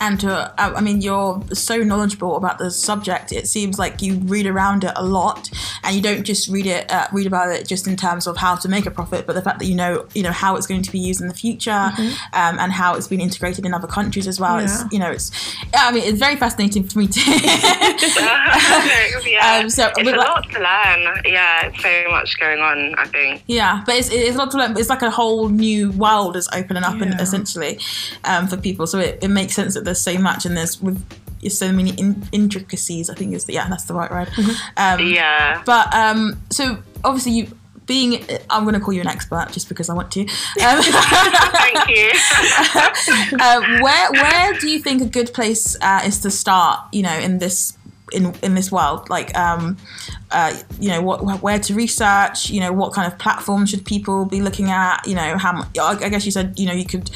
And 0.00 0.20
to, 0.20 0.30
uh, 0.32 0.72
I 0.76 0.80
mean, 0.80 1.00
you're 1.00 1.42
so 1.52 1.78
knowledgeable 1.78 2.36
about 2.36 2.58
the 2.58 2.70
subject. 2.70 3.32
It 3.32 3.48
seems 3.48 3.78
like 3.78 4.02
you 4.02 4.16
read 4.18 4.46
around 4.46 4.84
it 4.84 4.92
a 4.96 5.04
lot, 5.04 5.50
and 5.82 5.94
you 5.96 6.02
don't 6.02 6.24
just 6.24 6.48
read 6.48 6.66
it, 6.66 6.90
uh, 6.90 7.08
read 7.12 7.26
about 7.26 7.50
it 7.50 7.66
just 7.66 7.86
in 7.86 7.96
terms 7.96 8.26
of 8.26 8.36
how 8.36 8.56
to 8.56 8.68
make 8.68 8.86
a 8.86 8.90
profit, 8.90 9.26
but 9.26 9.34
the 9.34 9.42
fact 9.42 9.58
that 9.58 9.66
you 9.66 9.74
know, 9.74 10.06
you 10.14 10.22
know, 10.22 10.32
how 10.32 10.56
it's 10.56 10.66
going 10.66 10.82
to 10.82 10.92
be 10.92 10.98
used 10.98 11.20
in 11.20 11.28
the 11.28 11.34
future, 11.34 11.70
um, 11.72 12.58
and 12.58 12.72
how 12.72 12.94
it's 12.94 13.08
been 13.08 13.20
integrated 13.20 13.66
in 13.66 13.74
other 13.74 13.88
countries 13.88 14.26
as 14.26 14.38
well. 14.40 14.58
It's, 14.58 14.84
you 14.92 14.98
know, 14.98 15.10
it's, 15.10 15.30
I 15.74 15.92
mean, 15.92 16.04
it's 16.04 16.18
very 16.18 16.36
fascinating 16.36 16.84
for 16.84 16.98
me 17.00 17.08
to. 17.08 17.20
yeah, 19.26 19.60
Um, 19.62 19.70
so 19.70 19.90
it's 19.96 19.98
a 19.98 20.02
like- 20.12 20.16
lot 20.28 20.44
to 20.50 20.58
learn. 20.58 21.22
Yeah, 21.24 21.66
it's 21.66 21.82
so 21.82 22.10
much 22.10 22.38
going 22.38 22.60
on. 22.60 22.94
I 22.96 23.06
think. 23.06 23.42
Yeah, 23.46 23.82
but 23.86 23.96
it's, 23.96 24.10
it's 24.10 24.36
a 24.36 24.38
lot 24.38 24.50
to 24.52 24.58
learn. 24.58 24.76
It's 24.76 24.90
like 24.90 25.02
a 25.02 25.10
whole 25.10 25.48
new 25.48 25.90
world 25.92 26.36
is 26.36 26.48
opening 26.54 26.82
up, 26.84 27.00
and 27.00 27.18
essentially, 27.20 27.78
um, 28.24 28.46
for 28.46 28.56
people. 28.56 28.86
So 28.86 28.98
it, 28.98 29.18
it 29.22 29.28
makes 29.28 29.54
sense 29.54 29.74
that 29.74 29.84
there's 29.88 30.00
so 30.00 30.18
much, 30.18 30.46
and 30.46 30.56
there's 30.56 30.80
with 30.80 31.02
so 31.48 31.72
many 31.72 31.90
in, 31.90 32.26
intricacies. 32.32 33.10
I 33.10 33.14
think 33.14 33.34
is 33.34 33.44
the, 33.44 33.54
yeah, 33.54 33.68
that's 33.68 33.84
the 33.84 33.94
right 33.94 34.10
word. 34.10 34.28
Um, 34.76 35.00
Yeah. 35.00 35.62
But 35.64 35.92
um, 35.94 36.40
so 36.50 36.78
obviously 37.04 37.32
you 37.32 37.58
being, 37.86 38.22
I'm 38.50 38.64
going 38.64 38.74
to 38.74 38.80
call 38.80 38.92
you 38.92 39.00
an 39.00 39.08
expert 39.08 39.48
just 39.50 39.68
because 39.68 39.88
I 39.88 39.94
want 39.94 40.12
to. 40.12 40.20
Um, 40.20 40.26
Thank 40.60 41.88
you. 41.88 42.10
uh, 43.40 43.80
where 43.82 44.12
where 44.12 44.54
do 44.60 44.68
you 44.68 44.78
think 44.78 45.02
a 45.02 45.06
good 45.06 45.32
place 45.32 45.76
uh, 45.80 46.02
is 46.04 46.20
to 46.20 46.30
start? 46.30 46.80
You 46.92 47.02
know, 47.02 47.18
in 47.18 47.38
this 47.38 47.76
in 48.12 48.34
in 48.42 48.54
this 48.54 48.70
world, 48.70 49.08
like 49.10 49.36
um, 49.36 49.78
uh, 50.30 50.54
you 50.78 50.88
know, 50.90 51.02
what 51.02 51.42
where 51.42 51.58
to 51.58 51.74
research? 51.74 52.50
You 52.50 52.60
know, 52.60 52.72
what 52.72 52.92
kind 52.92 53.10
of 53.10 53.18
platforms 53.18 53.70
should 53.70 53.84
people 53.84 54.26
be 54.26 54.40
looking 54.42 54.70
at? 54.70 55.06
You 55.06 55.14
know, 55.14 55.38
how 55.38 55.52
much? 55.52 55.78
I 55.78 55.92
I 55.92 56.08
guess 56.08 56.24
you 56.24 56.32
said 56.32 56.58
you 56.58 56.66
know 56.66 56.74
you 56.74 56.84
could. 56.84 57.10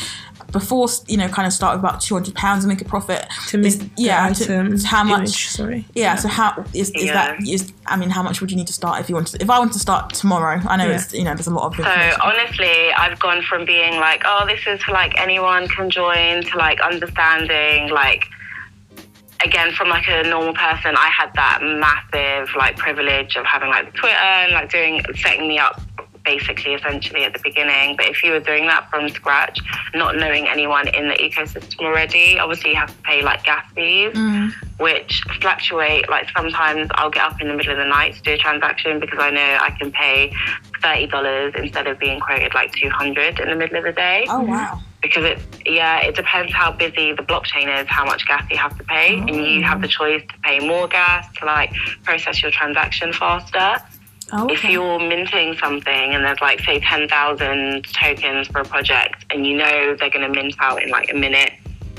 Before 0.52 0.86
you 1.08 1.16
know, 1.16 1.28
kind 1.28 1.46
of 1.46 1.52
start 1.52 1.74
with 1.76 1.80
about 1.84 2.00
two 2.00 2.14
hundred 2.14 2.34
pounds 2.34 2.64
and 2.64 2.70
make 2.72 2.80
a 2.80 2.84
profit. 2.84 3.24
To 3.48 3.56
mint 3.58 3.66
Is- 3.66 3.78
the 3.78 3.90
yeah, 3.96 4.24
item 4.26 4.76
to, 4.78 4.86
how 4.86 5.02
much? 5.02 5.18
image, 5.20 5.46
sorry. 5.48 5.84
Yeah, 5.94 6.14
so 6.16 6.28
how 6.28 6.64
is, 6.74 6.90
is 6.90 7.06
that 7.10 7.40
Yeah. 7.40 7.54
is 7.54 7.72
I 7.86 7.96
mean 7.96 8.10
how 8.10 8.22
much 8.22 8.40
would 8.40 8.50
you 8.50 8.56
need 8.56 8.66
to 8.68 8.72
start 8.72 9.00
if 9.00 9.08
you 9.08 9.14
want 9.14 9.28
to 9.28 9.42
if 9.42 9.48
I 9.50 9.58
want 9.58 9.72
to 9.72 9.78
start 9.78 10.12
tomorrow 10.14 10.60
I 10.68 10.76
know 10.76 10.86
Yeah. 10.86 10.96
it's 10.96 11.12
you 11.14 11.24
know 11.24 11.34
there's 11.34 11.46
a 11.46 11.54
lot 11.54 11.66
of 11.66 11.76
So 11.84 12.16
honestly, 12.22 12.92
I've 12.92 13.18
gone 13.18 13.42
from 13.42 13.64
being 13.64 13.98
like, 13.98 14.22
oh, 14.26 14.44
this 14.46 14.60
is 14.66 14.82
for 14.82 14.92
like 14.92 15.12
anyone 15.18 15.66
can 15.68 15.88
join 15.90 16.42
to 16.44 16.56
like 16.58 16.80
understanding 16.80 17.88
like 17.90 18.24
again 19.44 19.72
from 19.72 19.88
like 19.88 20.04
a 20.06 20.22
normal 20.28 20.54
person 20.54 20.94
i 20.96 21.08
had 21.08 21.28
that 21.34 21.58
massive 21.62 22.48
like 22.56 22.76
privilege 22.76 23.34
of 23.34 23.44
having 23.44 23.68
like 23.70 23.90
the 23.90 23.98
twitter 23.98 24.14
and 24.14 24.52
like 24.52 24.70
doing 24.70 25.02
setting 25.16 25.48
me 25.48 25.58
up 25.58 25.80
basically 26.24 26.74
essentially 26.74 27.24
at 27.24 27.32
the 27.32 27.40
beginning. 27.42 27.96
But 27.96 28.06
if 28.06 28.22
you 28.22 28.32
were 28.32 28.40
doing 28.40 28.66
that 28.66 28.88
from 28.90 29.08
scratch 29.08 29.58
not 29.94 30.16
knowing 30.16 30.48
anyone 30.48 30.88
in 30.88 31.08
the 31.08 31.14
ecosystem 31.14 31.80
already 31.80 32.38
obviously 32.38 32.70
you 32.70 32.76
have 32.76 32.94
to 32.94 33.02
pay 33.02 33.22
like 33.22 33.44
gas 33.44 33.64
fees 33.74 34.12
mm. 34.14 34.52
which 34.78 35.22
fluctuate. 35.40 36.08
Like 36.08 36.28
sometimes 36.36 36.88
i'll 36.94 37.10
get 37.10 37.22
up 37.22 37.40
in 37.40 37.48
the 37.48 37.54
middle 37.54 37.72
of 37.72 37.78
the 37.78 37.84
night 37.84 38.14
to 38.14 38.22
do 38.22 38.32
a 38.32 38.38
transaction 38.38 39.00
because 39.00 39.18
i 39.20 39.30
know 39.30 39.58
i 39.60 39.70
can 39.78 39.90
pay 39.92 40.32
$30 40.82 41.56
instead 41.56 41.86
of 41.86 41.98
being 41.98 42.20
quoted 42.20 42.52
like 42.54 42.72
200 42.72 43.40
in 43.40 43.48
the 43.48 43.56
middle 43.56 43.78
of 43.78 43.84
the 43.84 43.92
day. 43.92 44.26
Oh 44.28 44.42
wow. 44.42 44.80
Because 45.00 45.24
it 45.24 45.38
yeah 45.66 46.00
it 46.00 46.14
depends 46.14 46.52
how 46.52 46.72
busy 46.72 47.12
the 47.12 47.22
blockchain 47.22 47.80
is 47.80 47.88
how 47.88 48.04
much 48.04 48.26
gas 48.26 48.46
you 48.50 48.58
have 48.58 48.76
to 48.78 48.84
pay. 48.84 49.18
And 49.18 49.30
you 49.30 49.62
have 49.62 49.78
oh. 49.78 49.82
the 49.82 49.88
choice 49.88 50.22
to 50.22 50.38
pay 50.42 50.64
more 50.66 50.88
gas 50.88 51.26
to 51.38 51.46
like 51.46 51.72
process 52.04 52.42
your 52.42 52.50
transaction 52.50 53.12
faster 53.12 53.84
oh, 54.32 54.48
if 54.48 54.64
you're 54.64 54.98
minting 54.98 55.54
something 55.56 56.14
and 56.14 56.24
there's 56.24 56.40
like 56.40 56.60
say 56.60 56.80
10,000 56.80 57.84
tokens 57.84 58.48
for 58.48 58.60
a 58.60 58.64
project 58.64 59.24
and 59.30 59.46
you 59.46 59.56
know 59.56 59.96
they're 59.98 60.10
going 60.10 60.26
to 60.26 60.28
mint 60.28 60.54
out 60.58 60.82
in 60.82 60.90
like 60.90 61.10
a 61.12 61.16
minute 61.16 61.52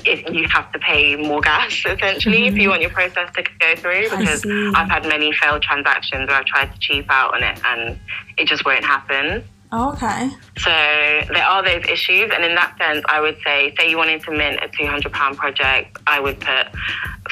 if 0.05 0.29
you 0.33 0.45
have 0.49 0.69
to 0.73 0.79
pay 0.79 1.15
more 1.15 1.39
gas 1.39 1.71
essentially 1.85 2.47
if 2.47 2.55
you 2.55 2.61
mm-hmm. 2.61 2.69
want 2.69 2.81
your 2.81 2.91
process 2.91 3.31
to 3.33 3.43
go 3.59 3.75
through 3.75 4.09
because. 4.09 4.45
I've 4.75 4.89
had 4.89 5.05
many 5.05 5.31
failed 5.31 5.61
transactions 5.61 6.27
where 6.27 6.37
I've 6.37 6.45
tried 6.45 6.73
to 6.73 6.79
cheap 6.79 7.05
out 7.09 7.33
on 7.33 7.43
it 7.43 7.59
and 7.65 7.99
it 8.37 8.47
just 8.47 8.65
won't 8.65 8.83
happen. 8.83 9.43
Oh, 9.75 9.91
okay. 9.93 10.29
So 10.59 10.69
there 11.33 11.43
are 11.43 11.63
those 11.63 11.83
issues, 11.89 12.31
and 12.31 12.45
in 12.45 12.53
that 12.53 12.77
sense, 12.77 13.03
I 13.09 13.19
would 13.19 13.37
say, 13.43 13.73
say 13.75 13.89
you 13.89 13.97
wanted 13.97 14.21
to 14.21 14.31
mint 14.31 14.59
a 14.61 14.67
two 14.67 14.85
hundred 14.85 15.11
pound 15.13 15.35
project, 15.35 15.97
I 16.05 16.19
would 16.19 16.39
put 16.39 16.67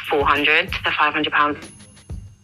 four 0.10 0.26
hundred 0.26 0.72
to 0.72 0.92
five 0.92 1.14
hundred 1.14 1.34
pounds 1.34 1.72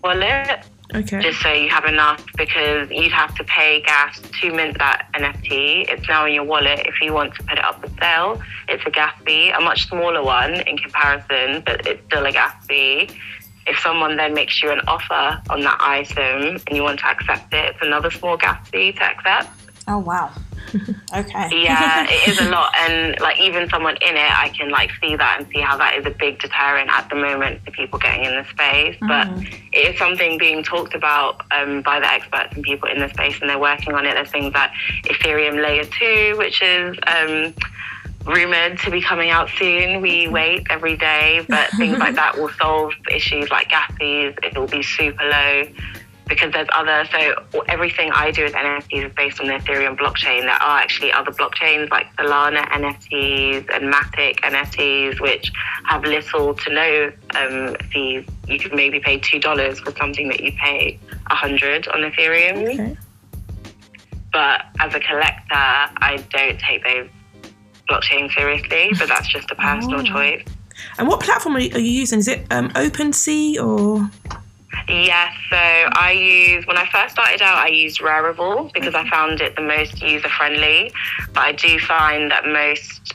wallet, 0.03 0.63
Okay. 0.95 1.19
just 1.19 1.41
so 1.41 1.51
you 1.51 1.69
have 1.69 1.85
enough, 1.85 2.25
because 2.37 2.89
you'd 2.89 3.11
have 3.11 3.35
to 3.35 3.43
pay 3.43 3.81
gas 3.81 4.21
to 4.41 4.53
mint 4.53 4.77
that 4.77 5.09
NFT. 5.13 5.89
It's 5.89 6.07
now 6.07 6.25
in 6.25 6.33
your 6.33 6.45
wallet. 6.45 6.81
If 6.85 7.01
you 7.01 7.13
want 7.13 7.35
to 7.35 7.43
put 7.43 7.57
it 7.57 7.65
up 7.65 7.81
for 7.81 7.89
sale, 7.99 8.41
it's 8.69 8.83
a 8.85 8.89
gas 8.89 9.13
fee, 9.25 9.49
a 9.49 9.59
much 9.59 9.87
smaller 9.87 10.23
one 10.23 10.53
in 10.53 10.77
comparison, 10.77 11.61
but 11.65 11.85
it's 11.85 12.03
still 12.05 12.25
a 12.25 12.31
gas 12.31 12.65
fee. 12.65 13.09
If 13.65 13.77
someone 13.79 14.15
then 14.15 14.33
makes 14.33 14.63
you 14.63 14.71
an 14.71 14.79
offer 14.87 15.41
on 15.49 15.59
that 15.61 15.77
item 15.81 16.61
and 16.67 16.75
you 16.75 16.83
want 16.83 16.99
to 16.99 17.07
accept 17.07 17.53
it, 17.53 17.75
it's 17.75 17.81
another 17.81 18.09
small 18.09 18.37
gas 18.37 18.65
fee 18.69 18.93
to 18.93 19.03
accept 19.03 19.49
oh 19.87 19.99
wow 19.99 20.31
okay. 21.15 21.49
Yeah 21.51 22.05
it 22.09 22.27
is 22.27 22.39
a 22.39 22.49
lot 22.49 22.73
and 22.77 23.19
like 23.19 23.39
even 23.39 23.69
someone 23.69 23.95
in 24.01 24.15
it 24.15 24.39
i 24.39 24.49
can 24.49 24.69
like 24.69 24.91
see 25.01 25.15
that 25.15 25.39
and 25.39 25.47
see 25.51 25.61
how 25.61 25.77
that 25.77 25.95
is 25.95 26.05
a 26.05 26.11
big 26.11 26.39
deterrent 26.39 26.89
at 26.89 27.09
the 27.09 27.15
moment 27.15 27.63
for 27.63 27.71
people 27.71 27.99
getting 27.99 28.25
in 28.25 28.35
the 28.35 28.45
space 28.49 28.95
but 29.07 29.27
it 29.73 29.93
is 29.93 29.97
something 29.97 30.37
being 30.37 30.63
talked 30.63 30.93
about 30.93 31.41
um, 31.51 31.81
by 31.81 31.99
the 31.99 32.07
experts 32.07 32.55
and 32.55 32.63
people 32.63 32.89
in 32.89 32.99
the 32.99 33.09
space 33.09 33.39
and 33.41 33.49
they're 33.49 33.59
working 33.59 33.93
on 33.93 34.05
it. 34.05 34.13
There's 34.13 34.31
things 34.31 34.53
like 34.53 34.71
ethereum 35.05 35.61
layer 35.61 35.85
2 35.85 36.37
which 36.37 36.61
is 36.61 36.97
um, 37.07 37.53
rumored 38.25 38.77
to 38.79 38.91
be 38.91 39.01
coming 39.01 39.29
out 39.29 39.49
soon 39.57 40.01
we 40.01 40.27
wait 40.27 40.65
every 40.69 40.97
day 40.97 41.45
but 41.47 41.69
things 41.71 41.97
like 41.97 42.15
that 42.21 42.37
will 42.37 42.49
solve 42.59 42.93
issues 43.11 43.49
like 43.49 43.69
gas 43.69 43.91
fees 43.97 44.33
it 44.43 44.57
will 44.57 44.67
be 44.67 44.83
super 44.83 45.23
low 45.23 45.63
because 46.27 46.51
there's 46.51 46.67
other 46.73 47.07
so 47.11 47.61
everything 47.67 48.11
I 48.13 48.31
do 48.31 48.43
with 48.43 48.53
NFTs 48.53 49.07
is 49.07 49.13
based 49.15 49.39
on 49.39 49.47
the 49.47 49.53
Ethereum 49.53 49.97
blockchain. 49.97 50.41
There 50.41 50.49
are 50.51 50.79
actually 50.79 51.11
other 51.11 51.31
blockchains 51.31 51.89
like 51.89 52.13
Solana 52.17 52.67
NFTs 52.69 53.69
and 53.73 53.93
Matic 53.93 54.39
NFTs, 54.41 55.21
which 55.21 55.51
have 55.85 56.03
little 56.03 56.53
to 56.53 56.73
no 56.73 57.11
um, 57.35 57.75
fees. 57.91 58.25
You 58.47 58.59
could 58.59 58.73
maybe 58.73 58.99
pay 58.99 59.19
two 59.19 59.39
dollars 59.39 59.79
for 59.79 59.91
something 59.95 60.27
that 60.29 60.41
you 60.41 60.51
pay 60.53 60.99
a 61.29 61.35
hundred 61.35 61.87
on 61.89 62.01
Ethereum. 62.01 62.73
Okay. 62.73 62.97
But 64.31 64.65
as 64.79 64.93
a 64.93 64.99
collector, 64.99 65.53
I 65.53 66.23
don't 66.29 66.59
take 66.59 66.83
those 66.83 67.09
blockchains 67.89 68.33
seriously. 68.33 68.91
But 68.97 69.07
that's 69.07 69.27
just 69.27 69.49
a 69.51 69.55
personal 69.55 70.01
Oh. 70.01 70.03
choice. 70.03 70.43
And 70.99 71.07
what 71.07 71.21
platform 71.21 71.55
are 71.55 71.59
you, 71.59 71.71
are 71.73 71.79
you 71.79 71.89
using? 71.91 72.19
Is 72.19 72.27
it 72.27 72.45
um, 72.51 72.69
OpenSea 72.71 73.57
or? 73.63 74.09
Yes, 74.89 75.33
so 75.49 75.57
I 75.57 76.11
use 76.11 76.65
when 76.65 76.77
I 76.77 76.87
first 76.89 77.13
started 77.13 77.41
out, 77.41 77.57
I 77.57 77.67
used 77.67 77.99
Rarible 77.99 78.71
because 78.73 78.95
I 78.95 79.07
found 79.09 79.41
it 79.41 79.55
the 79.55 79.61
most 79.61 80.01
user 80.01 80.29
friendly. 80.29 80.91
But 81.33 81.43
I 81.43 81.51
do 81.53 81.79
find 81.79 82.31
that 82.31 82.45
most 82.45 83.13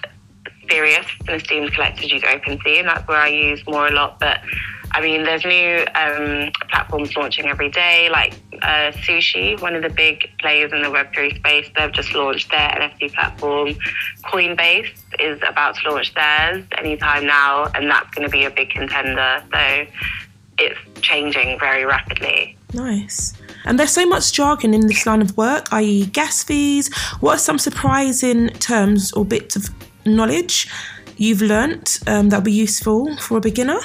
serious 0.70 1.06
and 1.26 1.40
esteemed 1.40 1.72
collectors 1.72 2.10
use 2.10 2.22
OpenSea, 2.22 2.80
and 2.80 2.88
that's 2.88 3.06
where 3.06 3.18
I 3.18 3.28
use 3.28 3.64
more 3.66 3.88
a 3.88 3.92
lot. 3.92 4.18
But 4.18 4.40
I 4.94 5.00
mean, 5.00 5.24
there's 5.24 5.44
new 5.44 5.84
um, 5.94 6.52
platforms 6.68 7.16
launching 7.16 7.46
every 7.46 7.70
day, 7.70 8.10
like 8.10 8.34
uh, 8.60 8.92
Sushi, 8.92 9.58
one 9.60 9.74
of 9.74 9.82
the 9.82 9.88
big 9.88 10.28
players 10.38 10.70
in 10.72 10.82
the 10.82 10.88
Web3 10.88 11.36
space. 11.36 11.70
They've 11.74 11.92
just 11.92 12.14
launched 12.14 12.50
their 12.50 12.68
NFT 12.68 13.14
platform. 13.14 13.74
Coinbase 14.24 14.90
is 15.18 15.40
about 15.48 15.76
to 15.76 15.90
launch 15.90 16.12
theirs 16.12 16.64
anytime 16.76 17.26
now, 17.26 17.70
and 17.74 17.90
that's 17.90 18.10
going 18.14 18.28
to 18.28 18.30
be 18.30 18.44
a 18.44 18.50
big 18.50 18.68
contender. 18.70 19.42
So 19.50 19.86
it's 20.58 20.78
changing 21.00 21.58
very 21.58 21.84
rapidly. 21.84 22.56
Nice. 22.72 23.34
And 23.64 23.78
there's 23.78 23.90
so 23.90 24.06
much 24.06 24.32
jargon 24.32 24.74
in 24.74 24.86
this 24.86 25.06
line 25.06 25.22
of 25.22 25.36
work, 25.36 25.72
i.e., 25.72 26.06
gas 26.06 26.42
fees. 26.42 26.92
What 27.20 27.36
are 27.36 27.38
some 27.38 27.58
surprising 27.58 28.48
terms 28.50 29.12
or 29.12 29.24
bits 29.24 29.56
of 29.56 29.68
knowledge 30.04 30.68
you've 31.16 31.42
learnt 31.42 32.00
um, 32.06 32.30
that'll 32.30 32.42
be 32.42 32.52
useful 32.52 33.16
for 33.18 33.36
a 33.36 33.40
beginner? 33.40 33.78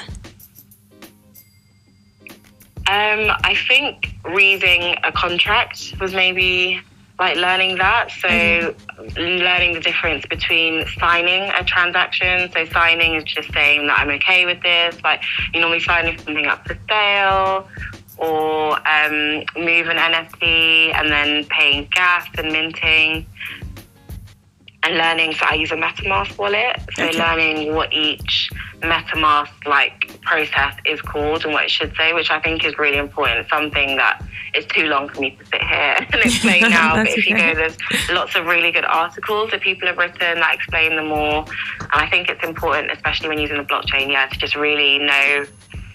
Um, 2.88 3.30
I 3.44 3.54
think 3.68 4.14
reading 4.24 4.96
a 5.04 5.12
contract 5.12 5.94
was 6.00 6.14
maybe 6.14 6.80
like 7.18 7.36
learning 7.36 7.76
that. 7.78 8.10
So 8.10 8.28
mm-hmm. 8.28 9.18
learning 9.18 9.74
the 9.74 9.80
difference 9.80 10.24
between 10.26 10.86
signing 10.98 11.50
a 11.50 11.64
transaction. 11.64 12.50
So 12.52 12.64
signing 12.66 13.14
is 13.14 13.24
just 13.24 13.52
saying 13.52 13.86
that 13.86 13.98
I'm 13.98 14.10
okay 14.10 14.46
with 14.46 14.62
this. 14.62 15.02
Like 15.02 15.22
you 15.52 15.60
normally 15.60 15.80
sign 15.80 16.16
something 16.18 16.46
up 16.46 16.66
for 16.66 16.78
sale 16.88 17.68
or 18.18 18.72
um, 18.88 19.44
move 19.56 19.88
an 19.88 19.96
NFT 19.96 20.94
and 20.94 21.08
then 21.08 21.44
paying 21.46 21.88
gas 21.94 22.26
and 22.36 22.52
minting 22.52 23.26
and 24.82 24.96
learning. 24.96 25.34
So 25.34 25.44
I 25.46 25.54
use 25.54 25.72
a 25.72 25.76
MetaMask 25.76 26.38
wallet. 26.38 26.80
So 26.96 27.04
okay. 27.04 27.18
learning 27.18 27.74
what 27.74 27.92
each 27.92 28.50
MetaMask 28.80 29.66
like 29.66 30.20
process 30.22 30.74
is 30.86 31.00
called 31.00 31.44
and 31.44 31.52
what 31.52 31.64
it 31.64 31.70
should 31.70 31.94
say, 31.96 32.12
which 32.12 32.30
I 32.30 32.40
think 32.40 32.64
is 32.64 32.78
really 32.78 32.98
important. 32.98 33.48
Something 33.48 33.96
that 33.96 34.22
is 34.54 34.64
too 34.66 34.86
long 34.86 35.08
for 35.08 35.20
me 35.20 35.30
to 35.30 35.44
sit 35.46 35.62
here 35.62 35.96
and 36.12 36.22
explain 36.22 36.62
now. 36.70 36.96
but 36.96 37.08
if 37.08 37.26
you 37.26 37.36
go, 37.36 37.54
there's 37.54 37.76
lots 38.10 38.36
of 38.36 38.46
really 38.46 38.70
good 38.70 38.84
articles 38.84 39.50
that 39.50 39.60
people 39.60 39.88
have 39.88 39.98
written 39.98 40.38
that 40.38 40.54
explain 40.54 40.96
them 40.96 41.08
more. 41.08 41.44
And 41.80 41.90
I 41.92 42.08
think 42.08 42.28
it's 42.28 42.44
important, 42.44 42.92
especially 42.92 43.28
when 43.28 43.38
using 43.38 43.56
the 43.56 43.64
blockchain, 43.64 44.10
yeah, 44.10 44.26
to 44.26 44.38
just 44.38 44.54
really 44.54 44.98
know 44.98 45.44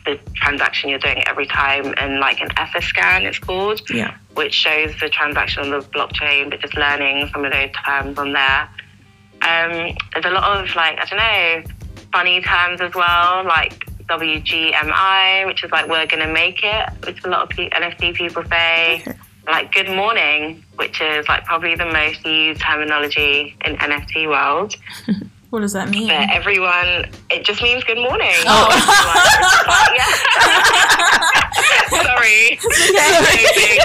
the 0.06 0.20
transaction 0.36 0.89
you're 0.89 1.00
doing 1.00 1.24
every 1.28 1.46
time 1.46 1.94
and 1.98 2.20
like 2.20 2.42
an 2.42 2.50
Etherscan 2.50 3.24
it's 3.24 3.39
called 3.39 3.82
yeah 3.89 4.16
which 4.36 4.54
shows 4.54 4.92
the 5.00 5.10
transaction 5.10 5.63
on 5.63 5.70
the 5.70 5.80
blockchain 5.80 6.50
but 6.50 6.60
just 6.60 6.76
learning 6.76 7.30
some 7.32 7.46
of 7.46 7.52
those 7.52 7.70
terms 7.86 8.18
on 8.18 8.34
there 8.34 8.70
um, 9.44 9.96
there's 10.13 10.26
a 10.26 10.30
lot 10.30 10.63
of 10.63 10.76
like 10.76 10.98
I 11.00 11.06
don't 11.06 11.18
know 11.18 11.74
funny 12.13 12.42
terms 12.42 12.80
as 12.80 12.94
well, 12.94 13.44
like 13.44 13.86
WGMI, 14.08 15.46
which 15.48 15.63
is 15.63 15.72
like 15.72 15.89
we're 15.89 16.06
gonna 16.06 16.32
make 16.32 16.63
it, 16.63 16.89
which 17.06 17.24
a 17.26 17.28
lot 17.28 17.52
of 17.52 17.58
NFT 17.58 18.13
people 18.13 18.44
say. 18.46 19.02
Okay. 19.02 19.18
Like 19.46 19.74
good 19.74 19.89
morning, 19.89 20.63
which 20.78 21.02
is 21.02 21.28
like 21.28 21.44
probably 21.44 21.76
the 21.76 21.86
most 21.86 22.26
used 22.26 22.62
terminology 22.62 23.58
in 23.66 23.76
NFT 23.76 24.30
world. 24.30 24.76
What 25.54 25.62
does 25.62 25.74
that 25.74 25.92
mean? 25.92 26.08
But 26.08 26.32
everyone, 26.34 27.06
it 27.30 27.46
just 27.46 27.62
means 27.62 27.84
good 27.84 28.00
morning. 28.00 28.34
Oh. 28.48 28.66
like, 29.70 29.94
yeah. 29.94 30.10
Sorry. 32.02 32.58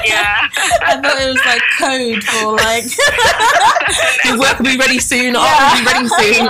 yeah. 0.09 0.49
I 0.81 0.97
thought 0.97 1.21
it 1.21 1.29
was 1.29 1.45
like 1.45 1.61
code 1.77 2.25
for 2.25 2.57
like. 2.57 2.89
Your 4.25 4.39
work 4.41 4.59
will 4.59 4.65
be 4.65 4.79
ready 4.79 4.99
soon. 4.99 5.35
Yeah. 5.35 5.45
Art 5.45 5.75
will 5.75 5.85
be 5.85 5.93
ready 5.93 6.09
soon 6.09 6.49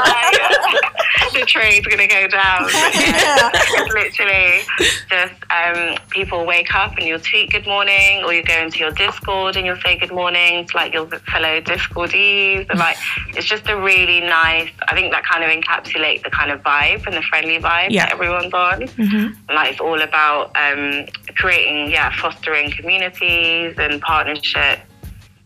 the 1.38 1.46
train's 1.46 1.86
going 1.86 1.98
to 1.98 2.06
go 2.06 2.28
down. 2.28 2.68
Yeah. 2.98 3.50
it's 3.54 3.94
literally 3.94 4.62
just 5.08 5.34
um, 5.50 5.96
people 6.10 6.46
wake 6.46 6.74
up 6.74 6.96
and 6.96 7.06
you'll 7.06 7.20
tweet 7.20 7.50
good 7.50 7.66
morning, 7.66 8.24
or 8.24 8.32
you 8.32 8.42
go 8.42 8.54
into 8.54 8.78
your 8.78 8.90
Discord 8.90 9.56
and 9.56 9.66
you'll 9.66 9.80
say 9.80 9.98
good 9.98 10.12
morning 10.12 10.66
to 10.66 10.76
like 10.76 10.92
your 10.92 11.06
fellow 11.06 11.60
Discordees. 11.60 12.68
And 12.68 12.78
like, 12.78 12.96
it's 13.34 13.46
just 13.46 13.68
a 13.68 13.76
really 13.78 14.20
nice, 14.20 14.70
I 14.88 14.94
think 14.94 15.12
that 15.12 15.24
kind 15.24 15.44
of 15.44 15.50
encapsulates 15.50 16.24
the 16.24 16.30
kind 16.30 16.50
of 16.50 16.62
vibe 16.62 17.06
and 17.06 17.14
the 17.14 17.22
friendly 17.22 17.58
vibe 17.58 17.88
yeah. 17.90 18.06
that 18.06 18.12
everyone's 18.12 18.54
on. 18.54 18.82
Mm-hmm. 18.82 19.54
Like, 19.54 19.72
it's 19.72 19.80
all 19.80 20.00
about 20.00 20.56
um, 20.56 21.06
creating, 21.36 21.90
yeah, 21.90 22.14
fostering 22.20 22.70
communities 22.72 23.74
and 23.78 24.00
partnerships 24.00 24.82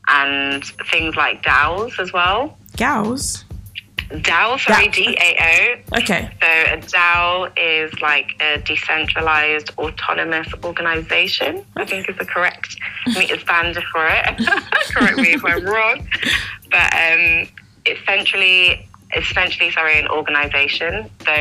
and 0.09 0.64
things 0.90 1.16
like 1.16 1.42
DAOs 1.42 1.98
as 1.98 2.12
well. 2.12 2.57
DAOs? 2.76 3.44
DAO, 4.20 4.59
sorry, 4.59 4.88
D 4.88 5.16
A 5.20 5.37
O. 5.40 5.98
Okay. 5.98 6.31
So 6.40 6.46
a 6.46 6.79
DAO 6.79 7.53
is 7.57 8.01
like 8.01 8.40
a 8.40 8.59
decentralized 8.59 9.70
autonomous 9.79 10.48
organization. 10.64 11.57
Okay. 11.57 11.64
I 11.77 11.85
think 11.85 12.09
is 12.09 12.16
the 12.18 12.25
correct 12.25 12.77
standard 13.09 13.85
for 13.92 14.07
it. 14.07 14.48
Correct 14.94 15.16
me 15.16 15.33
if 15.33 15.44
I'm 15.44 15.64
wrong. 15.64 16.07
But 16.70 16.94
um, 16.94 17.48
essentially, 17.87 18.88
essentially, 19.16 19.70
sorry, 19.70 19.98
an 19.98 20.09
organization. 20.09 21.11
So 21.25 21.33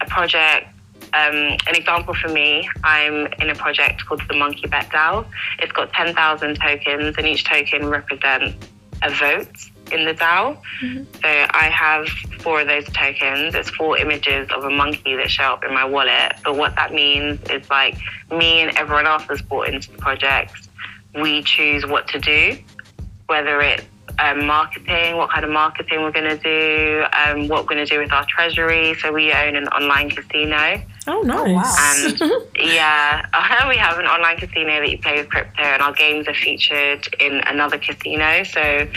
a 0.00 0.06
project. 0.08 0.68
Um, 1.14 1.56
an 1.66 1.74
example 1.74 2.12
for 2.12 2.28
me, 2.28 2.68
I'm 2.84 3.28
in 3.40 3.48
a 3.48 3.54
project 3.54 4.04
called 4.04 4.20
the 4.28 4.36
Monkey 4.36 4.66
Bet 4.66 4.90
DAO. 4.90 5.24
It's 5.58 5.72
got 5.72 5.90
10,000 5.94 6.60
tokens, 6.60 7.16
and 7.16 7.26
each 7.26 7.44
token 7.44 7.88
represents 7.88 8.68
a 9.02 9.10
vote 9.10 9.56
in 9.92 10.04
the 10.04 10.14
DAO. 10.14 10.58
Mm-hmm. 10.82 11.04
So 11.14 11.20
I 11.24 11.68
have 11.72 12.08
four 12.40 12.60
of 12.60 12.66
those 12.66 12.84
tokens. 12.86 13.54
It's 13.54 13.70
four 13.70 13.98
images 13.98 14.48
of 14.54 14.64
a 14.64 14.70
monkey 14.70 15.16
that 15.16 15.30
show 15.30 15.44
up 15.44 15.64
in 15.64 15.72
my 15.74 15.84
wallet. 15.84 16.32
But 16.44 16.56
what 16.56 16.74
that 16.76 16.92
means 16.92 17.40
is 17.50 17.68
like 17.70 17.96
me 18.30 18.60
and 18.60 18.76
everyone 18.76 19.06
else 19.06 19.24
that's 19.28 19.42
bought 19.42 19.68
into 19.68 19.92
the 19.92 19.98
project, 19.98 20.68
we 21.14 21.42
choose 21.42 21.86
what 21.86 22.08
to 22.08 22.18
do, 22.18 22.58
whether 23.26 23.60
it's 23.60 23.84
um, 24.18 24.46
marketing, 24.46 25.16
what 25.16 25.30
kind 25.30 25.44
of 25.44 25.50
marketing 25.50 26.02
we're 26.02 26.12
going 26.12 26.38
to 26.38 26.42
do, 26.42 27.04
um, 27.12 27.48
what 27.48 27.62
we're 27.62 27.74
going 27.74 27.86
to 27.86 27.92
do 27.92 28.00
with 28.00 28.12
our 28.12 28.26
treasury. 28.26 28.94
So 28.94 29.12
we 29.12 29.32
own 29.32 29.54
an 29.54 29.68
online 29.68 30.10
casino. 30.10 30.82
Oh, 31.06 31.22
nice. 31.22 32.18
And 32.20 32.20
yeah, 32.56 33.24
we 33.68 33.76
have 33.76 33.98
an 33.98 34.06
online 34.06 34.36
casino 34.38 34.80
that 34.80 34.90
you 34.90 34.98
play 34.98 35.18
with 35.18 35.30
crypto, 35.30 35.62
and 35.62 35.82
our 35.82 35.92
games 35.92 36.26
are 36.26 36.34
featured 36.34 37.08
in 37.20 37.40
another 37.46 37.78
casino. 37.78 38.42
So 38.42 38.88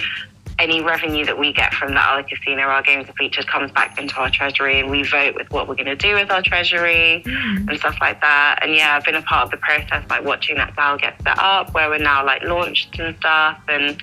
any 0.61 0.79
revenue 0.79 1.25
that 1.25 1.37
we 1.37 1.51
get 1.51 1.73
from 1.73 1.95
that 1.95 2.07
other 2.13 2.23
casino, 2.23 2.61
our 2.61 2.83
games 2.83 3.09
are 3.09 3.13
featured, 3.13 3.47
comes 3.47 3.71
back 3.71 3.99
into 3.99 4.15
our 4.17 4.29
treasury, 4.29 4.79
and 4.79 4.91
we 4.91 5.01
vote 5.03 5.33
with 5.33 5.49
what 5.49 5.67
we're 5.67 5.75
going 5.75 5.87
to 5.87 5.95
do 5.95 6.13
with 6.13 6.29
our 6.29 6.41
treasury 6.43 7.23
mm. 7.25 7.67
and 7.67 7.79
stuff 7.79 7.97
like 7.99 8.21
that. 8.21 8.59
And 8.61 8.75
yeah, 8.75 8.95
I've 8.95 9.03
been 9.03 9.15
a 9.15 9.23
part 9.23 9.45
of 9.45 9.51
the 9.51 9.57
process, 9.57 10.07
like 10.09 10.23
watching 10.23 10.57
that 10.57 10.75
DAO 10.75 11.01
get 11.01 11.19
set 11.23 11.39
up, 11.39 11.73
where 11.73 11.89
we're 11.89 11.97
now 11.97 12.23
like 12.23 12.43
launched 12.43 12.99
and 12.99 13.15
stuff. 13.17 13.59
And 13.67 14.01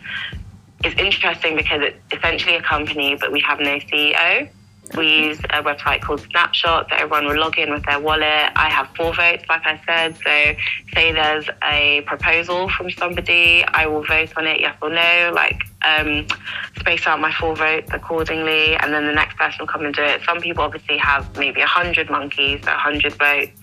it's 0.83 1.01
interesting 1.01 1.55
because 1.55 1.81
it's 1.83 1.99
essentially 2.13 2.57
a 2.57 2.63
company, 2.63 3.17
but 3.21 3.31
we 3.31 3.41
have 3.41 3.61
no 3.61 3.79
CEO. 3.79 4.51
We 4.97 5.27
use 5.27 5.39
a 5.51 5.63
website 5.63 6.03
called 6.03 6.21
Snapshot 6.21 6.89
that 6.89 7.01
everyone 7.01 7.27
will 7.27 7.39
log 7.39 7.59
in 7.59 7.71
with 7.71 7.85
their 7.85 8.01
wallet. 8.01 8.53
I 8.57 8.69
have 8.71 8.89
four 8.97 9.15
votes, 9.15 9.45
like 9.49 9.67
I 9.67 9.81
said. 9.87 10.17
So, 10.17 10.95
say 10.95 11.13
there's 11.13 11.49
a 11.63 12.03
proposal 12.07 12.69
from 12.71 12.91
somebody, 12.91 13.65
I 13.65 13.87
will 13.87 14.05
vote 14.05 14.33
on 14.37 14.47
it, 14.47 14.61
yes 14.61 14.77
or 14.81 14.91
no. 14.91 15.33
Like, 15.35 15.63
um, 15.87 16.27
space 16.79 17.07
out 17.07 17.21
my 17.21 17.33
four 17.33 17.55
votes 17.55 17.91
accordingly, 17.93 18.77
and 18.77 18.93
then 18.93 19.07
the 19.07 19.13
next 19.13 19.37
person 19.37 19.59
will 19.61 19.67
come 19.67 19.85
and 19.85 19.95
do 19.95 20.03
it. 20.03 20.23
Some 20.25 20.41
people 20.41 20.65
obviously 20.65 20.99
have 20.99 21.37
maybe 21.37 21.61
100 21.61 22.11
monkeys, 22.11 22.61
so 22.65 22.71
100 22.71 23.13
votes, 23.15 23.61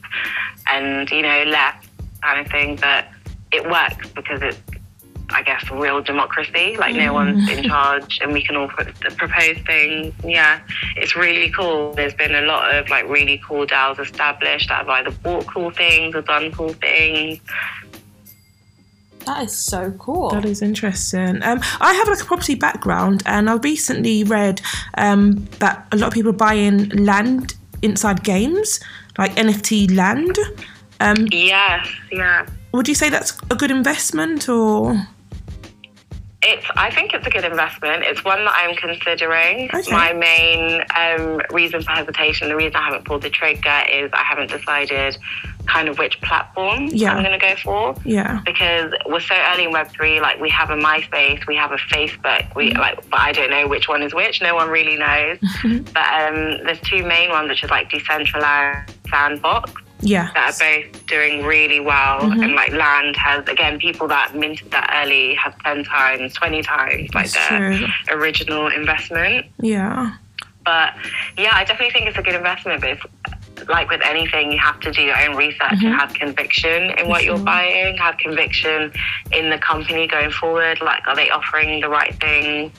and, 0.68 1.10
you 1.10 1.22
know, 1.22 1.44
less 1.48 1.76
kind 2.22 2.46
of 2.46 2.52
thing. 2.52 2.76
But 2.76 3.08
it 3.52 3.70
works 3.70 4.10
because 4.10 4.42
it's 4.42 4.60
I 5.36 5.42
guess, 5.42 5.70
real 5.70 6.02
democracy. 6.02 6.78
Like 6.78 6.96
no 6.96 7.12
one's 7.12 7.50
in 7.50 7.66
charge, 7.66 8.20
and 8.22 8.32
we 8.32 8.42
can 8.42 8.56
all 8.56 8.70
propose 8.70 9.58
things. 9.66 10.14
Yeah, 10.24 10.62
it's 10.96 11.14
really 11.18 11.52
cool. 11.52 11.94
There's 11.94 12.14
been 12.14 12.34
a 12.34 12.44
lot 12.44 12.74
of 12.74 12.88
like 12.90 13.06
really 13.10 13.42
cool 13.46 13.68
DAOs 13.68 14.00
established 14.00 14.70
that 14.70 14.86
have 14.86 14.90
either 14.90 15.12
bought 15.12 15.46
cool 15.46 15.72
things 15.72 16.16
or 16.16 16.22
done 16.22 16.54
cool 16.54 16.70
things. 16.70 17.42
That 19.26 19.44
is 19.44 19.58
so 19.58 19.92
cool. 20.00 20.30
That 20.30 20.46
is 20.46 20.62
interesting. 20.62 21.44
Um, 21.44 21.60
I 21.82 21.94
have 21.94 22.08
like 22.08 22.22
a 22.22 22.26
property 22.26 22.56
background, 22.56 23.22
and 23.26 23.50
I 23.50 23.56
recently 23.56 24.24
read 24.24 24.62
um, 24.98 25.46
that 25.60 25.86
a 25.92 25.98
lot 25.98 26.08
of 26.08 26.14
people 26.14 26.30
are 26.30 26.34
buying 26.34 26.88
land 26.92 27.56
inside 27.82 28.24
games, 28.24 28.80
like 29.18 29.36
NFT 29.36 29.94
land. 29.94 30.38
Um, 31.02 31.28
yes, 31.30 31.88
yeah. 32.10 32.46
Would 32.72 32.88
you 32.88 32.96
say 32.96 33.10
that's 33.10 33.38
a 33.52 33.56
good 33.56 33.72
investment, 33.72 34.48
or? 34.48 35.08
It's. 36.46 36.66
I 36.78 36.92
think 36.92 37.14
it's 37.14 37.26
a 37.26 37.30
good 37.30 37.44
investment. 37.44 38.04
It's 38.04 38.24
one 38.24 38.46
that 38.46 38.54
I'm 38.56 38.76
considering. 38.76 39.70
Okay. 39.74 39.92
My 39.92 40.14
main 40.14 40.82
um, 40.98 41.42
reason 41.52 41.82
for 41.82 41.92
hesitation, 41.92 42.50
the 42.50 42.56
reason 42.56 42.76
I 42.76 42.86
haven't 42.86 43.06
pulled 43.06 43.24
the 43.24 43.30
trigger, 43.30 43.84
is 43.92 44.10
I 44.14 44.24
haven't 44.24 44.52
decided 44.52 45.18
kind 45.66 45.90
of 45.90 45.98
which 45.98 46.22
platform 46.22 46.88
yeah. 46.92 47.14
I'm 47.14 47.24
going 47.24 47.38
to 47.38 47.44
go 47.44 47.56
for. 47.56 47.96
Yeah. 48.06 48.42
Because 48.46 48.94
we're 49.08 49.20
so 49.20 49.36
early 49.36 49.66
in 49.66 49.72
Web 49.72 49.90
three. 49.90 50.22
Like 50.22 50.40
we 50.40 50.50
have 50.52 50.70
a 50.70 50.76
MySpace, 50.76 51.46
we 51.48 51.56
have 51.56 51.72
a 51.72 51.78
Facebook. 51.78 52.54
We 52.56 52.72
mm 52.72 52.76
like, 52.76 53.10
but 53.10 53.20
I 53.20 53.32
don't 53.32 53.50
know 53.50 53.68
which 53.68 53.88
one 53.88 54.04
is 54.04 54.14
which. 54.14 54.42
No 54.42 54.54
one 54.54 54.70
really 54.70 54.98
knows. 54.98 55.40
but 55.94 56.08
um, 56.14 56.64
there's 56.66 56.80
two 56.82 57.04
main 57.04 57.30
ones, 57.30 57.50
which 57.50 57.64
is 57.64 57.70
like 57.70 57.90
Decentraland 57.90 58.92
sandbox 59.10 59.72
yeah 60.02 60.30
that 60.34 60.62
are 60.62 60.82
both 60.84 61.06
doing 61.08 61.44
really 61.46 61.80
well 61.80 62.20
mm-hmm. 62.22 62.44
and 62.44 62.54
like 62.56 62.72
land 62.74 63.16
has 63.16 63.48
again 63.48 63.80
people 63.80 64.08
that 64.08 64.36
minted 64.36 64.70
that 64.72 64.90
early 65.04 65.34
have 65.36 65.58
10 65.64 65.84
times 65.86 66.34
20 66.34 66.62
times 66.64 67.10
like 67.14 67.32
That's 67.32 67.50
their 67.50 67.78
true. 67.78 67.88
original 68.10 68.68
investment 68.68 69.46
yeah 69.62 70.18
But 70.66 70.94
yeah, 71.38 71.52
I 71.54 71.64
definitely 71.64 71.92
think 71.92 72.08
it's 72.10 72.18
a 72.18 72.24
good 72.24 72.34
investment. 72.34 72.82
But 72.82 72.90
it's 72.98 73.70
like 73.70 73.88
with 73.92 74.02
anything, 74.04 74.52
you 74.52 74.58
have 74.58 74.80
to 74.80 74.92
do 74.92 75.02
your 75.04 75.16
own 75.24 75.36
research 75.38 75.62
Mm-hmm. 75.78 75.86
and 75.86 75.96
have 76.02 76.12
conviction 76.16 76.90
in 76.98 77.08
what 77.08 77.24
you're 77.24 77.38
buying, 77.38 77.96
have 77.98 78.18
conviction 78.18 78.92
in 79.32 79.52
the 79.52 79.60
company 79.60 80.08
going 80.08 80.32
forward. 80.32 80.82
Like, 80.82 81.08
are 81.08 81.16
they 81.16 81.30
offering 81.30 81.82
the 81.82 81.90
right 81.90 82.16
thing? 82.20 82.72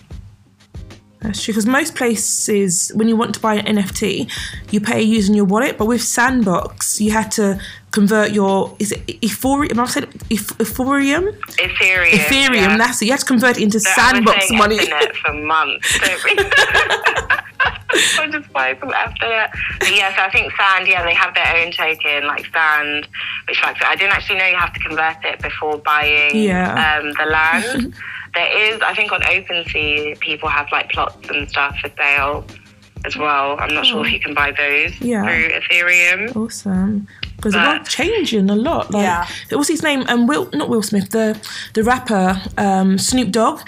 That's 1.20 1.42
true 1.42 1.52
because 1.52 1.66
most 1.66 1.94
places, 1.94 2.92
when 2.94 3.09
you 3.09 3.16
want 3.16 3.35
to 3.35 3.40
buy 3.40 3.55
an 3.55 3.76
NFT, 3.76 4.31
you 4.70 4.81
pay 4.81 5.00
using 5.02 5.35
your 5.35 5.46
wallet. 5.46 5.79
But 5.79 5.87
with 5.87 6.02
Sandbox, 6.02 7.00
you 7.00 7.11
had 7.11 7.31
to 7.33 7.59
convert 7.90 8.33
your 8.33 8.76
is 8.79 8.92
it 8.92 9.07
Ethereum? 9.07 9.70
Am 9.70 9.81
I 9.81 9.85
Eth- 9.85 10.59
Ethereum? 10.59 11.33
Ethereum. 11.57 12.11
Ethereum. 12.11 12.55
yeah. 12.55 12.76
That's 12.76 13.00
it. 13.00 13.07
You 13.07 13.12
had 13.12 13.20
to 13.20 13.26
convert 13.26 13.57
it 13.57 13.62
into 13.62 13.81
So 13.81 13.90
Sandbox 13.92 14.50
money. 14.52 14.76
Ethernet 14.79 15.14
for 15.24 15.33
months. 15.33 15.98
I'm 18.18 18.31
just 18.33 18.52
buying 18.52 18.76
some 18.79 18.90
after 18.90 19.48
But 19.79 19.96
yeah, 19.96 20.14
so 20.14 20.22
I 20.22 20.31
think 20.31 20.52
Sand, 20.55 20.87
yeah, 20.87 21.02
they 21.05 21.14
have 21.14 21.35
their 21.35 21.57
own 21.57 21.72
token, 21.72 22.26
like 22.26 22.44
Sand, 22.52 23.09
which 23.48 23.62
like 23.62 23.83
I 23.83 23.96
didn't 23.96 24.12
actually 24.12 24.38
know 24.38 24.46
you 24.46 24.57
have 24.57 24.74
to 24.74 24.81
convert 24.81 25.24
it 25.24 25.40
before 25.40 25.79
buying 25.79 26.37
Yeah. 26.37 26.98
um, 27.00 27.12
the 27.12 27.24
land. 27.31 27.94
there 28.37 28.72
is, 28.75 28.81
I 28.83 28.94
think, 28.94 29.11
on 29.12 29.20
OpenSea, 29.22 30.20
people 30.20 30.49
have 30.49 30.66
like 30.70 30.90
plots 30.90 31.29
and 31.31 31.49
stuff 31.49 31.77
for 31.81 31.90
sale 31.99 32.44
as 33.05 33.16
well. 33.16 33.57
I'm 33.59 33.72
not 33.75 33.87
sure 33.87 34.05
if 34.07 34.12
you 34.12 34.20
can 34.20 34.35
buy 34.35 34.51
those 34.53 34.92
Oh. 35.01 35.05
Yeah. 35.05 35.22
through 35.25 35.49
Ethereum. 35.61 36.37
Awesome. 36.37 37.07
Because 37.37 37.53
the 37.53 37.59
world's 37.61 37.88
changing 37.90 38.49
a 38.51 38.57
lot. 38.57 38.90
Like, 38.92 39.03
Yeah. 39.03 39.27
What's 39.51 39.68
his 39.68 39.83
name? 39.83 40.05
Um, 40.09 40.27
Will 40.27 40.49
not 40.55 40.68
Will 40.68 40.83
Smith. 40.83 41.11
The 41.11 41.38
the 41.75 41.83
rapper 41.83 42.40
um, 42.59 42.99
Snoop 42.99 43.31
Dogg. 43.31 43.61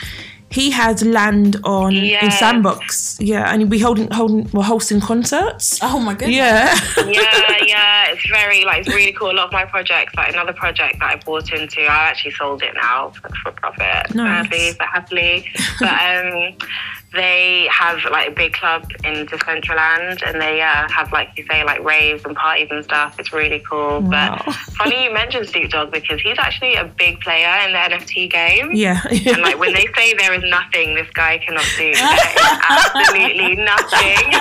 He 0.51 0.71
has 0.71 1.05
land 1.05 1.57
on 1.65 1.95
in 1.95 2.31
Sandbox. 2.31 3.19
Yeah, 3.21 3.51
and 3.53 3.61
he'll 3.61 3.69
be 3.71 3.79
holding 3.79 4.11
holding 4.11 4.49
well 4.53 4.63
hosting 4.63 5.01
concerts. 5.01 5.79
Oh 5.83 5.99
my 6.01 6.15
goodness. 6.15 6.37
Yeah. 6.37 6.75
yeah, 7.07 7.57
yeah, 7.67 8.11
it's 8.13 8.27
very 8.31 8.65
like 8.65 8.87
it's 8.87 8.95
really 8.95 9.13
cool. 9.13 9.31
A 9.31 9.33
lot 9.33 9.47
of 9.47 9.53
my 9.53 9.65
projects, 9.67 10.15
like 10.17 10.33
another 10.33 10.55
project 10.55 10.99
that 11.01 11.11
I 11.11 11.17
bought 11.17 11.53
into, 11.53 11.83
I 11.83 12.09
actually 12.11 12.33
sold 12.33 12.63
it 12.63 12.75
now 12.75 13.11
for, 13.11 13.29
for 13.43 13.53
profit, 13.53 14.15
Nice. 14.15 14.47
sadly, 14.49 14.73
but 14.79 14.87
happily. 14.89 15.47
But 15.81 15.93
um, 16.03 16.57
they 17.15 17.67
have 17.73 17.99
like 18.11 18.29
a 18.29 18.33
big 18.33 18.53
club 18.53 18.85
in 19.03 19.27
Decentraland, 19.27 20.23
and 20.27 20.41
they 20.41 20.61
uh, 20.61 20.89
have 20.91 21.11
like 21.11 21.31
you 21.37 21.45
say 21.51 21.65
like 21.65 21.83
raves 21.83 22.25
and 22.25 22.37
parties 22.37 22.69
and 22.71 22.85
stuff. 22.85 23.19
It's 23.19 23.33
really 23.33 23.63
cool. 23.69 24.01
Wow. 24.01 24.43
But 24.45 24.55
funny 24.55 25.05
you 25.05 25.13
mentioned 25.13 25.49
Snoop 25.49 25.71
Dogg 25.71 25.91
because 25.91 26.21
he's 26.21 26.39
actually 26.39 26.75
a 26.75 26.85
big 26.85 27.21
player 27.21 27.49
in 27.67 27.73
the 27.73 27.79
NFT 27.79 28.31
game. 28.31 28.71
yeah. 28.75 29.01
And 29.11 29.41
like 29.43 29.59
when 29.59 29.73
they 29.73 29.87
say 29.97 30.15
there 30.15 30.35
is 30.35 30.43
nothing 30.51 30.95
this 30.95 31.09
guy 31.15 31.39
cannot 31.39 31.65
do, 31.79 31.93
absolutely 32.69 33.57
nothing. 33.65 34.33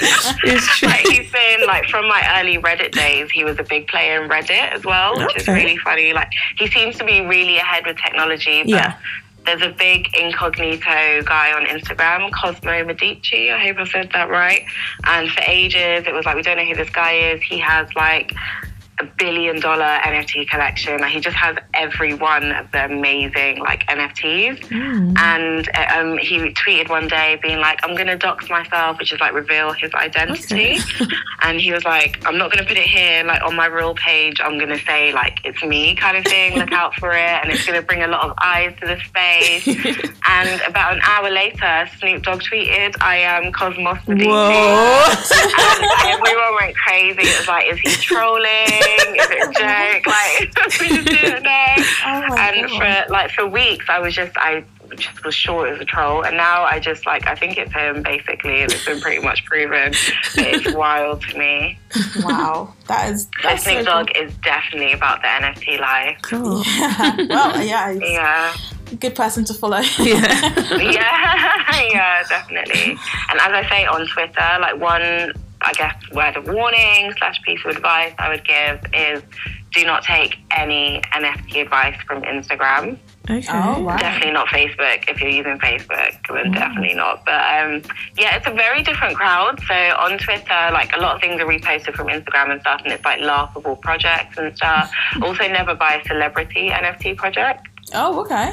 it's 0.44 0.78
true. 0.78 0.88
like 0.88 1.06
he's 1.06 1.30
been 1.30 1.66
like 1.66 1.84
from 1.88 2.08
my 2.08 2.22
early 2.40 2.58
Reddit 2.58 2.92
days, 2.92 3.30
he 3.30 3.44
was 3.44 3.58
a 3.58 3.64
big 3.64 3.86
player 3.88 4.22
in 4.22 4.28
Reddit 4.28 4.72
as 4.72 4.84
well, 4.84 5.16
which 5.18 5.36
is 5.36 5.46
really 5.48 5.76
funny. 5.78 6.12
Like 6.12 6.30
he 6.58 6.66
seems 6.68 6.96
to 6.98 7.04
be 7.04 7.20
really 7.20 7.58
ahead 7.58 7.86
with 7.86 7.96
technology, 7.98 8.62
but 8.62 8.68
Yeah. 8.70 8.96
There's 9.44 9.62
a 9.62 9.70
big 9.70 10.08
incognito 10.18 11.22
guy 11.22 11.52
on 11.52 11.64
Instagram, 11.66 12.30
Cozomo 12.30 12.86
Medici. 12.86 13.50
I 13.50 13.58
hope 13.58 13.78
I 13.78 13.84
said 13.84 14.10
that 14.12 14.28
right. 14.28 14.64
And 15.04 15.30
for 15.30 15.42
ages, 15.46 16.06
it 16.06 16.12
was 16.12 16.24
like 16.26 16.36
we 16.36 16.42
don't 16.42 16.56
know 16.56 16.64
who 16.64 16.76
this 16.76 16.90
guy 16.90 17.12
is. 17.12 17.42
He 17.42 17.58
has 17.58 17.92
like 17.94 18.32
a 19.00 19.04
billion 19.18 19.60
dollar 19.60 19.98
NFT 20.04 20.48
collection. 20.48 21.02
He 21.04 21.20
just 21.20 21.36
has 21.36 21.56
every 21.74 22.14
one 22.14 22.52
of 22.52 22.70
the 22.72 22.84
amazing 22.84 23.58
like 23.60 23.86
NFTs. 23.86 24.70
And 25.18 25.68
uh, 25.74 25.98
um, 25.98 26.18
he 26.18 26.38
tweeted 26.52 26.88
one 26.88 27.08
day 27.08 27.38
being 27.42 27.58
like, 27.58 27.80
"I'm 27.82 27.96
gonna 27.96 28.16
dox 28.16 28.48
myself," 28.48 28.98
which 28.98 29.12
is 29.12 29.20
like 29.20 29.32
reveal 29.32 29.72
his 29.72 29.92
identity. 29.94 30.78
and 31.42 31.60
he 31.60 31.72
was 31.72 31.84
like, 31.84 32.24
"I'm 32.26 32.36
not 32.36 32.52
gonna 32.52 32.66
put 32.66 32.76
it 32.76 32.86
here 32.86 33.24
like 33.24 33.42
on 33.42 33.56
my 33.56 33.66
real 33.66 33.94
page. 33.94 34.40
I'm 34.40 34.58
gonna 34.58 34.78
say 34.78 35.12
like 35.12 35.38
it's 35.44 35.62
me 35.62 35.94
kind 35.94 36.16
of 36.16 36.24
thing. 36.24 36.58
Look 36.58 36.72
out 36.72 36.94
for 36.94 37.12
it, 37.12 37.38
and 37.42 37.50
it's 37.50 37.66
gonna 37.66 37.82
bring 37.82 38.02
a 38.02 38.08
lot 38.08 38.24
of 38.24 38.34
eyes 38.42 38.74
to 38.80 38.86
the 38.86 38.98
space." 39.00 39.66
and 40.28 40.60
about 40.68 40.94
an 40.94 41.00
hour 41.02 41.30
later, 41.30 41.88
Snoop 41.98 42.22
Dogg 42.22 42.42
tweeted, 42.42 42.96
"I 43.00 43.16
am 43.16 43.52
Cozomo 43.52 43.96
Medici." 44.06 44.28
Whoa. 44.28 45.04
and 45.40 45.90
everyone 46.04 46.54
went 46.60 46.76
crazy. 46.76 47.20
It 47.22 47.38
was 47.38 47.48
like, 47.48 47.66
is 47.66 47.78
he 47.80 47.90
trolling? 47.90 48.89
Is 49.16 49.28
it 49.30 49.48
a 49.48 49.52
joke? 49.60 50.06
Like, 50.06 50.80
we 50.80 50.88
just 50.96 51.06
didn't 51.08 51.42
know. 51.42 51.74
Oh 52.02 52.34
and 52.36 52.66
God. 52.68 53.04
for 53.06 53.12
like 53.12 53.30
for 53.30 53.46
weeks, 53.46 53.86
I 53.88 53.98
was 54.00 54.14
just 54.14 54.36
I 54.36 54.64
just 54.96 55.22
was 55.24 55.34
sure 55.34 55.66
it 55.68 55.72
was 55.72 55.80
a 55.80 55.84
troll, 55.84 56.24
and 56.24 56.36
now 56.36 56.62
I 56.64 56.78
just 56.80 57.04
like 57.06 57.26
I 57.28 57.34
think 57.34 57.58
it's 57.58 57.72
him 57.72 58.02
basically, 58.02 58.62
and 58.62 58.72
it's 58.72 58.84
been 58.84 59.00
pretty 59.00 59.22
much 59.22 59.44
proven. 59.44 59.92
It's 60.34 60.74
wild 60.74 61.22
to 61.22 61.38
me. 61.38 61.78
Wow. 62.22 62.74
That 62.88 63.12
is 63.12 63.24
So 63.24 63.28
that's 63.42 63.64
so 63.64 63.82
Snoop 63.82 63.86
cool. 64.14 64.22
Is 64.22 64.34
definitely 64.38 64.92
about 64.94 65.20
the 65.22 65.28
NFT 65.28 65.78
life. 65.78 66.18
Cool. 66.22 66.62
well, 67.28 67.62
yeah, 67.62 67.90
Yeah. 67.90 68.54
good 68.98 69.14
person 69.14 69.44
to 69.44 69.54
follow. 69.54 69.78
Yeah. 69.98 70.78
yeah, 70.78 71.82
yeah, 71.90 72.22
definitely. 72.28 72.92
And 73.30 73.38
as 73.40 73.52
I 73.52 73.66
say 73.68 73.84
on 73.86 74.06
Twitter, 74.06 74.58
like 74.60 74.80
one, 74.80 75.32
I 75.62 75.72
guess, 75.74 75.94
word 76.12 76.36
of 76.36 76.46
warning 76.48 77.12
slash 77.18 77.40
piece 77.42 77.60
of 77.64 77.76
advice 77.76 78.14
I 78.18 78.30
would 78.30 78.44
give 78.44 78.80
is 78.94 79.22
do 79.72 79.84
not 79.84 80.02
take 80.02 80.36
any 80.50 81.00
NFT 81.14 81.62
advice 81.62 81.96
from 82.06 82.22
Instagram. 82.22 82.98
Okay. 83.28 83.46
Oh, 83.52 83.80
wow. 83.80 83.96
Definitely 83.96 84.32
not 84.32 84.48
Facebook. 84.48 85.08
If 85.08 85.20
you're 85.20 85.30
using 85.30 85.58
Facebook, 85.58 86.16
then 86.28 86.50
definitely 86.50 86.94
not. 86.94 87.24
But 87.24 87.34
um, 87.34 87.82
yeah, 88.18 88.36
it's 88.36 88.46
a 88.46 88.52
very 88.52 88.82
different 88.82 89.16
crowd. 89.16 89.60
So 89.68 89.74
on 89.74 90.18
Twitter, 90.18 90.70
like 90.72 90.96
a 90.96 91.00
lot 91.00 91.16
of 91.16 91.20
things 91.20 91.40
are 91.40 91.46
reposted 91.46 91.94
from 91.94 92.08
Instagram 92.08 92.50
and 92.50 92.60
stuff, 92.62 92.80
and 92.82 92.92
it's 92.92 93.04
like 93.04 93.20
laughable 93.20 93.76
projects 93.76 94.38
and 94.38 94.56
stuff. 94.56 94.90
also, 95.22 95.46
never 95.46 95.74
buy 95.74 96.00
a 96.02 96.08
celebrity 96.08 96.70
NFT 96.70 97.16
project. 97.16 97.68
Oh, 97.94 98.20
okay. 98.22 98.52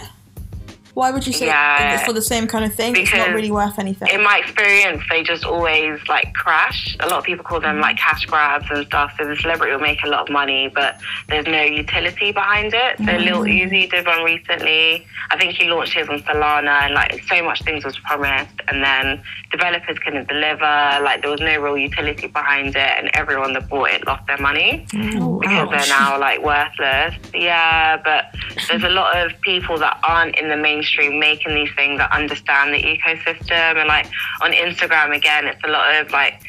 Why 0.97 1.11
would 1.11 1.27
you 1.27 1.33
say 1.33 1.45
Yeah. 1.45 2.03
for 2.07 2.11
the 2.11 2.23
same 2.23 2.47
kind 2.47 2.65
of 2.65 2.73
thing? 2.73 2.95
it's 2.95 3.13
not 3.13 3.29
really 3.29 3.51
worth 3.51 3.77
anything. 3.77 4.07
in 4.07 4.23
my 4.23 4.39
experience, 4.39 5.03
they 5.11 5.21
just 5.21 5.45
always 5.45 5.99
like 6.07 6.33
crash. 6.33 6.97
A 7.01 7.07
lot 7.07 7.19
of 7.19 7.23
people 7.23 7.45
call 7.45 7.59
them 7.59 7.79
like 7.79 7.97
cash 7.97 8.25
grabs 8.25 8.65
and 8.71 8.83
stuff. 8.87 9.13
So 9.15 9.27
the 9.27 9.35
celebrity 9.35 9.73
will 9.73 9.87
make 9.91 10.03
a 10.03 10.07
lot 10.07 10.21
of 10.25 10.29
money, 10.29 10.71
but 10.73 10.99
there's 11.29 11.45
no 11.45 11.61
utility 11.61 12.31
behind 12.31 12.73
it. 12.73 12.97
So 12.97 13.11
mm. 13.13 13.25
Lil 13.25 13.41
Uzi 13.41 13.87
did 13.91 14.07
one 14.07 14.23
recently. 14.23 15.05
I 15.29 15.37
think 15.37 15.53
he 15.53 15.69
launched 15.69 15.93
his 15.93 16.09
on 16.09 16.19
Solana, 16.21 16.85
and 16.85 16.95
like 16.95 17.23
so 17.31 17.43
much 17.43 17.61
things 17.61 17.85
was 17.85 17.97
promised, 17.99 18.57
and 18.67 18.83
then 18.83 19.21
developers 19.51 19.99
couldn't 19.99 20.27
deliver. 20.27 20.73
Like 21.07 21.21
there 21.21 21.29
was 21.29 21.41
no 21.41 21.61
real 21.61 21.77
utility 21.77 22.25
behind 22.25 22.69
it, 22.69 22.91
and 22.97 23.11
everyone 23.13 23.53
that 23.53 23.69
bought 23.69 23.91
it 23.91 24.07
lost 24.07 24.25
their 24.25 24.39
money 24.39 24.87
mm. 24.89 25.21
oh, 25.21 25.37
because 25.39 25.67
ouch. 25.67 25.69
they're 25.69 25.95
now 25.99 26.19
like 26.19 26.41
worthless. 26.41 27.13
Yeah, 27.35 27.97
but 27.97 28.33
there's 28.67 28.83
a 28.83 28.89
lot 29.01 29.15
of 29.15 29.39
people 29.41 29.77
that 29.77 29.99
aren't 30.03 30.35
in 30.39 30.49
the 30.49 30.57
mainstream 30.57 30.86
making 30.95 31.55
these 31.55 31.73
things 31.75 31.99
that 31.99 32.11
understand 32.11 32.73
the 32.73 32.81
ecosystem. 32.81 33.77
And 33.77 33.87
like 33.87 34.07
on 34.41 34.51
Instagram, 34.51 35.15
again, 35.15 35.45
it's 35.47 35.63
a 35.63 35.67
lot 35.67 35.95
of 35.95 36.11
like 36.11 36.41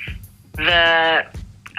the, 0.55 1.25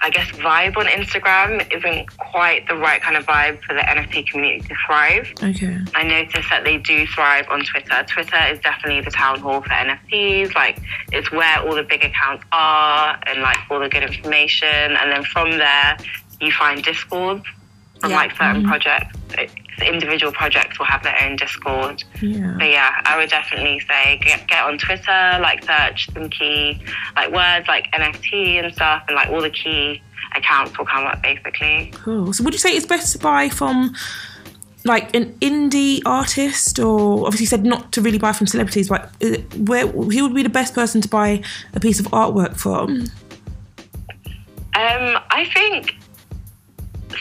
I 0.02 0.10
guess, 0.12 0.30
vibe 0.32 0.78
on 0.78 0.86
Instagram 0.86 1.76
isn't 1.76 2.18
quite 2.18 2.68
the 2.68 2.76
right 2.76 3.02
kind 3.02 3.18
of 3.18 3.26
vibe 3.26 3.62
for 3.64 3.74
the 3.74 3.82
NFT 3.82 4.28
community 4.28 4.68
to 4.68 4.76
thrive. 4.86 5.34
Okay. 5.44 5.78
I 5.96 6.04
noticed 6.04 6.50
that 6.50 6.64
they 6.64 6.78
do 6.78 7.06
thrive 7.08 7.48
on 7.50 7.64
Twitter. 7.66 8.04
Twitter 8.08 8.40
is 8.50 8.60
definitely 8.60 9.02
the 9.02 9.12
town 9.12 9.40
hall 9.40 9.62
for 9.62 9.70
NFTs. 9.70 10.56
Like, 10.56 10.80
it's 11.12 11.32
where 11.32 11.60
all 11.60 11.76
the 11.76 11.84
big 11.84 12.04
accounts 12.04 12.46
are 12.52 13.20
and 13.28 13.42
like 13.42 13.58
all 13.70 13.80
the 13.80 13.90
good 13.90 14.04
information. 14.04 14.68
And 14.68 15.12
then 15.12 15.24
from 15.24 15.52
there, 15.52 15.98
you 16.40 16.52
find 16.54 16.82
Discord 16.84 17.44
from 18.00 18.12
Yeah. 18.12 18.16
like 18.16 18.32
certain 18.32 18.62
mm-hmm. 18.62 18.70
projects. 18.70 19.18
It's- 19.34 19.56
individual 19.88 20.32
projects 20.32 20.80
will 20.80 20.86
have 20.86 21.04
their 21.04 21.16
own 21.24 21.36
Discord. 21.36 22.04
Yeah. 22.22 22.56
But 22.58 22.70
yeah, 22.70 23.02
I 23.06 23.18
would 23.18 23.30
definitely 23.30 23.80
say 23.82 24.20
get, 24.24 24.48
get 24.48 24.64
on 24.64 24.78
Twitter, 24.78 25.40
like 25.42 25.64
search 25.64 26.10
some 26.14 26.30
key 26.30 26.82
like 27.16 27.32
words 27.32 27.68
like 27.68 27.92
NFT 27.92 28.64
and 28.64 28.74
stuff, 28.74 29.04
and 29.08 29.16
like 29.16 29.30
all 29.30 29.42
the 29.42 29.50
key 29.50 30.02
accounts 30.36 30.78
will 30.78 30.86
come 30.86 31.06
up 31.06 31.22
basically. 31.22 31.92
Cool. 31.96 32.34
So 32.34 32.44
would 32.44 32.54
you 32.54 32.60
say 32.60 32.76
it's 32.76 32.86
best 32.86 33.14
to 33.14 33.20
buy 33.20 33.50
from 33.50 33.96
like 34.86 35.14
an 35.16 35.34
indie 35.40 36.02
artist, 36.06 36.80
or 36.80 37.26
obviously 37.26 37.44
you 37.44 37.48
said 37.48 37.66
not 37.66 37.92
to 37.94 38.02
really 38.02 38.18
buy 38.18 38.32
from 38.32 38.48
celebrities, 38.48 38.90
but 38.90 39.12
uh, 39.24 39.38
where 39.58 39.88
who 39.88 40.24
would 40.24 40.36
be 40.36 40.44
the 40.44 40.50
best 40.50 40.74
person 40.74 41.02
to 41.02 41.08
buy 41.10 41.44
a 41.74 41.80
piece 41.80 42.00
of 42.00 42.08
artwork 42.08 42.58
from? 42.58 43.08
Um, 44.76 45.20
I 45.32 45.50
think 45.54 45.99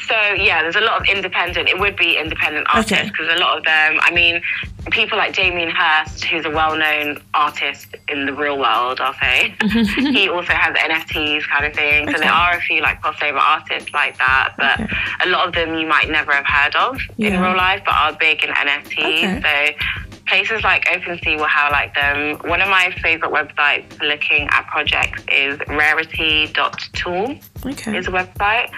so. 0.06 0.14
Yeah, 0.34 0.62
there's 0.62 0.76
a 0.76 0.80
lot 0.80 1.00
of 1.00 1.06
independent. 1.08 1.68
It 1.68 1.78
would 1.78 1.96
be 1.96 2.16
independent 2.18 2.66
artists 2.72 2.92
Okay. 2.92 3.08
because 3.08 3.28
a 3.34 3.38
lot 3.40 3.58
of 3.58 3.64
them. 3.64 3.98
I 4.00 4.10
mean, 4.12 4.42
people 4.90 5.18
like 5.18 5.34
Damien 5.34 5.70
Hirst, 5.70 6.24
who's 6.24 6.44
a 6.44 6.50
well-known 6.50 7.22
artist 7.34 7.94
in 8.08 8.26
the 8.26 8.32
real 8.32 8.58
world. 8.58 9.00
I'll 9.00 9.14
say 9.14 9.54
he 10.12 10.28
also 10.28 10.52
has 10.52 10.74
NFTs 10.76 11.46
kind 11.48 11.66
of 11.66 11.74
thing. 11.74 12.06
So 12.08 12.14
Okay. 12.14 12.20
there 12.24 12.32
are 12.32 12.56
a 12.56 12.60
few 12.60 12.80
like 12.82 13.00
crossover 13.02 13.40
artists 13.40 13.92
like 13.92 14.16
that, 14.18 14.54
but 14.58 14.80
Okay. 14.80 14.94
a 15.24 15.28
lot 15.28 15.46
of 15.48 15.54
them 15.54 15.74
you 15.78 15.86
might 15.86 16.08
never 16.10 16.32
have 16.32 16.46
heard 16.46 16.74
of 16.76 16.98
in 17.18 17.40
real 17.40 17.56
life, 17.56 17.82
but 17.84 17.94
are 17.94 18.12
big 18.14 18.42
in 18.44 18.50
NFTs. 18.50 19.42
So. 19.42 19.74
places 20.26 20.62
like 20.62 20.84
OpenSea 20.84 21.38
will 21.38 21.44
have 21.46 21.72
like 21.72 21.94
them. 21.94 22.36
One 22.50 22.60
of 22.60 22.68
my 22.68 22.94
favorite 23.02 23.32
websites 23.32 23.90
for 23.94 24.04
looking 24.04 24.46
at 24.50 24.66
projects 24.66 25.22
is 25.32 25.58
rarity.tool 25.68 27.38
Okay. 27.64 27.96
is 27.96 28.06
a 28.08 28.10
website. 28.10 28.68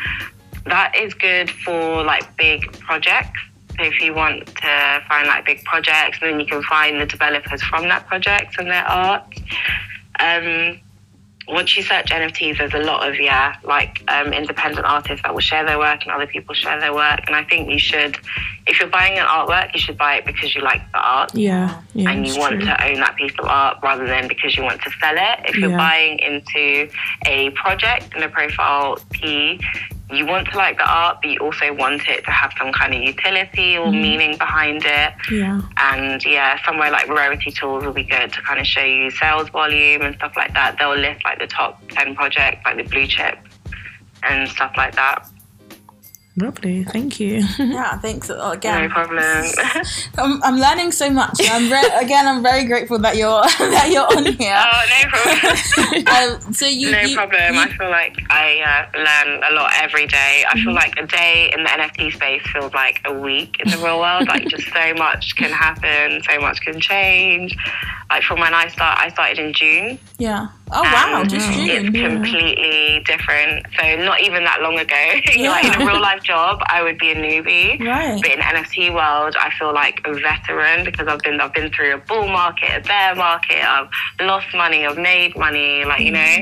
That 0.70 0.94
is 0.96 1.12
good 1.14 1.50
for 1.50 2.02
like 2.04 2.36
big 2.36 2.72
projects. 2.78 3.40
So 3.76 3.84
if 3.84 4.00
you 4.00 4.14
want 4.14 4.46
to 4.46 5.02
find 5.08 5.26
like 5.26 5.44
big 5.44 5.64
projects, 5.64 6.18
then 6.20 6.38
you 6.38 6.46
can 6.46 6.62
find 6.62 7.00
the 7.00 7.06
developers 7.06 7.62
from 7.62 7.88
that 7.88 8.06
project 8.06 8.56
and 8.58 8.68
their 8.68 8.84
art. 8.84 9.24
Um, 10.20 10.78
once 11.48 11.76
you 11.76 11.82
search 11.82 12.10
NFTs, 12.10 12.58
there's 12.58 12.74
a 12.74 12.78
lot 12.86 13.08
of 13.08 13.18
yeah, 13.18 13.56
like 13.64 14.00
um, 14.06 14.32
independent 14.32 14.86
artists 14.86 15.22
that 15.24 15.32
will 15.34 15.40
share 15.40 15.64
their 15.66 15.78
work 15.78 16.02
and 16.04 16.12
other 16.12 16.26
people 16.28 16.54
share 16.54 16.78
their 16.78 16.94
work. 16.94 17.20
And 17.26 17.34
I 17.34 17.42
think 17.42 17.68
you 17.68 17.78
should, 17.80 18.16
if 18.68 18.78
you're 18.78 18.88
buying 18.88 19.18
an 19.18 19.26
artwork, 19.26 19.74
you 19.74 19.80
should 19.80 19.98
buy 19.98 20.16
it 20.16 20.24
because 20.26 20.54
you 20.54 20.60
like 20.62 20.82
the 20.92 20.98
art 21.00 21.34
Yeah. 21.34 21.80
Yeah. 21.94 22.10
and 22.10 22.24
you 22.24 22.38
want 22.38 22.56
true. 22.56 22.66
to 22.66 22.86
own 22.86 23.00
that 23.00 23.16
piece 23.16 23.32
of 23.40 23.46
art 23.46 23.78
rather 23.82 24.06
than 24.06 24.28
because 24.28 24.56
you 24.56 24.62
want 24.62 24.80
to 24.82 24.90
sell 25.00 25.14
it. 25.16 25.40
If 25.48 25.56
you're 25.56 25.70
Yeah. 25.70 25.76
buying 25.76 26.18
into 26.20 26.88
a 27.26 27.50
project 27.50 28.14
and 28.14 28.22
a 28.22 28.28
profile 28.28 28.98
P, 29.10 29.58
you 30.12 30.26
want 30.26 30.48
to 30.48 30.56
like 30.56 30.76
the 30.78 30.88
art, 30.90 31.18
but 31.22 31.30
you 31.30 31.38
also 31.38 31.72
want 31.74 32.06
it 32.08 32.24
to 32.24 32.30
have 32.30 32.52
some 32.58 32.72
kind 32.72 32.94
of 32.94 33.02
utility 33.02 33.76
or 33.76 33.86
Mm-hmm. 33.86 34.02
meaning 34.02 34.38
behind 34.38 34.82
it. 34.84 35.12
Yeah. 35.30 35.60
And 35.78 36.24
yeah, 36.24 36.58
somewhere 36.64 36.90
like 36.90 37.08
Rarity 37.08 37.50
Tools 37.50 37.84
will 37.84 37.92
be 37.92 38.04
good 38.04 38.32
to 38.32 38.42
kind 38.42 38.60
of 38.60 38.66
show 38.66 38.84
you 38.84 39.10
sales 39.10 39.48
volume 39.50 40.02
and 40.02 40.14
stuff 40.16 40.32
like 40.36 40.52
that. 40.54 40.76
They'll 40.78 40.96
list 40.96 41.24
like 41.24 41.38
the 41.38 41.46
top 41.46 41.80
10 41.90 42.14
projects, 42.14 42.60
like 42.64 42.76
the 42.76 42.82
blue 42.84 43.06
chip 43.06 43.38
and 44.22 44.48
stuff 44.48 44.72
like 44.76 44.94
that. 44.96 45.28
Lovely. 46.36 46.84
Thank 46.84 47.18
you. 47.20 47.42
Yeah, 47.58 47.98
thanks 47.98 48.30
again. 48.30 48.82
No 48.84 48.88
problem. 48.88 49.18
I'm, 50.18 50.42
I'm 50.42 50.56
learning 50.58 50.92
so 50.92 51.10
much. 51.10 51.38
I'm 51.44 51.70
re- 51.70 51.90
again, 52.00 52.26
I'm 52.26 52.42
very 52.42 52.64
grateful 52.64 52.98
that 53.00 53.16
you're 53.16 53.42
that 53.42 53.90
you're 53.92 54.06
on 54.16 54.24
here. 54.24 54.56
oh, 54.56 54.84
no 55.02 55.08
problem. 55.08 56.46
Um, 56.46 56.52
so 56.54 56.66
you, 56.66 56.90
no 56.92 57.00
you- 57.00 57.16
problem. 57.16 57.54
you- 57.54 57.60
I 57.60 57.68
feel 57.76 57.90
like 57.90 58.16
I 58.30 58.60
uh, 58.94 58.98
learn 58.98 59.42
a 59.50 59.54
lot 59.54 59.72
every 59.82 60.06
day. 60.06 60.44
I 60.48 60.54
Mm-hmm. 60.54 60.64
feel 60.64 60.74
like 60.74 60.94
a 60.98 61.06
day 61.06 61.50
in 61.56 61.62
the 61.64 61.68
NFT 61.70 62.12
space 62.12 62.42
feels 62.52 62.72
like 62.74 63.00
a 63.04 63.12
week 63.12 63.56
in 63.60 63.70
the 63.70 63.76
real 63.78 63.98
world. 64.00 64.26
like 64.28 64.46
just 64.48 64.68
so 64.72 64.94
much 64.94 65.36
can 65.36 65.50
happen, 65.52 66.22
so 66.28 66.40
much 66.40 66.60
can 66.60 66.80
change. 66.80 67.56
Like 68.10 68.24
from 68.24 68.40
when 68.40 68.54
I 68.54 68.66
start, 68.68 68.98
I 68.98 69.08
started 69.08 69.38
in 69.38 69.52
June. 69.52 69.98
yeah. 70.18 70.48
Oh 70.72 70.82
wow, 70.82 71.20
and 71.20 71.30
just 71.30 71.46
mm. 71.48 71.68
It's 71.68 71.90
June. 71.90 72.22
completely 72.22 73.02
different. 73.04 73.66
So 73.78 73.96
not 74.04 74.20
even 74.20 74.44
that 74.44 74.62
long 74.62 74.78
ago. 74.78 74.94
like 75.50 75.64
in 75.64 75.82
a 75.82 75.86
real 75.86 76.00
life 76.10 76.22
job, 76.22 76.60
I 76.66 76.82
would 76.82 76.98
be 76.98 77.12
a 77.12 77.14
newbie. 77.14 77.80
Right. 77.80 78.20
But 78.20 78.32
in 78.32 78.40
NFT 78.40 78.92
world, 78.94 79.36
I 79.38 79.50
feel 79.58 79.72
like 79.72 80.00
a 80.04 80.14
veteran 80.14 80.84
because 80.84 81.06
I've 81.06 81.20
been 81.20 81.40
I've 81.40 81.54
been 81.54 81.70
through 81.70 81.94
a 81.94 81.98
bull 81.98 82.26
market, 82.26 82.70
a 82.76 82.80
bear 82.80 83.14
market. 83.14 83.62
I've 83.64 83.88
lost 84.20 84.46
money. 84.54 84.86
I've 84.86 84.98
made 84.98 85.36
money. 85.36 85.84
Like 85.84 86.00
you 86.00 86.12
know. 86.12 86.36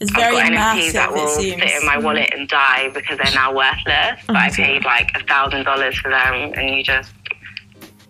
It's 0.00 0.10
very 0.10 0.36
I've 0.36 0.48
very 0.48 0.56
got 0.56 0.76
NFTs 0.76 0.92
that 0.94 1.12
will 1.12 1.28
sit 1.28 1.62
in 1.62 1.86
my 1.86 1.96
wallet 1.96 2.30
mm-hmm. 2.30 2.40
and 2.40 2.48
die 2.48 2.90
because 2.92 3.18
they're 3.18 3.34
now 3.34 3.54
worthless. 3.54 4.20
But 4.26 4.36
I 4.36 4.48
mm-hmm. 4.48 4.62
paid 4.62 4.84
like 4.84 5.12
a 5.14 5.24
thousand 5.24 5.64
dollars 5.64 5.96
for 5.96 6.10
them, 6.10 6.52
and 6.56 6.76
you 6.76 6.82
just, 6.82 7.12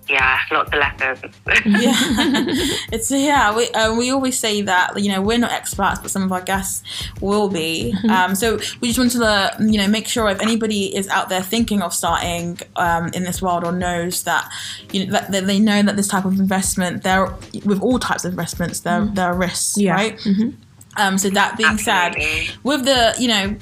yeah, 0.09 0.39
lots 0.51 0.71
of 0.73 0.79
lessons. 0.79 1.35
yeah, 1.47 1.95
it's 2.93 3.11
yeah. 3.11 3.55
We 3.55 3.69
uh, 3.71 3.95
we 3.95 4.11
always 4.11 4.39
say 4.39 4.63
that 4.63 5.01
you 5.01 5.11
know 5.11 5.23
we're 5.23 5.39
not 5.39 5.53
experts, 5.53 6.01
but 6.01 6.11
some 6.11 6.23
of 6.23 6.33
our 6.33 6.41
guests 6.43 6.83
will 7.21 7.49
be. 7.49 7.95
Mm-hmm. 7.97 8.11
Um, 8.11 8.35
so 8.35 8.59
we 8.81 8.89
just 8.89 8.99
wanted 8.99 9.19
to 9.21 9.57
you 9.71 9.79
know 9.79 9.89
make 9.89 10.07
sure 10.09 10.29
if 10.29 10.41
anybody 10.41 10.95
is 10.95 11.09
out 11.09 11.29
there 11.29 11.43
thinking 11.43 11.83
of 11.83 11.95
starting 11.95 12.59
um, 12.77 13.09
in 13.15 13.23
this 13.25 13.41
world 13.41 13.65
or 13.65 13.73
knows 13.73 14.25
that 14.25 14.51
you 14.93 15.07
know 15.07 15.13
that, 15.13 15.31
that 15.33 15.47
they 15.47 15.59
know 15.59 15.83
that 15.83 15.97
this 15.97 16.09
type 16.09 16.25
of 16.25 16.39
investment 16.39 17.03
there 17.03 17.27
with 17.65 17.81
all 17.81 17.99
types 17.99 18.25
of 18.25 18.33
investments 18.33 18.81
there 18.81 19.05
there 19.07 19.27
are 19.27 19.35
risks, 19.37 19.79
Yeah. 19.79 19.95
right? 19.95 20.21
Um, 20.99 21.17
so 21.17 21.31
that 21.31 21.57
being 21.57 21.71
Absolutely. 21.71 22.47
said, 22.47 22.57
with 22.65 22.85
the 22.85 23.15
you 23.19 23.29
know 23.29 23.57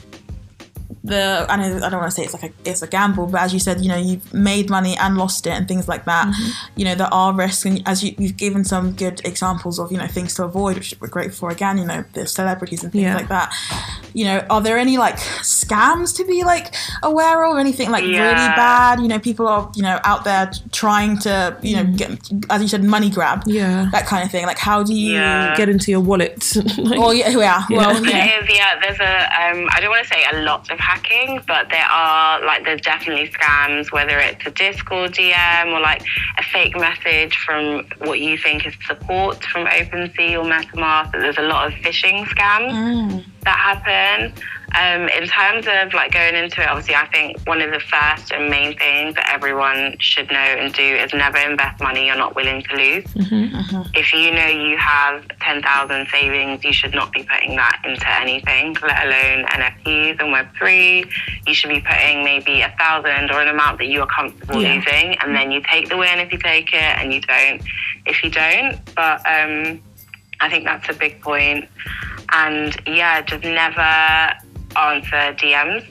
the 1.03 1.47
I 1.49 1.57
know 1.57 1.77
I 1.79 1.89
don't 1.89 2.01
want 2.01 2.11
to 2.13 2.17
say 2.17 2.25
it's 2.25 2.35
like 2.35 2.43
a 2.45 2.53
it's 2.65 2.83
a 2.83 2.87
gamble, 2.87 3.27
but 3.27 3.41
as 3.41 3.53
you 3.55 3.59
said, 3.59 3.81
you 3.81 3.89
know 3.89 3.97
you've 3.97 4.33
made 4.35 4.69
money 4.69 4.97
and 4.99 5.17
lost 5.17 5.47
it 5.47 5.51
and 5.51 5.67
things 5.67 5.89
like 5.89 6.05
that. 6.05 6.35
You 6.77 6.85
know 6.85 6.95
there 6.95 7.13
are 7.13 7.33
risks, 7.33 7.65
and 7.65 7.83
as 7.89 8.05
you, 8.05 8.15
you've 8.19 8.37
given 8.37 8.65
some 8.65 8.93
good 8.93 9.21
examples 9.25 9.79
of 9.79 9.91
you 9.91 9.99
know 9.99 10.07
things 10.07 10.35
to 10.35 10.45
avoid, 10.45 10.77
which 10.77 10.95
we're 11.01 11.09
grateful 11.09 11.49
for. 11.49 11.51
Again, 11.51 11.79
you 11.79 11.87
know 11.87 12.05
the 12.13 12.27
celebrities 12.27 12.83
and 12.83 12.93
things 12.93 13.03
Yeah. 13.05 13.15
like 13.17 13.29
that. 13.29 13.53
You 14.13 14.25
know, 14.27 14.45
are 14.51 14.61
there 14.61 14.77
any 14.77 14.99
like 14.99 15.17
scams 15.17 16.15
to 16.17 16.25
be 16.25 16.45
like 16.45 16.75
aware 17.03 17.45
of? 17.45 17.57
Anything 17.59 17.91
like 17.91 18.03
really 18.05 18.19
bad? 18.19 19.01
You 19.01 19.09
know, 19.09 19.19
people 19.19 19.47
are 19.49 19.71
you 19.75 19.83
know 19.83 20.01
out 20.05 20.25
there 20.25 20.51
trying 20.73 21.19
to 21.21 21.57
you 21.63 21.77
know 21.77 21.85
get 21.85 22.11
as 22.51 22.61
you 22.63 22.69
said 22.69 22.85
money 22.85 23.09
grab, 23.11 23.43
Yeah. 23.47 23.89
that 23.93 24.07
kind 24.07 24.25
of 24.25 24.31
thing. 24.31 24.47
Like 24.47 24.59
how 24.59 24.83
do 24.83 24.95
you? 24.95 25.15
Yeah. 25.15 25.57
Get 25.57 25.69
into 25.69 25.91
your 25.91 26.01
wallet. 26.01 26.45
Like- 26.79 26.99
Oh 27.01 27.13
yeah, 27.13 27.29
yeah. 27.31 27.63
Well, 27.71 27.95
Yeah. 28.05 28.11
yeah. 28.11 28.27
There 28.27 28.43
is, 28.45 28.57
yeah, 28.57 28.81
there's 28.81 29.01
a, 29.01 29.15
um, 29.61 29.69
I 29.73 29.81
don't 29.81 29.91
want 29.91 30.03
to 30.07 30.09
say 30.13 30.25
a 30.33 30.43
lot 30.43 30.71
of 30.71 30.79
hacking, 30.91 31.41
but 31.47 31.69
there 31.71 31.87
are, 31.87 32.45
like, 32.45 32.65
there's 32.65 32.81
definitely 32.81 33.31
scams, 33.31 33.93
whether 33.93 34.19
it's 34.19 34.45
a 34.47 34.51
Discord 34.51 35.13
DM 35.13 35.67
or, 35.73 35.81
like, 35.81 36.03
a 36.39 36.43
fake 36.43 36.77
message 36.77 37.37
from 37.37 37.87
what 37.99 38.19
you 38.21 38.37
think 38.37 38.67
is 38.67 38.75
support 38.87 39.43
from 39.45 39.67
OpenSea 39.67 40.33
or 40.39 40.45
MetaMask. 40.45 41.13
There's 41.13 41.39
a 41.39 41.43
lot 41.43 41.67
of 41.69 41.73
phishing 41.75 42.25
scams 42.25 42.73
mm. 42.73 43.25
That 43.43 43.57
happen. 43.57 44.33
Um, 44.73 45.09
in 45.09 45.27
terms 45.27 45.67
of 45.67 45.93
like 45.95 46.13
going 46.13 46.37
into 46.37 46.63
it, 46.63 46.69
obviously, 46.69 46.95
I 46.95 47.07
think 47.09 47.41
one 47.45 47.61
of 47.61 47.73
the 47.73 47.81
first 47.81 48.31
and 48.31 48.49
main 48.49 48.79
things 48.79 49.17
that 49.17 49.29
everyone 49.35 49.97
should 49.99 50.31
know 50.31 50.37
and 50.39 50.73
do 50.73 50.81
is 50.85 51.13
never 51.13 51.39
invest 51.39 51.81
money 51.83 52.07
you're 52.07 52.17
not 52.17 52.37
willing 52.37 52.63
to 52.63 52.77
lose. 52.77 53.05
If 53.97 54.13
you 54.13 54.31
know 54.33 54.47
you 54.47 54.77
have 54.79 55.27
10,000 55.41 56.07
savings, 56.13 56.63
you 56.63 56.73
should 56.73 56.95
not 56.95 57.11
be 57.13 57.25
putting 57.25 57.57
that 57.57 57.83
into 57.85 58.09
anything, 58.21 58.77
let 58.83 59.07
alone 59.07 59.45
NFTs 59.47 60.21
and 60.21 60.33
Web3. 60.33 61.11
You 61.49 61.55
should 61.55 61.71
be 61.71 61.81
putting 61.81 62.23
maybe 62.23 62.61
a 62.61 62.73
thousand 62.79 63.33
or 63.33 63.41
an 63.43 63.49
amount 63.49 63.79
that 63.79 63.87
you 63.87 64.01
are 64.03 64.07
comfortable 64.07 64.63
Yeah. 64.63 64.75
losing, 64.75 65.17
and 65.19 65.35
then 65.35 65.51
you 65.51 65.63
take 65.69 65.89
the 65.89 65.97
win 65.97 66.21
if 66.21 66.31
you 66.31 66.39
take 66.39 66.73
it, 66.73 66.77
and 66.81 67.13
you 67.13 67.21
don't 67.23 67.61
if 68.07 68.23
you 68.23 68.31
don't. 68.31 68.79
But 68.95 69.19
um, 69.27 69.83
I 70.41 70.49
think 70.49 70.65
that's 70.65 70.89
a 70.89 70.95
big 70.95 71.21
point. 71.21 71.69
And 72.33 72.77
yeah, 72.87 73.23
just 73.23 73.45
never 73.45 73.81
answer 74.77 75.35
DMs 75.37 75.87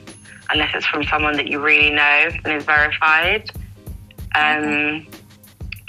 unless 0.50 0.74
it's 0.74 0.86
from 0.86 1.04
someone 1.04 1.36
that 1.36 1.46
you 1.46 1.60
really 1.60 1.90
know 1.90 2.30
and 2.44 2.52
is 2.54 2.64
verified. 2.64 3.50
Um, 4.34 5.06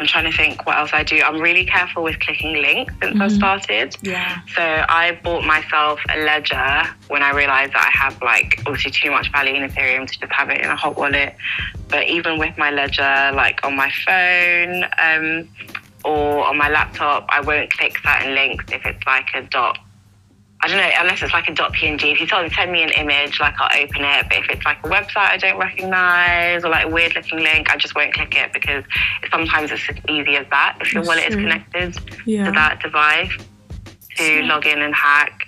I'm 0.01 0.07
trying 0.07 0.31
to 0.31 0.35
think 0.35 0.65
what 0.65 0.77
else 0.77 0.89
I 0.93 1.03
do. 1.03 1.21
I'm 1.21 1.39
really 1.39 1.63
careful 1.63 2.01
with 2.01 2.19
clicking 2.19 2.59
links 2.59 2.91
since 3.03 3.21
I've 3.21 3.31
started. 3.31 3.95
Yeah. 4.01 4.41
So 4.55 4.61
I 4.61 5.19
bought 5.23 5.45
myself 5.45 5.99
a 6.09 6.17
ledger 6.23 6.89
when 7.07 7.21
I 7.21 7.31
realized 7.35 7.73
that 7.73 7.87
I 7.93 7.97
have 8.03 8.19
like 8.19 8.63
obviously 8.65 8.89
too 8.89 9.11
much 9.11 9.31
value 9.31 9.53
in 9.53 9.69
Ethereum 9.69 10.07
to 10.07 10.19
just 10.19 10.31
have 10.31 10.49
it 10.49 10.59
in 10.61 10.71
a 10.71 10.75
hot 10.75 10.97
wallet. 10.97 11.35
But 11.87 12.07
even 12.07 12.39
with 12.39 12.57
my 12.57 12.71
ledger, 12.71 13.31
like 13.35 13.63
on 13.63 13.75
my 13.75 13.91
phone 14.03 14.85
um, 14.97 15.47
or 16.03 16.47
on 16.47 16.57
my 16.57 16.69
laptop, 16.69 17.27
I 17.29 17.41
won't 17.41 17.71
click 17.71 17.95
certain 17.99 18.33
links 18.33 18.65
if 18.71 18.83
it's 18.83 19.05
like 19.05 19.27
a 19.35 19.43
dot. 19.43 19.77
I 20.63 20.67
don't 20.67 20.77
know, 20.77 20.89
unless 20.99 21.23
it's 21.23 21.33
like 21.33 21.47
a 21.47 21.53
.png. 21.53 22.03
If 22.11 22.19
you 22.19 22.27
tell 22.27 22.41
them 22.41 22.51
send 22.51 22.71
me 22.71 22.83
an 22.83 22.91
image, 22.91 23.39
like 23.39 23.55
I'll 23.59 23.81
open 23.83 24.03
it. 24.03 24.25
But 24.29 24.37
if 24.39 24.49
it's 24.49 24.63
like 24.65 24.77
a 24.85 24.89
website 24.89 25.29
I 25.31 25.37
don't 25.37 25.57
recognize 25.57 26.63
or 26.63 26.69
like 26.69 26.85
a 26.85 26.89
weird 26.89 27.15
looking 27.15 27.39
link, 27.39 27.71
I 27.71 27.77
just 27.77 27.95
won't 27.95 28.13
click 28.13 28.35
it 28.35 28.53
because 28.53 28.83
sometimes 29.31 29.71
it's 29.71 29.81
as 29.89 29.95
easy 30.07 30.35
as 30.35 30.45
that. 30.51 30.77
If 30.79 30.93
your 30.93 31.03
wallet 31.03 31.29
is 31.29 31.35
connected 31.35 31.97
Yeah. 32.25 32.45
to 32.45 32.51
that 32.51 32.79
device 32.81 33.31
to 34.17 34.41
log 34.43 34.65
in 34.67 34.81
and 34.81 34.93
hack. 34.93 35.40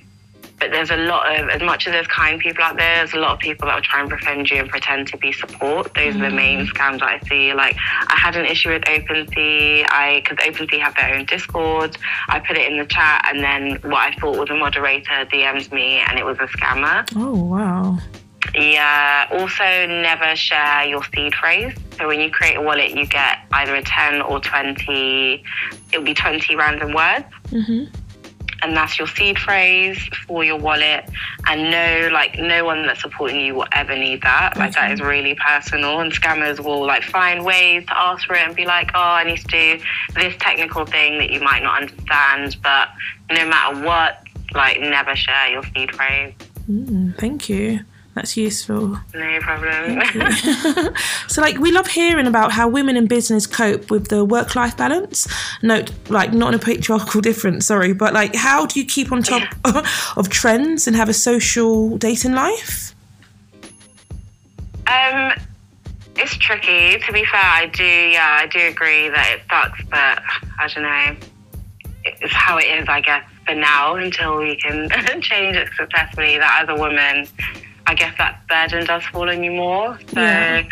But 0.63 0.71
there's 0.71 0.91
a 0.91 0.95
lot 0.95 1.37
of, 1.37 1.49
as 1.49 1.61
much 1.61 1.87
as 1.87 1.91
there's 1.91 2.07
kind 2.07 2.39
people 2.39 2.63
out 2.63 2.77
there, 2.77 2.95
there's 2.95 3.13
a 3.13 3.17
lot 3.17 3.33
of 3.33 3.39
people 3.39 3.67
that 3.67 3.75
will 3.75 3.81
try 3.81 3.99
and 3.99 4.09
befriend 4.09 4.49
you 4.49 4.61
and 4.61 4.69
pretend 4.69 5.09
to 5.09 5.17
be 5.17 5.33
support. 5.33 5.93
Those 5.93 6.15
are 6.15 6.19
the 6.19 6.29
main 6.29 6.65
mm. 6.65 6.69
scams 6.69 6.99
that 6.99 7.09
I 7.09 7.19
see. 7.27 7.53
Like, 7.53 7.75
I 7.75 8.15
had 8.17 8.37
an 8.37 8.45
issue 8.45 8.69
with 8.69 8.83
OpenSea, 8.83 9.85
I 9.89 10.21
because 10.23 10.37
OpenSea 10.37 10.79
have 10.79 10.95
their 10.95 11.15
own 11.15 11.25
Discord. 11.25 11.97
I 12.29 12.39
put 12.39 12.55
it 12.55 12.71
in 12.71 12.77
the 12.77 12.85
chat, 12.85 13.25
and 13.27 13.43
then 13.43 13.73
what 13.91 13.99
I 13.99 14.15
thought 14.15 14.39
was 14.39 14.49
a 14.51 14.55
moderator 14.55 15.25
DMs 15.25 15.69
me, 15.73 15.97
and 15.99 16.17
it 16.17 16.23
was 16.23 16.37
a 16.37 16.47
scammer. 16.47 17.05
oh 17.17 17.43
wow. 17.43 17.97
Yeah. 18.55 19.27
Also, 19.31 19.63
never 19.63 20.35
share 20.35 20.85
your 20.85 21.03
seed 21.13 21.33
phrase. 21.35 21.75
So 21.97 22.07
when 22.07 22.19
you 22.19 22.29
create 22.29 22.55
a 22.55 22.61
wallet, 22.61 22.91
you 22.91 23.05
get 23.05 23.39
either 23.51 23.75
a 23.75 23.81
10 23.81 24.21
or 24.21 24.39
20, 24.39 25.43
it'll 25.91 26.05
be 26.05 26.13
20 26.13 26.55
random 26.55 26.93
words. 26.93 27.25
Mm-hmm. 27.47 28.02
And 28.63 28.77
that's 28.77 28.97
your 28.97 29.09
seed 29.09 29.37
phrase 29.37 29.99
for 30.25 30.43
your 30.43 30.57
wallet. 30.57 31.09
And 31.47 31.69
no, 31.69 32.09
like, 32.13 32.39
no 32.39 32.63
one 32.63 32.85
that's 32.87 33.01
supporting 33.01 33.41
you 33.41 33.55
will 33.55 33.67
ever 33.73 33.95
need 33.95 34.21
that. 34.21 34.55
Like, 34.57 34.73
that 34.73 34.91
is 34.91 35.01
really 35.01 35.35
personal. 35.35 35.99
And 35.99 36.11
scammers 36.11 36.63
will, 36.63 36.85
like, 36.85 37.03
find 37.03 37.43
ways 37.43 37.85
to 37.87 37.97
ask 37.97 38.25
for 38.25 38.35
it 38.35 38.47
and 38.47 38.55
be 38.55 38.65
like, 38.65 38.91
oh, 38.95 38.99
I 38.99 39.25
need 39.25 39.39
to 39.39 39.47
do 39.47 39.79
this 40.15 40.33
technical 40.39 40.85
thing 40.85 41.17
that 41.17 41.29
you 41.29 41.41
might 41.41 41.61
not 41.61 41.81
understand. 41.81 42.55
But 42.63 42.89
no 43.29 43.47
matter 43.47 43.85
what, 43.85 44.23
like, 44.53 44.79
never 44.79 45.13
share 45.15 45.49
your 45.49 45.63
seed 45.75 45.93
phrase. 45.93 46.33
Mm, 46.69 47.17
thank 47.17 47.49
you. 47.49 47.81
That's 48.15 48.37
useful. 48.37 48.99
No 49.13 49.39
problem. 49.41 50.01
So, 51.27 51.41
like, 51.41 51.57
we 51.57 51.71
love 51.71 51.87
hearing 51.87 52.27
about 52.27 52.51
how 52.51 52.67
women 52.67 52.95
in 52.95 53.07
business 53.07 53.47
cope 53.47 53.89
with 53.89 54.09
the 54.09 54.23
work 54.23 54.55
life 54.55 54.77
balance. 54.77 55.27
Note, 55.63 55.91
like, 56.09 56.31
not 56.31 56.53
in 56.53 56.59
a 56.59 56.63
patriarchal 56.63 57.21
difference, 57.29 57.65
sorry, 57.65 57.93
but 57.93 58.13
like, 58.13 58.35
how 58.35 58.67
do 58.67 58.79
you 58.79 58.85
keep 58.85 59.11
on 59.11 59.23
top 59.23 59.41
of 60.17 60.29
trends 60.29 60.85
and 60.85 60.95
have 60.95 61.09
a 61.09 61.13
social 61.13 61.97
dating 61.97 62.33
life? 62.33 62.93
Um, 64.85 65.31
it's 66.15 66.37
tricky. 66.37 66.99
To 66.99 67.13
be 67.13 67.25
fair, 67.25 67.41
I 67.41 67.71
do. 67.73 67.83
Yeah, 67.83 68.37
I 68.41 68.47
do 68.47 68.59
agree 68.59 69.09
that 69.09 69.35
it 69.35 69.41
sucks, 69.49 69.81
but 69.89 70.21
I 70.59 70.67
don't 70.67 70.83
know. 70.83 71.27
It's 72.03 72.33
how 72.33 72.57
it 72.57 72.65
is, 72.65 72.87
I 72.87 73.01
guess, 73.01 73.23
for 73.47 73.55
now 73.55 73.95
until 73.95 74.37
we 74.37 74.55
can 74.57 74.89
change 75.21 75.55
it 75.55 75.69
successfully. 75.75 76.37
That 76.37 76.63
as 76.63 76.77
a 76.77 76.79
woman, 76.79 77.27
I 77.87 77.93
guess 77.95 78.13
that 78.17 78.41
burden 78.47 78.85
does 78.85 79.03
fall 79.05 79.29
on 79.29 79.43
you 79.43 79.51
more. 79.51 79.99
So. 80.13 80.19
Yeah. 80.21 80.63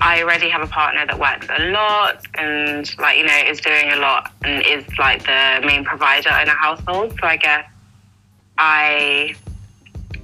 I 0.00 0.22
already 0.22 0.48
have 0.50 0.60
a 0.60 0.66
partner 0.66 1.06
that 1.06 1.18
works 1.20 1.46
a 1.56 1.62
lot 1.70 2.18
and 2.34 2.84
like 2.98 3.16
you 3.16 3.24
know 3.24 3.38
is 3.46 3.60
doing 3.60 3.92
a 3.92 3.96
lot 3.96 4.32
and 4.42 4.60
is 4.66 4.84
like 4.98 5.22
the 5.24 5.62
main 5.64 5.84
provider 5.84 6.30
in 6.42 6.48
a 6.48 6.54
household. 6.54 7.12
So 7.20 7.26
I 7.28 7.36
guess 7.36 7.64
I 8.58 9.36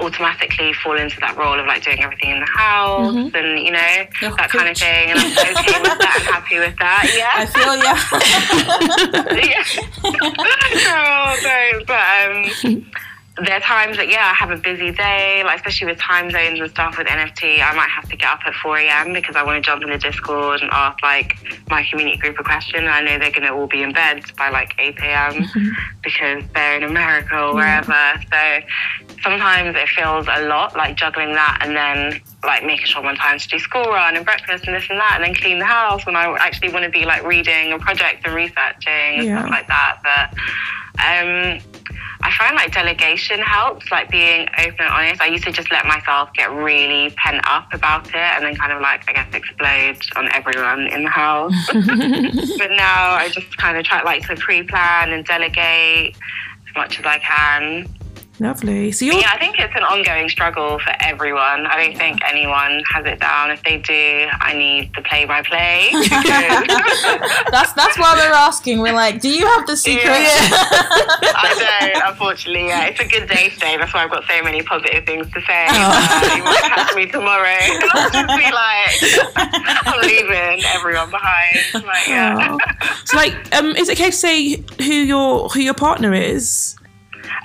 automatically 0.00 0.72
fall 0.72 0.98
into 0.98 1.20
that 1.20 1.36
role 1.36 1.58
of 1.58 1.66
like 1.66 1.84
doing 1.84 2.02
everything 2.02 2.30
in 2.30 2.40
the 2.40 2.46
house 2.46 3.12
Mm-hmm. 3.14 3.36
and 3.36 3.58
you 3.64 3.70
know 3.70 4.06
You're 4.20 4.34
that 4.36 4.50
kind 4.50 4.68
of 4.68 4.76
thing. 4.76 5.10
And 5.12 5.18
I'm 5.20 5.30
okay 5.30 5.78
with 5.80 5.98
that. 5.98 6.16
I'm 6.18 6.32
happy 6.34 6.58
with 6.58 6.76
that. 6.78 7.06
Yeah 7.16 7.30
I 7.32 7.44
Yeah. 9.46 9.62
feel 9.62 10.16
yeah. 10.16 10.30
oh, 10.92 11.36
no, 11.44 11.58
but 11.86 12.04
um, 12.74 12.86
there 13.36 13.56
are 13.56 13.60
times 13.60 13.96
that 13.96 14.08
yeah, 14.08 14.30
I 14.30 14.34
have 14.34 14.50
a 14.50 14.56
busy 14.56 14.90
day, 14.90 15.42
like 15.44 15.58
especially 15.58 15.86
with 15.86 15.98
time 15.98 16.30
zones 16.30 16.60
and 16.60 16.70
stuff 16.70 16.98
with 16.98 17.06
NFT. 17.06 17.62
I 17.62 17.72
might 17.74 17.88
have 17.88 18.08
to 18.08 18.16
get 18.16 18.28
up 18.28 18.40
at 18.44 18.54
4 18.54 18.78
a.m. 18.78 19.12
because 19.12 19.36
I 19.36 19.42
want 19.42 19.62
to 19.62 19.68
jump 19.68 19.82
in 19.82 19.90
the 19.90 19.98
Discord 19.98 20.60
and 20.62 20.70
ask 20.72 21.02
like 21.02 21.36
my 21.68 21.86
community 21.88 22.18
group 22.18 22.38
a 22.38 22.44
question. 22.44 22.86
I 22.86 23.00
know 23.00 23.18
they're 23.18 23.30
gonna 23.30 23.54
all 23.54 23.66
be 23.66 23.82
in 23.82 23.92
bed 23.92 24.24
by 24.36 24.50
like 24.50 24.74
8 24.78 24.98
a.m. 24.98 25.46
because 26.02 26.44
they're 26.54 26.76
in 26.76 26.82
America 26.82 27.38
or 27.38 27.54
wherever. 27.54 28.14
So 28.32 28.60
sometimes 29.22 29.76
it 29.76 29.88
feels 29.88 30.26
a 30.30 30.42
lot 30.46 30.76
like 30.76 30.96
juggling 30.96 31.32
that 31.34 31.58
and 31.62 31.76
then 31.76 32.20
like 32.44 32.64
making 32.64 32.86
sure 32.86 33.02
I'm 33.02 33.08
on 33.08 33.16
time 33.16 33.38
to 33.38 33.48
do 33.48 33.58
school 33.58 33.84
run 33.84 34.16
and 34.16 34.24
breakfast 34.24 34.64
and 34.66 34.74
this 34.74 34.88
and 34.88 34.98
that 34.98 35.12
and 35.16 35.24
then 35.24 35.34
clean 35.34 35.58
the 35.58 35.64
house 35.66 36.06
when 36.06 36.16
I 36.16 36.34
actually 36.38 36.72
want 36.72 36.84
to 36.84 36.90
be 36.90 37.04
like 37.04 37.22
reading 37.24 37.72
a 37.72 37.78
project 37.78 38.24
and 38.26 38.34
researching 38.34 39.18
and 39.18 39.26
Yeah. 39.26 39.38
stuff 39.40 39.50
like 39.50 39.66
that. 39.68 39.98
But 40.02 40.38
um 41.04 41.60
I 42.22 42.30
find 42.36 42.54
like 42.54 42.72
delegation 42.74 43.40
helps, 43.40 43.90
like 43.90 44.10
being 44.10 44.46
open 44.58 44.74
and 44.80 44.88
honest. 44.92 45.22
I 45.22 45.28
used 45.28 45.44
to 45.44 45.52
just 45.52 45.70
let 45.70 45.86
myself 45.86 46.30
get 46.34 46.52
really 46.52 47.08
pent 47.16 47.40
up 47.48 47.72
about 47.72 48.08
it 48.08 48.14
and 48.14 48.44
then 48.44 48.54
kind 48.56 48.72
of 48.72 48.82
like, 48.82 49.08
I 49.08 49.14
guess, 49.14 49.32
explode 49.32 49.96
on 50.16 50.30
everyone 50.34 50.86
in 50.88 51.04
the 51.04 51.08
house. 51.08 51.54
but 51.72 52.70
now 52.72 53.12
I 53.12 53.30
just 53.32 53.56
kind 53.56 53.78
of 53.78 53.84
try 53.86 54.02
like 54.02 54.26
to 54.28 54.36
pre 54.36 54.62
plan 54.64 55.14
and 55.14 55.24
delegate 55.24 56.14
as 56.68 56.76
much 56.76 56.98
as 57.00 57.06
I 57.06 57.18
can. 57.20 57.86
Lovely. 58.40 58.90
So 58.90 59.04
you're 59.04 59.16
Yeah, 59.16 59.32
I 59.34 59.38
think 59.38 59.58
it's 59.58 59.76
an 59.76 59.82
ongoing 59.82 60.30
struggle 60.30 60.78
for 60.78 60.94
everyone. 61.00 61.66
I 61.66 61.84
don't 61.84 61.96
think 61.96 62.20
anyone 62.26 62.82
has 62.90 63.04
it 63.04 63.20
down. 63.20 63.50
If 63.50 63.62
they 63.64 63.76
do, 63.76 64.28
I 64.40 64.54
need 64.54 64.94
the 64.94 65.02
play 65.02 65.26
by 65.26 65.42
play. 65.42 65.90
That's 67.52 67.74
that's 67.74 67.98
why 67.98 68.14
we're 68.16 68.32
asking. 68.32 68.80
We're 68.80 68.94
like, 68.94 69.20
do 69.20 69.28
you 69.28 69.46
have 69.46 69.66
the 69.66 69.76
secret? 69.76 70.06
I 70.08 71.90
don't, 71.92 72.10
unfortunately. 72.10 72.68
Yeah, 72.68 72.86
it's 72.86 73.00
a 73.00 73.06
good 73.06 73.28
day 73.28 73.50
today. 73.50 73.76
That's 73.76 73.92
why 73.92 74.04
I've 74.04 74.10
got 74.10 74.24
so 74.26 74.42
many 74.42 74.62
positive 74.62 75.04
things 75.04 75.30
to 75.32 75.40
say. 75.42 75.66
Uh, 75.68 76.36
you 76.36 76.44
might 76.44 76.62
catch 76.62 76.94
me 76.94 77.06
tomorrow. 77.06 77.58
I'll 77.92 78.10
just 78.10 78.38
be 78.38 78.50
like, 78.50 79.86
I'm 79.86 80.00
leaving 80.00 80.64
everyone 80.74 81.10
behind. 81.10 81.58
Like, 81.74 82.08
yeah. 82.08 82.56
Oh. 82.58 82.94
So, 83.04 83.16
like, 83.16 83.34
um, 83.54 83.76
is 83.76 83.88
it 83.88 83.98
okay 83.98 84.10
to 84.10 84.16
say 84.16 84.64
who 84.78 84.94
your 84.94 85.48
who 85.50 85.60
your 85.60 85.74
partner 85.74 86.14
is? 86.14 86.76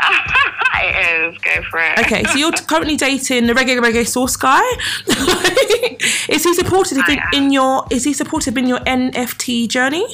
it 0.75 1.33
is. 1.33 1.37
Go 1.39 1.61
for 1.69 1.79
it. 1.79 1.99
Okay, 1.99 2.23
so 2.25 2.37
you're 2.37 2.51
currently 2.67 2.95
dating 2.95 3.47
the 3.47 3.53
Reggae 3.53 3.79
Reggae 3.79 4.07
Sauce 4.07 4.35
guy. 4.35 4.61
is 6.29 6.43
he 6.43 6.53
supportive 6.53 6.97
in, 7.07 7.19
in 7.33 7.51
your? 7.51 7.85
Is 7.91 8.03
he 8.03 8.13
supportive 8.13 8.57
in 8.57 8.67
your 8.67 8.79
NFT 8.79 9.67
journey? 9.67 10.05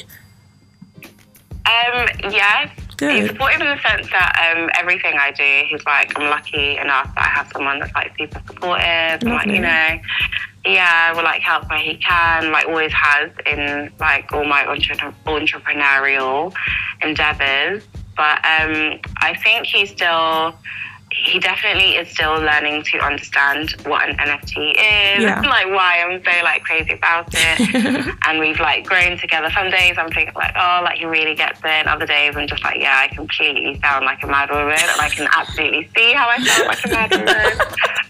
Um, 1.66 2.08
yes. 2.30 2.72
Good. 2.98 3.20
He's 3.20 3.30
supportive 3.30 3.62
in 3.62 3.68
the 3.68 3.82
sense 3.82 4.10
that 4.12 4.54
um, 4.56 4.70
everything 4.76 5.16
I 5.18 5.32
do, 5.32 5.64
he's 5.68 5.84
like, 5.86 6.18
I'm 6.20 6.30
lucky 6.30 6.78
enough 6.78 7.14
that 7.16 7.26
I 7.26 7.30
have 7.30 7.50
someone 7.52 7.80
that's 7.80 7.94
like 7.96 8.16
super 8.16 8.42
supportive 8.46 8.86
and 8.86 9.24
like, 9.24 9.48
you 9.48 9.60
know, 9.60 10.00
yeah, 10.66 11.12
will 11.16 11.24
like 11.24 11.42
help 11.42 11.68
where 11.70 11.80
he 11.80 11.98
can, 11.98 12.52
like 12.52 12.68
always 12.68 12.92
has 12.94 13.32
in 13.48 13.92
like 14.00 14.32
all 14.32 14.46
my 14.46 14.66
entre- 14.66 15.14
entrepreneurial 15.26 16.54
endeavors. 17.02 17.84
But 18.16 18.38
um, 18.46 19.00
I 19.18 19.38
think 19.44 19.66
he's 19.66 19.90
still, 19.92 20.54
he 21.12 21.40
definitely 21.40 21.96
is 21.98 22.10
still 22.10 22.36
learning 22.36 22.84
to 22.84 22.98
understand 23.00 23.72
what 23.86 24.08
an 24.08 24.16
NFT 24.18 24.72
is, 24.72 25.24
Yeah. 25.24 25.42
like 25.42 25.68
why 25.68 26.02
I'm 26.06 26.24
so 26.24 26.44
like 26.44 26.64
crazy 26.64 26.94
about 26.94 27.28
it. 27.34 28.16
and 28.28 28.40
we've 28.40 28.60
like 28.60 28.86
grown 28.86 29.18
together. 29.18 29.50
Some 29.52 29.70
days 29.70 29.96
I'm 29.98 30.10
thinking 30.10 30.34
like, 30.36 30.54
oh, 30.58 30.82
like 30.84 30.98
he 31.00 31.06
really 31.06 31.36
gets 31.36 31.60
it. 31.60 31.66
And 31.66 31.88
other 31.90 32.06
days 32.06 32.36
I'm 32.36 32.48
just 32.48 32.64
like, 32.64 32.78
yeah, 32.80 32.98
I 33.10 33.14
completely 33.14 33.80
sound 33.82 34.06
like 34.06 34.24
a 34.24 34.28
mad 34.28 34.50
woman, 34.50 34.72
and 34.80 35.02
I 35.02 35.10
can 35.10 35.28
absolutely 35.36 35.90
see 35.96 36.14
how 36.14 36.28
I 36.30 36.38
sound 36.44 36.68
like 36.68 36.86
a 36.86 36.90
mad 36.90 37.12
woman. 37.12 37.58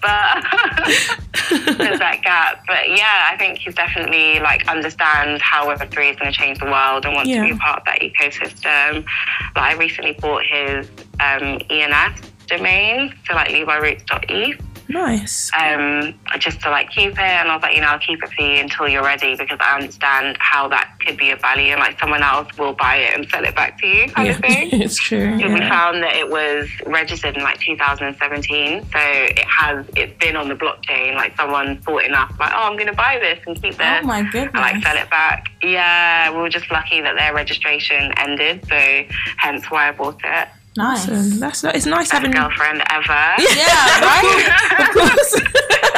but 0.01 1.77
there's 1.77 1.99
that 1.99 2.19
gap. 2.23 2.63
But 2.67 2.89
yeah, 2.89 3.29
I 3.31 3.35
think 3.37 3.57
he's 3.59 3.75
definitely 3.75 4.39
like 4.39 4.67
understands 4.67 5.41
how 5.43 5.67
Web 5.67 5.89
three 5.91 6.09
is 6.09 6.17
going 6.17 6.31
to 6.31 6.37
change 6.37 6.59
the 6.59 6.65
world 6.65 7.05
and 7.05 7.13
wants 7.15 7.29
Yeah. 7.29 7.41
to 7.43 7.49
be 7.49 7.55
a 7.55 7.57
part 7.57 7.79
of 7.79 7.85
that 7.85 7.99
ecosystem. 8.01 9.05
But 9.53 9.63
I 9.63 9.73
recently 9.73 10.13
bought 10.13 10.43
his 10.45 10.87
um, 11.19 11.59
ENS 11.69 12.30
domain, 12.57 13.13
so 13.27 13.33
like 13.33 13.49
leviroots.eth 13.49 14.61
Nice. 14.89 15.49
um, 15.57 16.13
just 16.39 16.59
to 16.61 16.69
like 16.69 16.89
keep 16.91 17.11
it. 17.13 17.19
And 17.19 17.49
I 17.49 17.55
was 17.55 17.61
like, 17.63 17.75
you 17.75 17.81
know, 17.81 17.87
I'll 17.87 17.99
keep 17.99 18.21
it 18.21 18.29
for 18.29 18.41
you 18.43 18.59
until 18.59 18.89
you're 18.89 19.03
ready 19.03 19.37
because 19.37 19.57
I 19.61 19.75
understand 19.79 20.35
how 20.41 20.67
that 20.67 20.95
could 20.99 21.15
be 21.17 21.31
a 21.31 21.37
value 21.37 21.71
and 21.71 21.79
like 21.79 21.97
someone 21.97 22.21
else 22.21 22.49
will 22.57 22.73
buy 22.73 22.97
it 22.97 23.15
and 23.15 23.25
sell 23.29 23.43
it 23.45 23.55
back 23.55 23.79
to 23.79 23.87
you 23.87 24.09
kind 24.09 24.27
Yeah, 24.27 24.33
of 24.33 24.41
thing. 24.41 24.69
it's 24.81 24.97
true. 24.97 25.19
And 25.41 25.53
We 25.53 25.59
found 25.61 26.03
that 26.03 26.15
it 26.15 26.29
was 26.29 26.69
registered 26.85 27.37
in 27.37 27.43
like 27.43 27.59
2017, 27.61 28.81
so 28.83 28.89
it 28.95 29.39
has 29.47 29.85
it's 29.95 30.17
been 30.19 30.35
on 30.35 30.49
the 30.49 30.55
blockchain. 30.55 31.15
Like 31.15 31.37
someone 31.37 31.77
thought 31.83 32.03
enough, 32.03 32.35
like, 32.37 32.51
oh, 32.53 32.63
I'm 32.69 32.73
going 32.75 32.87
to 32.87 32.93
buy 32.93 33.17
this 33.21 33.39
and 33.47 33.55
keep 33.61 33.77
this, 33.77 33.99
Oh 34.03 34.05
my 34.05 34.19
and 34.33 34.53
like 34.53 34.83
sell 34.83 34.97
it 34.97 35.09
back. 35.09 35.45
Yeah, 35.63 36.31
we 36.31 36.37
were 36.41 36.49
just 36.49 36.69
lucky 36.69 36.99
that 37.01 37.15
their 37.15 37.33
registration 37.33 38.11
ended, 38.17 38.65
so 38.67 39.03
hence 39.37 39.65
why 39.71 39.87
I 39.87 39.91
bought 39.93 40.19
it. 40.23 40.47
Nice. 40.77 41.05
That's 41.39 41.63
it's 41.65 41.85
nice 41.85 42.09
Best 42.09 42.11
having. 42.13 42.31
girlfriend 42.31 42.81
ever. 42.89 43.35
Yeah, 43.39 43.99
right? 44.01 44.79
Of 44.79 44.89
course. 44.93 45.41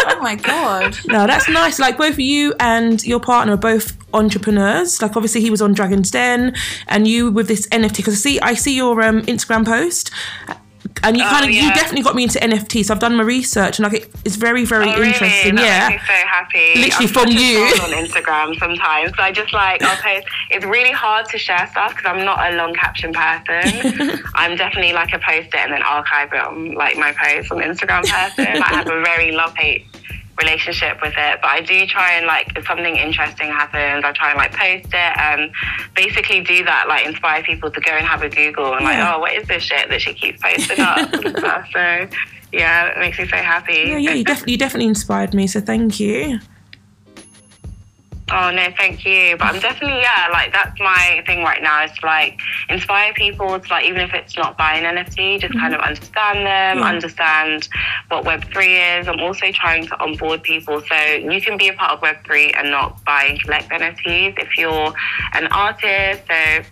oh 0.08 0.20
my 0.22 0.36
god. 0.36 0.98
no, 1.08 1.28
that's 1.28 1.48
nice. 1.48 1.78
Like 1.80 1.98
both 1.98 2.18
you 2.18 2.56
and 2.60 3.04
your 3.06 3.20
partner 3.20 3.54
are 3.54 3.58
both 3.58 3.96
entrepreneurs. 4.16 5.00
Like 5.02 5.16
obviously 5.16 5.42
he 5.42 5.52
was 5.52 5.62
on 5.62 5.74
Dragon's 5.74 6.10
Den, 6.10 6.56
and 6.88 7.08
you 7.08 7.30
with 7.32 7.48
this 7.48 7.68
NFT. 7.68 7.98
Because 7.98 8.14
I 8.16 8.18
see, 8.18 8.40
I 8.40 8.54
see 8.56 8.76
your 8.76 9.02
um, 9.04 9.22
Instagram 9.24 9.64
post, 9.66 10.10
and 11.02 11.18
you 11.18 11.24
Oh, 11.24 11.30
kind 11.30 11.46
of 11.46 11.52
you 11.52 11.62
definitely 11.74 12.04
got 12.04 12.16
me 12.16 12.24
into 12.24 12.40
NFT. 12.40 12.86
So 12.86 12.94
I've 12.94 13.00
done 13.00 13.16
my 13.16 13.24
research, 13.24 13.80
and 13.80 13.92
like 13.92 14.04
it, 14.04 14.10
it's 14.26 14.36
very 14.36 14.66
very 14.66 14.86
Oh, 14.90 14.94
really? 14.96 15.08
interesting. 15.08 15.56
That 15.56 15.66
yeah. 15.66 15.90
makes 15.90 16.04
me 16.04 16.08
so 16.08 16.28
happy. 16.28 16.80
Literally 16.80 17.08
I'm 17.08 17.14
from 17.14 17.30
you. 17.30 17.60
on 17.84 18.06
Instagram 18.06 18.60
sometimes. 18.60 19.12
So 19.18 19.24
I 19.24 19.32
just 19.32 19.54
like 19.54 19.82
I'll 19.84 19.96
post. 20.02 20.28
It's 20.52 20.66
really 20.66 20.92
hard 20.92 21.26
to 21.30 21.38
share 21.38 21.68
stuff 21.72 21.96
because 21.96 22.06
I'm 22.06 22.24
not 22.26 22.54
a 22.54 22.56
long 22.56 22.74
caption 22.74 23.12
person. 23.14 24.20
I'm 24.36 24.56
definitely 24.56 24.94
like 24.94 25.14
a 25.14 25.20
post 25.20 25.48
it 25.48 25.56
and 25.56 25.74
then 25.74 25.82
archive 25.84 26.30
it 26.34 26.40
on 26.42 26.74
like 26.76 26.98
my 26.98 27.12
post 27.14 27.52
on 27.52 27.58
Instagram 27.60 28.04
person. 28.08 28.62
I 28.62 28.68
have 28.76 28.88
a 28.88 29.02
very 29.02 29.32
love 29.32 29.56
hate 29.58 29.86
relationship 30.38 31.00
with 31.02 31.14
it 31.18 31.40
but 31.42 31.48
i 31.50 31.62
do 31.62 31.86
try 31.86 32.14
and 32.14 32.26
like 32.26 32.52
if 32.56 32.66
something 32.66 32.96
interesting 32.96 33.48
happens 33.50 34.04
i 34.04 34.12
try 34.14 34.30
and 34.32 34.38
like 34.38 34.52
post 34.52 34.88
it 34.94 35.18
and 35.18 35.52
basically 35.96 36.42
do 36.42 36.64
that 36.66 36.88
like 36.88 37.06
inspire 37.06 37.44
people 37.44 37.70
to 37.70 37.80
go 37.82 37.92
and 37.92 38.06
have 38.06 38.22
a 38.24 38.30
google 38.30 38.74
and 38.74 38.84
like 38.84 38.98
Yeah. 38.98 39.16
oh 39.16 39.20
what 39.20 39.34
is 39.34 39.48
this 39.48 39.64
shit 39.64 39.90
that 39.90 40.02
she 40.02 40.14
keeps 40.14 40.42
posting 40.42 40.80
up 40.80 41.10
so 41.72 42.08
yeah 42.52 42.88
it 42.88 43.00
makes 43.00 43.18
me 43.20 43.28
so 43.28 43.38
happy 43.38 43.74
Yeah, 43.88 43.98
yeah, 43.98 44.14
you 44.14 44.24
definitely, 44.24 44.52
you 44.54 44.58
definitely 44.58 44.88
inspired 44.88 45.34
me. 45.34 45.48
So 45.48 45.60
thank 45.60 46.00
you. 46.00 46.40
Oh 48.32 48.52
no, 48.52 48.68
thank 48.78 49.06
you. 49.06 49.36
But 49.38 49.54
I'm 49.54 49.60
definitely 49.60 50.00
yeah, 50.02 50.30
like 50.32 50.54
that's 50.54 50.80
my 50.80 51.24
thing 51.28 51.44
right 51.44 51.62
now 51.62 51.84
is 51.84 51.92
to 52.00 52.06
like 52.06 52.40
inspire 52.70 53.14
people 53.14 53.60
to 53.60 53.70
like 53.70 53.86
even 53.86 54.02
if 54.02 54.14
it's 54.14 54.38
not 54.38 54.58
buying 54.58 54.84
NFT, 54.84 55.40
just 55.42 55.54
kind 55.54 55.74
of 55.74 55.82
mm-hmm. 55.82 55.90
understand 55.90 56.38
them, 56.40 56.78
Yeah. 56.80 56.84
understand 56.84 57.68
what 58.08 58.24
Web 58.26 58.46
three 58.52 58.78
is. 58.78 59.08
I'm 59.08 59.20
also 59.20 59.52
trying 59.52 59.88
to 59.88 60.02
onboard 60.02 60.44
people 60.44 60.82
so 60.82 60.96
you 60.96 61.42
can 61.42 61.58
be 61.58 61.68
a 61.68 61.74
part 61.74 61.92
of 61.92 62.02
Web 62.02 62.26
three 62.26 62.52
and 62.52 62.72
not 62.72 63.04
buy 63.04 63.26
and 63.30 63.42
collect 63.42 63.70
NFTs 63.70 64.40
if 64.40 64.58
you're 64.58 64.94
an 65.34 65.48
artist. 65.48 66.24
So 66.28 66.64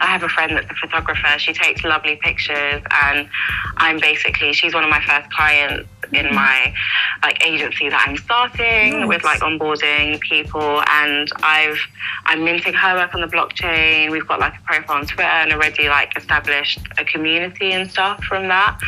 I 0.00 0.06
have 0.06 0.22
a 0.22 0.28
friend 0.28 0.56
that's 0.56 0.70
a 0.70 0.74
photographer. 0.74 1.38
She 1.38 1.52
takes 1.52 1.84
lovely 1.84 2.16
pictures, 2.16 2.82
and 2.90 3.28
I'm 3.76 3.98
basically 3.98 4.52
she's 4.52 4.74
one 4.74 4.84
of 4.84 4.90
my 4.90 5.00
first 5.00 5.30
clients 5.30 5.88
in 6.12 6.26
mm. 6.26 6.34
my 6.34 6.74
like 7.22 7.44
agency 7.44 7.88
that 7.88 8.04
I'm 8.06 8.16
starting 8.16 9.00
Nice. 9.00 9.08
with 9.08 9.24
like 9.24 9.40
onboarding 9.40 10.20
people 10.20 10.82
and 10.88 11.28
I've 11.42 11.78
I'm 12.26 12.44
minting 12.44 12.74
her 12.74 12.94
work 12.94 13.14
on 13.14 13.20
the 13.20 13.26
blockchain. 13.26 14.10
We've 14.10 14.26
got 14.26 14.40
like 14.40 14.54
a 14.58 14.62
profile 14.62 14.98
on 14.98 15.06
Twitter 15.06 15.28
and 15.28 15.52
already 15.52 15.88
like 15.88 16.16
established 16.16 16.80
a 16.98 17.04
community 17.04 17.72
and 17.72 17.90
stuff 17.90 18.22
from 18.24 18.48
that. 18.48 18.78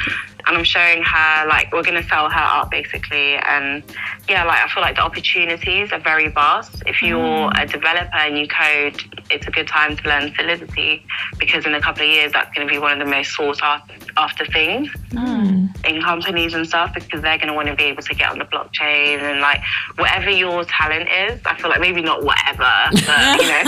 And 0.46 0.56
I'm 0.56 0.64
showing 0.64 1.02
her 1.02 1.46
like 1.46 1.72
we're 1.72 1.82
gonna 1.82 2.02
sell 2.02 2.30
her 2.30 2.40
art 2.40 2.70
basically 2.70 3.34
and 3.36 3.82
yeah, 4.28 4.44
like 4.44 4.64
I 4.64 4.68
feel 4.68 4.82
like 4.82 4.96
the 4.96 5.02
opportunities 5.02 5.92
are 5.92 6.00
very 6.00 6.28
vast. 6.28 6.82
If 6.86 7.02
you're 7.02 7.50
mm. 7.50 7.62
a 7.62 7.66
developer 7.66 8.16
and 8.16 8.38
you 8.38 8.48
code, 8.48 9.02
it's 9.30 9.46
a 9.46 9.50
good 9.50 9.68
time 9.68 9.96
to 9.96 10.08
learn 10.08 10.34
Solidity 10.34 11.04
because 11.38 11.66
in 11.66 11.74
a 11.74 11.80
couple 11.80 12.02
of 12.02 12.08
years 12.08 12.32
that's 12.32 12.54
gonna 12.54 12.68
be 12.68 12.78
one 12.78 12.92
of 12.92 12.98
the 12.98 13.10
most 13.10 13.34
sought 13.34 13.62
after, 13.62 13.94
after 14.16 14.44
things 14.46 14.88
mm. 15.10 15.86
in 15.86 16.02
companies 16.02 16.54
and 16.54 16.66
stuff 16.66 16.92
because 16.94 17.22
they're 17.22 17.38
going 17.38 17.48
to 17.48 17.54
want 17.54 17.68
to 17.68 17.74
be 17.74 17.84
able 17.84 18.02
to 18.02 18.14
get 18.14 18.30
on 18.30 18.38
the 18.38 18.44
blockchain 18.44 19.20
and 19.20 19.40
like 19.40 19.60
whatever 19.96 20.30
your 20.30 20.64
talent 20.64 21.08
is. 21.08 21.40
I 21.44 21.56
feel 21.56 21.70
like 21.70 21.80
maybe 21.80 22.02
not 22.02 22.22
whatever, 22.22 22.58
but 22.58 23.40
you 23.40 23.48
know, 23.48 23.62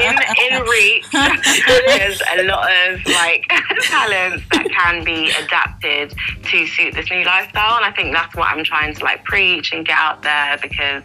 in 0.06 0.16
in 0.44 0.62
reach, 0.62 1.06
there's 1.86 2.20
a 2.36 2.42
lot 2.44 2.70
of 2.70 3.04
like 3.06 3.46
talents 3.82 4.44
that 4.52 4.66
can 4.70 5.04
be 5.04 5.09
adapted 5.42 6.14
to 6.44 6.66
suit 6.66 6.94
this 6.94 7.10
new 7.10 7.24
lifestyle, 7.24 7.76
and 7.76 7.84
I 7.84 7.92
think 7.92 8.12
that's 8.14 8.34
what 8.36 8.48
I'm 8.50 8.64
trying 8.64 8.94
to 8.94 9.04
like 9.04 9.24
preach 9.24 9.72
and 9.72 9.86
get 9.86 9.96
out 9.96 10.22
there 10.22 10.58
because. 10.62 11.02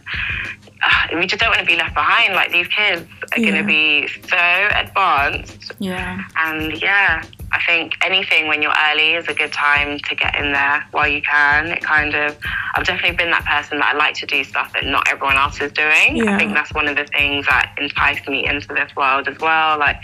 uh, 0.83 1.07
We 1.19 1.25
just 1.25 1.39
don't 1.41 1.49
want 1.49 1.61
to 1.61 1.65
be 1.65 1.77
left 1.77 1.93
behind. 1.95 2.33
Like 2.35 2.51
these 2.51 2.67
kids 2.67 3.01
are 3.33 3.39
going 3.39 3.55
to 3.55 3.63
be 3.63 4.07
so 4.33 4.43
advanced 4.83 5.71
Yeah. 5.79 6.21
and 6.37 6.79
yeah, 6.81 7.23
I 7.51 7.61
think 7.65 7.93
anything 8.03 8.47
when 8.47 8.61
you're 8.61 8.73
early 8.89 9.13
is 9.13 9.27
a 9.27 9.33
good 9.33 9.53
time 9.53 9.99
to 9.99 10.15
get 10.15 10.35
in 10.35 10.51
there 10.51 10.85
while 10.91 11.07
you 11.07 11.21
can. 11.21 11.67
It 11.67 11.81
kind 11.83 12.13
of, 12.13 12.37
I've 12.73 12.85
definitely 12.85 13.15
been 13.15 13.31
that 13.31 13.45
person 13.45 13.79
that 13.79 13.93
I 13.93 13.97
like 13.97 14.15
to 14.15 14.25
do 14.25 14.43
stuff 14.43 14.73
that 14.73 14.85
not 14.85 15.07
everyone 15.09 15.37
else 15.37 15.61
is 15.61 15.71
doing. 15.71 16.17
Yeah. 16.17 16.35
I 16.35 16.37
think 16.37 16.53
that's 16.53 16.73
one 16.73 16.87
of 16.87 16.95
the 16.95 17.05
things 17.05 17.45
that 17.45 17.73
enticed 17.77 18.27
me 18.27 18.45
into 18.45 18.67
this 18.69 18.93
world 18.95 19.27
as 19.27 19.37
well. 19.39 19.79
Like, 19.79 19.97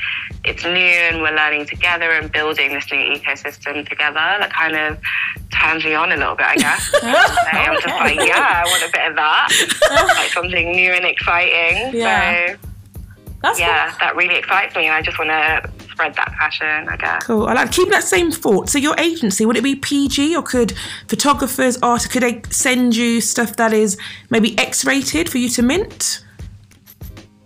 it's 0.45 0.63
new 0.63 0.71
and 0.71 1.21
we're 1.21 1.35
learning 1.35 1.65
together 1.65 2.11
and 2.11 2.31
building 2.31 2.73
this 2.73 2.89
new 2.91 2.99
ecosystem 2.99 3.87
together. 3.87 4.15
That 4.15 4.53
kind 4.53 4.75
of 4.75 4.97
turns 5.51 5.83
me 5.83 5.93
on 5.93 6.11
a 6.11 6.17
little 6.17 6.35
bit, 6.35 6.47
I 6.47 6.55
guess. 6.55 6.91
So 7.01 7.57
I'm 7.57 7.73
just 7.81 7.87
like, 7.87 8.15
yeah, 8.15 8.63
I 8.63 8.65
want 8.65 8.83
a 8.83 8.91
bit 8.91 9.09
of 9.09 9.15
that. 9.15 10.13
like 10.17 10.29
something 10.29 10.71
new 10.71 10.91
and 10.91 11.05
exciting. 11.05 11.93
Yeah. 11.93 12.53
So 12.53 12.57
That's 13.41 13.59
yeah, 13.59 13.95
that 13.99 14.15
really 14.15 14.35
excites 14.35 14.75
me, 14.75 14.85
and 14.85 14.93
I 14.93 15.01
just 15.01 15.17
want 15.19 15.29
to 15.31 15.69
spread 16.01 16.15
that 16.15 16.33
passion. 16.37 16.89
I 16.89 16.97
guess. 16.97 17.23
Cool. 17.23 17.47
I 17.47 17.53
like 17.53 17.71
keeping 17.71 17.91
that 17.91 18.03
same 18.03 18.31
thought. 18.31 18.69
So 18.69 18.77
your 18.77 18.95
agency, 18.97 19.45
would 19.45 19.57
it 19.57 19.63
be 19.63 19.75
PG 19.75 20.35
or 20.35 20.43
could 20.43 20.73
photographers, 21.07 21.77
art, 21.81 22.09
could 22.09 22.23
they 22.23 22.41
send 22.49 22.95
you 22.95 23.21
stuff 23.21 23.55
that 23.57 23.73
is 23.73 23.97
maybe 24.29 24.57
X-rated 24.57 25.29
for 25.29 25.37
you 25.37 25.49
to 25.49 25.61
mint? 25.61 26.23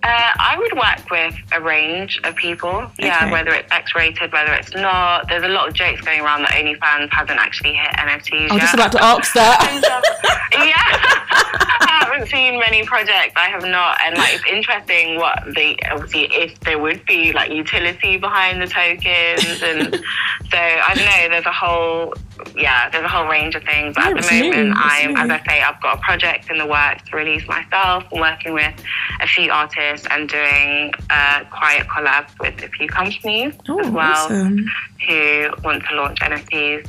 Uh, 0.07 0.31
I 0.39 0.55
would 0.59 0.73
work 0.73 1.09
with 1.09 1.33
a 1.51 1.59
range 1.59 2.19
of 2.23 2.35
people. 2.35 2.85
Yeah, 2.99 3.21
Okay. 3.23 3.31
whether 3.31 3.51
it's 3.55 3.71
X-rated, 3.71 4.31
whether 4.31 4.53
it's 4.53 4.71
not. 4.75 5.27
There's 5.27 5.43
a 5.43 5.47
lot 5.47 5.67
of 5.67 5.73
jokes 5.73 6.01
going 6.01 6.21
around 6.21 6.43
that 6.43 6.51
OnlyFans 6.51 7.09
hasn't 7.11 7.39
actually 7.39 7.73
hit 7.73 7.89
NFTs 7.97 8.51
I'm 8.51 8.57
yet. 8.57 8.61
just 8.61 8.73
about 8.75 8.91
to 8.91 9.03
ask 9.03 9.33
that. 9.33 10.01
Yeah, 10.53 10.75
I 10.77 12.05
haven't 12.05 12.27
seen 12.29 12.59
many 12.59 12.85
projects. 12.85 13.33
I 13.35 13.49
have 13.49 13.63
not, 13.63 13.97
and 14.05 14.15
like 14.17 14.35
it's 14.35 14.43
interesting 14.47 15.17
what 15.17 15.43
the 15.53 15.77
obviously 15.91 16.25
if 16.33 16.57
there 16.61 16.79
would 16.79 17.03
be 17.05 17.33
like 17.33 17.51
utility 17.51 18.17
behind 18.17 18.61
the 18.61 18.67
tokens, 18.67 19.61
and 19.61 19.95
so 20.51 20.57
I 20.57 20.93
don't 20.95 21.05
know. 21.05 21.29
There's 21.29 21.45
a 21.45 21.51
whole 21.51 22.13
yeah, 22.55 22.89
there's 22.89 23.03
a 23.05 23.07
whole 23.07 23.27
range 23.27 23.55
of 23.55 23.63
things. 23.63 23.95
But 23.95 24.05
at 24.17 24.21
the 24.21 24.43
moment, 24.43 24.73
I'm 24.77 25.15
as. 25.17 25.41
I 25.41 25.43
say, 25.47 25.61
I've 25.61 25.81
got 25.81 25.97
a 25.97 26.01
project 26.01 26.49
in 26.49 26.57
the 26.57 26.65
works 26.65 27.03
to 27.09 27.17
release 27.17 27.47
myself. 27.47 28.03
Working 28.11 28.53
with 28.53 28.73
a 29.21 29.27
few 29.27 29.51
artists 29.51 30.07
and 30.11 30.27
doing 30.29 30.91
uh, 31.09 31.43
quiet 31.51 31.87
collabs 31.87 32.31
with 32.39 32.61
a 32.63 32.69
few 32.69 32.87
companies 32.87 33.53
Oh, 33.69 33.79
as 33.79 33.89
well 33.89 34.25
awesome. 34.25 34.65
who 35.07 35.49
want 35.63 35.83
to 35.89 35.95
launch 35.95 36.19
NFTs. 36.19 36.87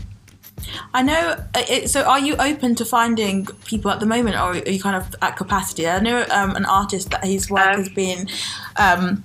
I 0.94 1.02
know. 1.02 1.36
uh, 1.54 1.62
It, 1.68 1.90
so, 1.90 2.02
are 2.02 2.18
you 2.18 2.34
open 2.36 2.74
to 2.76 2.84
finding 2.84 3.46
people 3.66 3.90
at 3.90 4.00
the 4.00 4.06
moment, 4.06 4.36
or 4.36 4.50
are 4.50 4.56
you 4.56 4.80
kind 4.80 4.96
of 4.96 5.14
at 5.22 5.36
capacity? 5.36 5.86
I 5.86 6.00
know 6.00 6.24
um, 6.30 6.56
an 6.56 6.64
artist 6.64 7.10
that 7.10 7.24
his 7.24 7.48
work 7.50 7.66
Um, 7.68 7.76
has 7.78 7.88
been 7.90 8.28
um, 8.76 9.22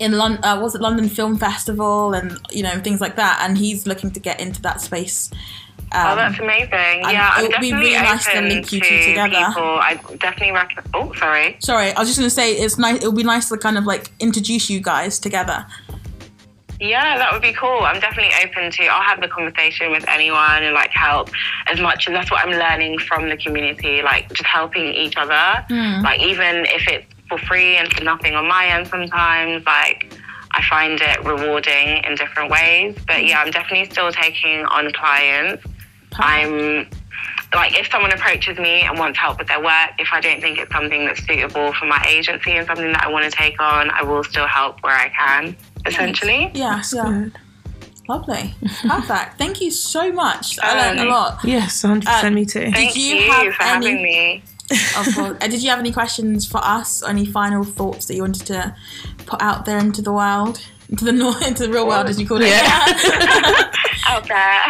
in 0.00 0.12
London. 0.12 0.44
Uh, 0.44 0.60
was 0.60 0.74
it 0.74 0.80
London 0.80 1.08
Film 1.08 1.36
Festival 1.38 2.14
and 2.14 2.38
you 2.50 2.62
know 2.62 2.78
things 2.80 3.00
like 3.00 3.16
that, 3.16 3.38
and 3.42 3.56
he's 3.58 3.86
looking 3.86 4.10
to 4.12 4.20
get 4.20 4.40
into 4.40 4.60
that 4.62 4.80
space. 4.80 5.30
Oh, 5.96 6.10
Um, 6.10 6.16
that's 6.16 6.38
amazing. 6.40 7.02
Yeah, 7.02 7.40
it 7.40 7.52
would 7.52 7.60
be 7.60 7.72
really 7.72 7.92
nice 7.92 8.26
to 8.32 8.40
link 8.40 8.72
you 8.72 8.80
to 8.80 8.88
two 8.88 9.08
together. 9.10 9.28
people. 9.30 9.62
I 9.78 9.94
definitely 10.18 10.50
recommend. 10.52 10.88
Oh, 10.92 11.12
sorry. 11.14 11.56
sorry, 11.60 11.92
I 11.92 12.00
was 12.00 12.08
just 12.08 12.18
going 12.18 12.26
to 12.26 12.34
say 12.34 12.52
it's 12.54 12.78
nice. 12.78 13.02
It 13.02 13.06
would 13.06 13.16
be 13.16 13.22
nice 13.22 13.48
to 13.50 13.56
kind 13.56 13.78
of 13.78 13.84
like 13.84 14.10
introduce 14.18 14.68
you 14.68 14.80
guys 14.80 15.18
together. 15.20 15.64
Yeah, 16.80 17.16
that 17.18 17.32
would 17.32 17.40
be 17.42 17.52
cool. 17.52 17.78
I'm 17.80 18.00
definitely 18.00 18.32
open 18.44 18.70
to. 18.72 18.86
I'll 18.86 19.02
have 19.02 19.20
the 19.20 19.28
conversation 19.28 19.92
with 19.92 20.04
anyone 20.08 20.64
and 20.64 20.74
like 20.74 20.90
help 20.90 21.30
as 21.68 21.80
much 21.80 22.08
as 22.08 22.12
that's 22.14 22.30
what 22.32 22.44
I'm 22.44 22.50
learning 22.50 22.98
from 22.98 23.28
the 23.28 23.36
community. 23.36 24.02
Like 24.02 24.28
just 24.30 24.44
helping 24.46 24.86
each 24.92 25.16
other. 25.16 25.64
Like 26.02 26.20
even 26.20 26.66
if 26.66 26.88
it's 26.88 27.06
for 27.38 27.46
free 27.46 27.76
and 27.76 27.92
for 27.92 28.02
nothing 28.04 28.34
on 28.34 28.48
my 28.48 28.66
end, 28.66 28.86
sometimes 28.88 29.64
like. 29.66 30.12
I 30.56 30.62
find 30.70 31.00
it 31.00 31.24
rewarding 31.24 32.04
in 32.04 32.14
different 32.14 32.48
ways, 32.48 32.96
but 33.08 33.26
yeah, 33.26 33.40
I'm 33.40 33.50
definitely 33.50 33.90
still 33.90 34.12
taking 34.12 34.64
on 34.66 34.92
clients. 34.92 35.64
I'm 36.14 36.88
like 37.52 37.76
if 37.76 37.90
someone 37.90 38.12
approaches 38.12 38.56
me 38.58 38.82
and 38.82 38.96
wants 38.96 39.18
help 39.18 39.38
with 39.38 39.48
their 39.48 39.60
work, 39.60 39.90
if 39.98 40.08
I 40.12 40.20
don't 40.20 40.40
think 40.40 40.58
it's 40.60 40.70
something 40.72 41.06
that's 41.06 41.26
suitable 41.26 41.72
for 41.72 41.86
my 41.86 42.00
agency 42.06 42.52
and 42.52 42.64
something 42.68 42.92
that 42.92 43.02
I 43.04 43.08
want 43.10 43.24
to 43.24 43.36
take 43.36 43.60
on, 43.60 43.90
I 43.90 44.04
will 44.04 44.22
still 44.22 44.46
help 44.46 44.80
where 44.84 44.94
I 44.94 45.08
can, 45.08 45.56
essentially. 45.86 46.52
Yeah, 46.54 46.80
yeah, 46.92 47.02
Good. 47.02 47.38
lovely, 48.08 48.54
perfect. 48.86 49.38
Thank 49.38 49.60
you 49.60 49.72
so 49.72 50.12
much. 50.12 50.56
I 50.62 50.78
learned 50.86 51.00
a 51.00 51.02
Um, 51.02 51.08
lot. 51.08 51.38
Yes, 51.44 51.82
100% 51.82 52.06
Uh, 52.06 52.30
me 52.30 52.44
too. 52.44 52.70
Thank 52.70 52.94
you 52.94 53.16
you, 53.16 53.32
have 53.32 53.54
for 53.54 53.62
any- 53.64 53.86
having 53.88 54.02
me. 54.04 54.42
Of 54.96 55.14
course. 55.14 55.36
Uh, 55.40 55.48
did 55.48 55.62
you 55.62 55.70
have 55.70 55.78
any 55.78 55.92
questions 55.92 56.46
for 56.46 56.58
us? 56.58 57.02
Any 57.02 57.26
final 57.26 57.64
thoughts 57.64 58.06
that 58.06 58.14
you 58.14 58.22
wanted 58.22 58.46
to 58.46 58.74
put 59.26 59.40
out 59.42 59.64
there 59.64 59.78
into 59.78 60.02
the 60.02 60.12
world, 60.12 60.60
into 60.88 61.04
the 61.04 61.12
nor- 61.12 61.42
into 61.42 61.66
the 61.66 61.72
real 61.72 61.86
world, 61.86 62.08
as 62.08 62.20
you 62.20 62.26
call 62.26 62.40
it? 62.40 62.52
Out 64.06 64.28
there. 64.28 64.60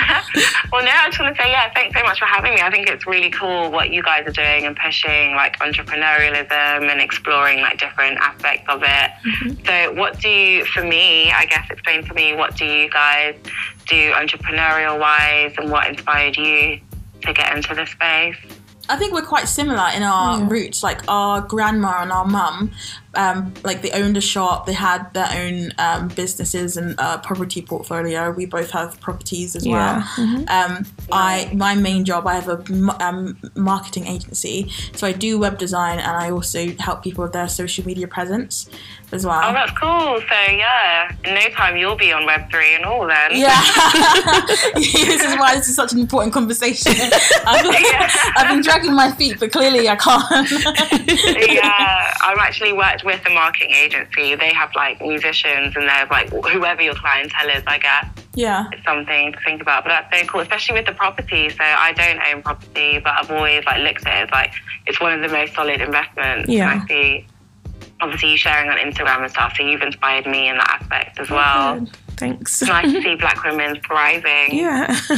well, 0.71 0.85
no, 0.85 0.91
I 0.91 1.07
just 1.07 1.19
want 1.19 1.37
to 1.37 1.43
say, 1.43 1.51
yeah, 1.51 1.73
thanks 1.75 1.99
so 1.99 2.05
much 2.05 2.21
for 2.21 2.25
having 2.25 2.55
me. 2.55 2.61
I 2.61 2.71
think 2.71 2.89
it's 2.89 3.05
really 3.05 3.31
cool 3.31 3.71
what 3.73 3.91
you 3.91 4.01
guys 4.01 4.25
are 4.29 4.33
doing 4.33 4.65
and 4.65 4.77
pushing 4.77 5.35
like 5.35 5.59
entrepreneurialism 5.59 6.89
and 6.89 7.01
exploring 7.01 7.61
like 7.61 7.79
different 7.79 8.19
aspects 8.19 8.65
of 8.69 8.83
it. 8.85 9.11
So, 9.67 9.93
what 9.95 10.21
do 10.21 10.29
you, 10.29 10.65
for 10.67 10.85
me, 10.85 11.33
I 11.33 11.47
guess, 11.47 11.69
explain 11.69 12.05
to 12.05 12.15
me, 12.15 12.35
what 12.37 12.57
do 12.57 12.65
you 12.65 12.89
guys 12.91 13.35
do 13.89 14.13
entrepreneurial 14.13 15.01
wise 15.01 15.53
and 15.59 15.71
what 15.71 15.89
inspired 15.89 16.37
you 16.37 16.81
to 17.23 17.33
get 17.33 17.57
into 17.57 17.75
the 17.75 17.87
space? 17.87 18.37
I 18.89 18.97
think 18.97 19.13
we're 19.15 19.23
quite 19.23 19.49
similar 19.49 19.89
in 19.97 20.03
our 20.03 20.39
Yeah. 20.39 20.47
roots. 20.49 20.83
Like 20.83 21.03
our 21.09 21.41
grandma 21.41 22.03
and 22.03 22.13
our 22.13 22.25
mum, 22.27 22.71
um, 23.17 23.53
like 23.63 23.83
they 23.83 23.91
owned 23.93 24.17
a 24.17 24.21
shop. 24.21 24.67
They 24.67 24.73
had 24.73 25.13
their 25.15 25.29
own 25.35 25.73
um, 25.79 26.09
businesses 26.09 26.77
and 26.77 26.95
uh, 26.99 27.19
property 27.19 27.63
portfolio. 27.63 28.31
We 28.31 28.47
both 28.47 28.71
have 28.71 29.01
properties 29.01 29.55
as 29.57 29.67
Yeah. 29.67 30.05
well. 30.17 30.45
Um, 30.49 30.87
I 31.13 31.51
my 31.55 31.75
main 31.75 32.05
job. 32.05 32.27
I 32.27 32.35
have 32.35 32.49
a 32.49 32.63
um, 33.05 33.37
marketing 33.57 34.07
agency, 34.07 34.71
so 34.95 35.07
I 35.07 35.13
do 35.13 35.39
web 35.39 35.59
design 35.59 35.99
and 35.99 36.11
I 36.17 36.31
also 36.31 36.69
help 36.79 37.03
people 37.03 37.23
with 37.25 37.33
their 37.33 37.49
social 37.49 37.85
media 37.87 38.09
presence 38.09 38.69
as 39.13 39.25
well. 39.25 39.41
Oh, 39.45 39.53
that's 39.53 39.71
cool. 39.79 40.19
So, 40.21 40.51
yeah, 40.53 41.15
in 41.25 41.35
no 41.35 41.49
time 41.51 41.77
you'll 41.77 41.95
be 41.97 42.13
on 42.13 42.23
Web3 42.23 42.77
and 42.77 42.85
all 42.85 43.07
then. 43.07 43.31
Yeah, 43.33 43.61
this 44.75 45.23
is 45.23 45.37
why 45.37 45.55
this 45.55 45.69
is 45.69 45.77
such 45.77 45.93
an 45.93 46.01
important 46.01 46.33
conversation. 46.33 46.93
I've, 47.47 47.65
Yeah. 47.65 48.11
I've 48.37 48.49
been 48.49 48.63
dragging 48.63 48.95
my 48.95 49.13
feet, 49.13 49.39
but 49.39 49.53
clearly 49.53 49.89
I 49.89 49.97
can't. 49.97 50.51
yeah, 51.49 52.15
I've 52.23 52.39
actually 52.39 52.73
worked 52.73 53.04
with 53.05 53.27
a 53.27 53.31
marketing 53.31 53.73
agency. 53.75 54.35
They 54.35 54.53
have 54.53 54.71
like 54.75 55.01
musicians 55.01 55.77
and 55.77 55.89
they're 55.89 56.07
like 56.11 56.31
whoever 56.31 56.83
your 56.83 56.95
clientele 56.95 57.49
is, 57.51 57.63
I 57.67 57.79
guess. 57.79 58.07
yeah, 58.35 58.67
It's 58.73 58.85
something 58.85 59.33
to 59.33 59.39
think 59.45 59.63
about. 59.63 59.85
But 59.85 59.91
that's 59.91 60.21
so 60.21 60.27
cool, 60.27 60.41
especially 60.41 60.75
with 60.75 60.87
the 60.87 60.95
property. 60.95 61.49
So 61.51 61.63
I 61.63 61.93
don't 61.93 62.21
own 62.33 62.43
property, 62.43 62.99
but 62.99 63.13
I've 63.13 63.31
always 63.31 63.65
like 63.65 63.83
looked 63.83 64.07
at 64.07 64.23
it 64.23 64.29
as 64.29 64.31
like 64.31 64.53
it's 64.87 65.01
one 65.01 65.13
of 65.13 65.21
the 65.21 65.35
most 65.35 65.55
solid 65.55 65.81
investments. 65.81 66.49
Yeah. 66.49 66.73
And 66.73 66.83
I 66.83 66.87
see 66.87 67.27
obviously 68.01 68.33
you 68.33 68.37
sharing 68.37 68.69
on 68.71 68.77
Instagram 68.77 69.23
and 69.23 69.31
stuff, 69.31 69.55
so 69.57 69.63
you've 69.63 69.83
inspired 69.83 70.27
me 70.27 70.49
in 70.49 70.57
that 70.57 70.81
aspect 70.81 71.19
as 71.19 71.31
oh, 71.31 71.35
well. 71.35 71.81
Good. 71.81 71.91
Thanks. 72.17 72.63
It's 72.63 72.69
nice 72.71 72.93
to 72.93 73.03
see 73.03 73.15
black 73.17 73.43
women 73.45 73.81
thriving. 73.87 74.57
yeah. 74.59 74.95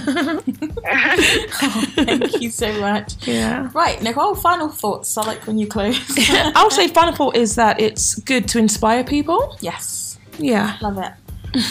thank 1.95 2.41
you 2.41 2.51
so 2.51 2.73
much. 2.81 3.27
yeah. 3.27 3.71
Right, 3.75 4.01
Nicole, 4.03 4.35
final 4.35 4.69
thoughts. 4.69 5.17
I 5.17 5.27
like 5.27 5.47
when 5.47 5.59
you 5.59 5.67
close. 5.67 5.99
I'll 6.55 6.71
say 6.71 6.89
final 6.89 7.15
thought 7.15 7.37
is 7.37 7.55
that 7.57 7.81
it's 7.81 8.17
good 8.21 8.49
to 8.49 8.59
inspire 8.59 9.05
people. 9.05 9.57
yes, 9.61 10.19
Yeah. 10.39 10.77
love 10.81 10.99
it. 10.99 11.13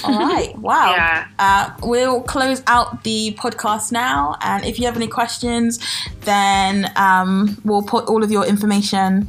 All 0.04 0.18
right. 0.18 0.58
Wow. 0.66 0.92
Yeah. 0.96 1.28
Uh, 1.38 1.70
we'll 1.84 2.22
close 2.22 2.64
out 2.66 3.04
the 3.04 3.36
podcast 3.38 3.92
now. 3.92 4.36
And 4.42 4.66
if 4.66 4.80
you 4.80 4.86
have 4.86 4.96
any 4.96 5.08
questions, 5.08 5.80
then 6.22 6.92
um, 6.96 7.62
we'll 7.64 7.84
put 7.84 8.06
all 8.06 8.24
of 8.24 8.32
your 8.32 8.46
information 8.48 9.28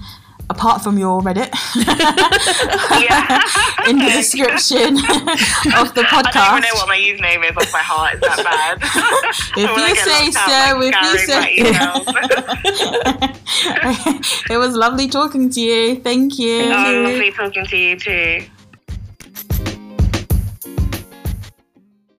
apart 0.49 0.83
from 0.83 0.97
your 0.99 1.21
Reddit 1.23 1.51
Yeah. 3.03 3.41
in 3.89 3.99
the 3.99 4.11
description 4.11 4.97
of 5.77 5.95
the 5.95 6.03
podcast. 6.03 6.37
I 6.37 6.61
don't 6.61 6.65
even 6.65 6.75
know 6.75 6.75
what 6.75 6.89
my 6.89 6.97
username 6.99 7.45
is 7.51 7.57
off 7.57 7.73
my 7.73 7.81
heart. 7.81 8.15
Is 8.15 8.21
that 8.21 8.45
bad? 8.45 8.79
If 9.59 9.71
you 9.77 9.95
say 9.97 10.31
so, 10.31 10.81
if 10.83 10.95
you 11.03 11.19
say- 11.27 11.55
it 14.55 14.59
was 14.59 14.75
lovely 14.75 15.09
talking 15.09 15.51
to 15.51 15.61
you. 15.61 15.97
Thank 15.97 16.39
you. 16.39 16.65
oh, 16.65 17.03
lovely 17.07 17.33
talking 17.33 17.67
to 17.67 17.77
you 17.77 17.99
too. 17.99 18.45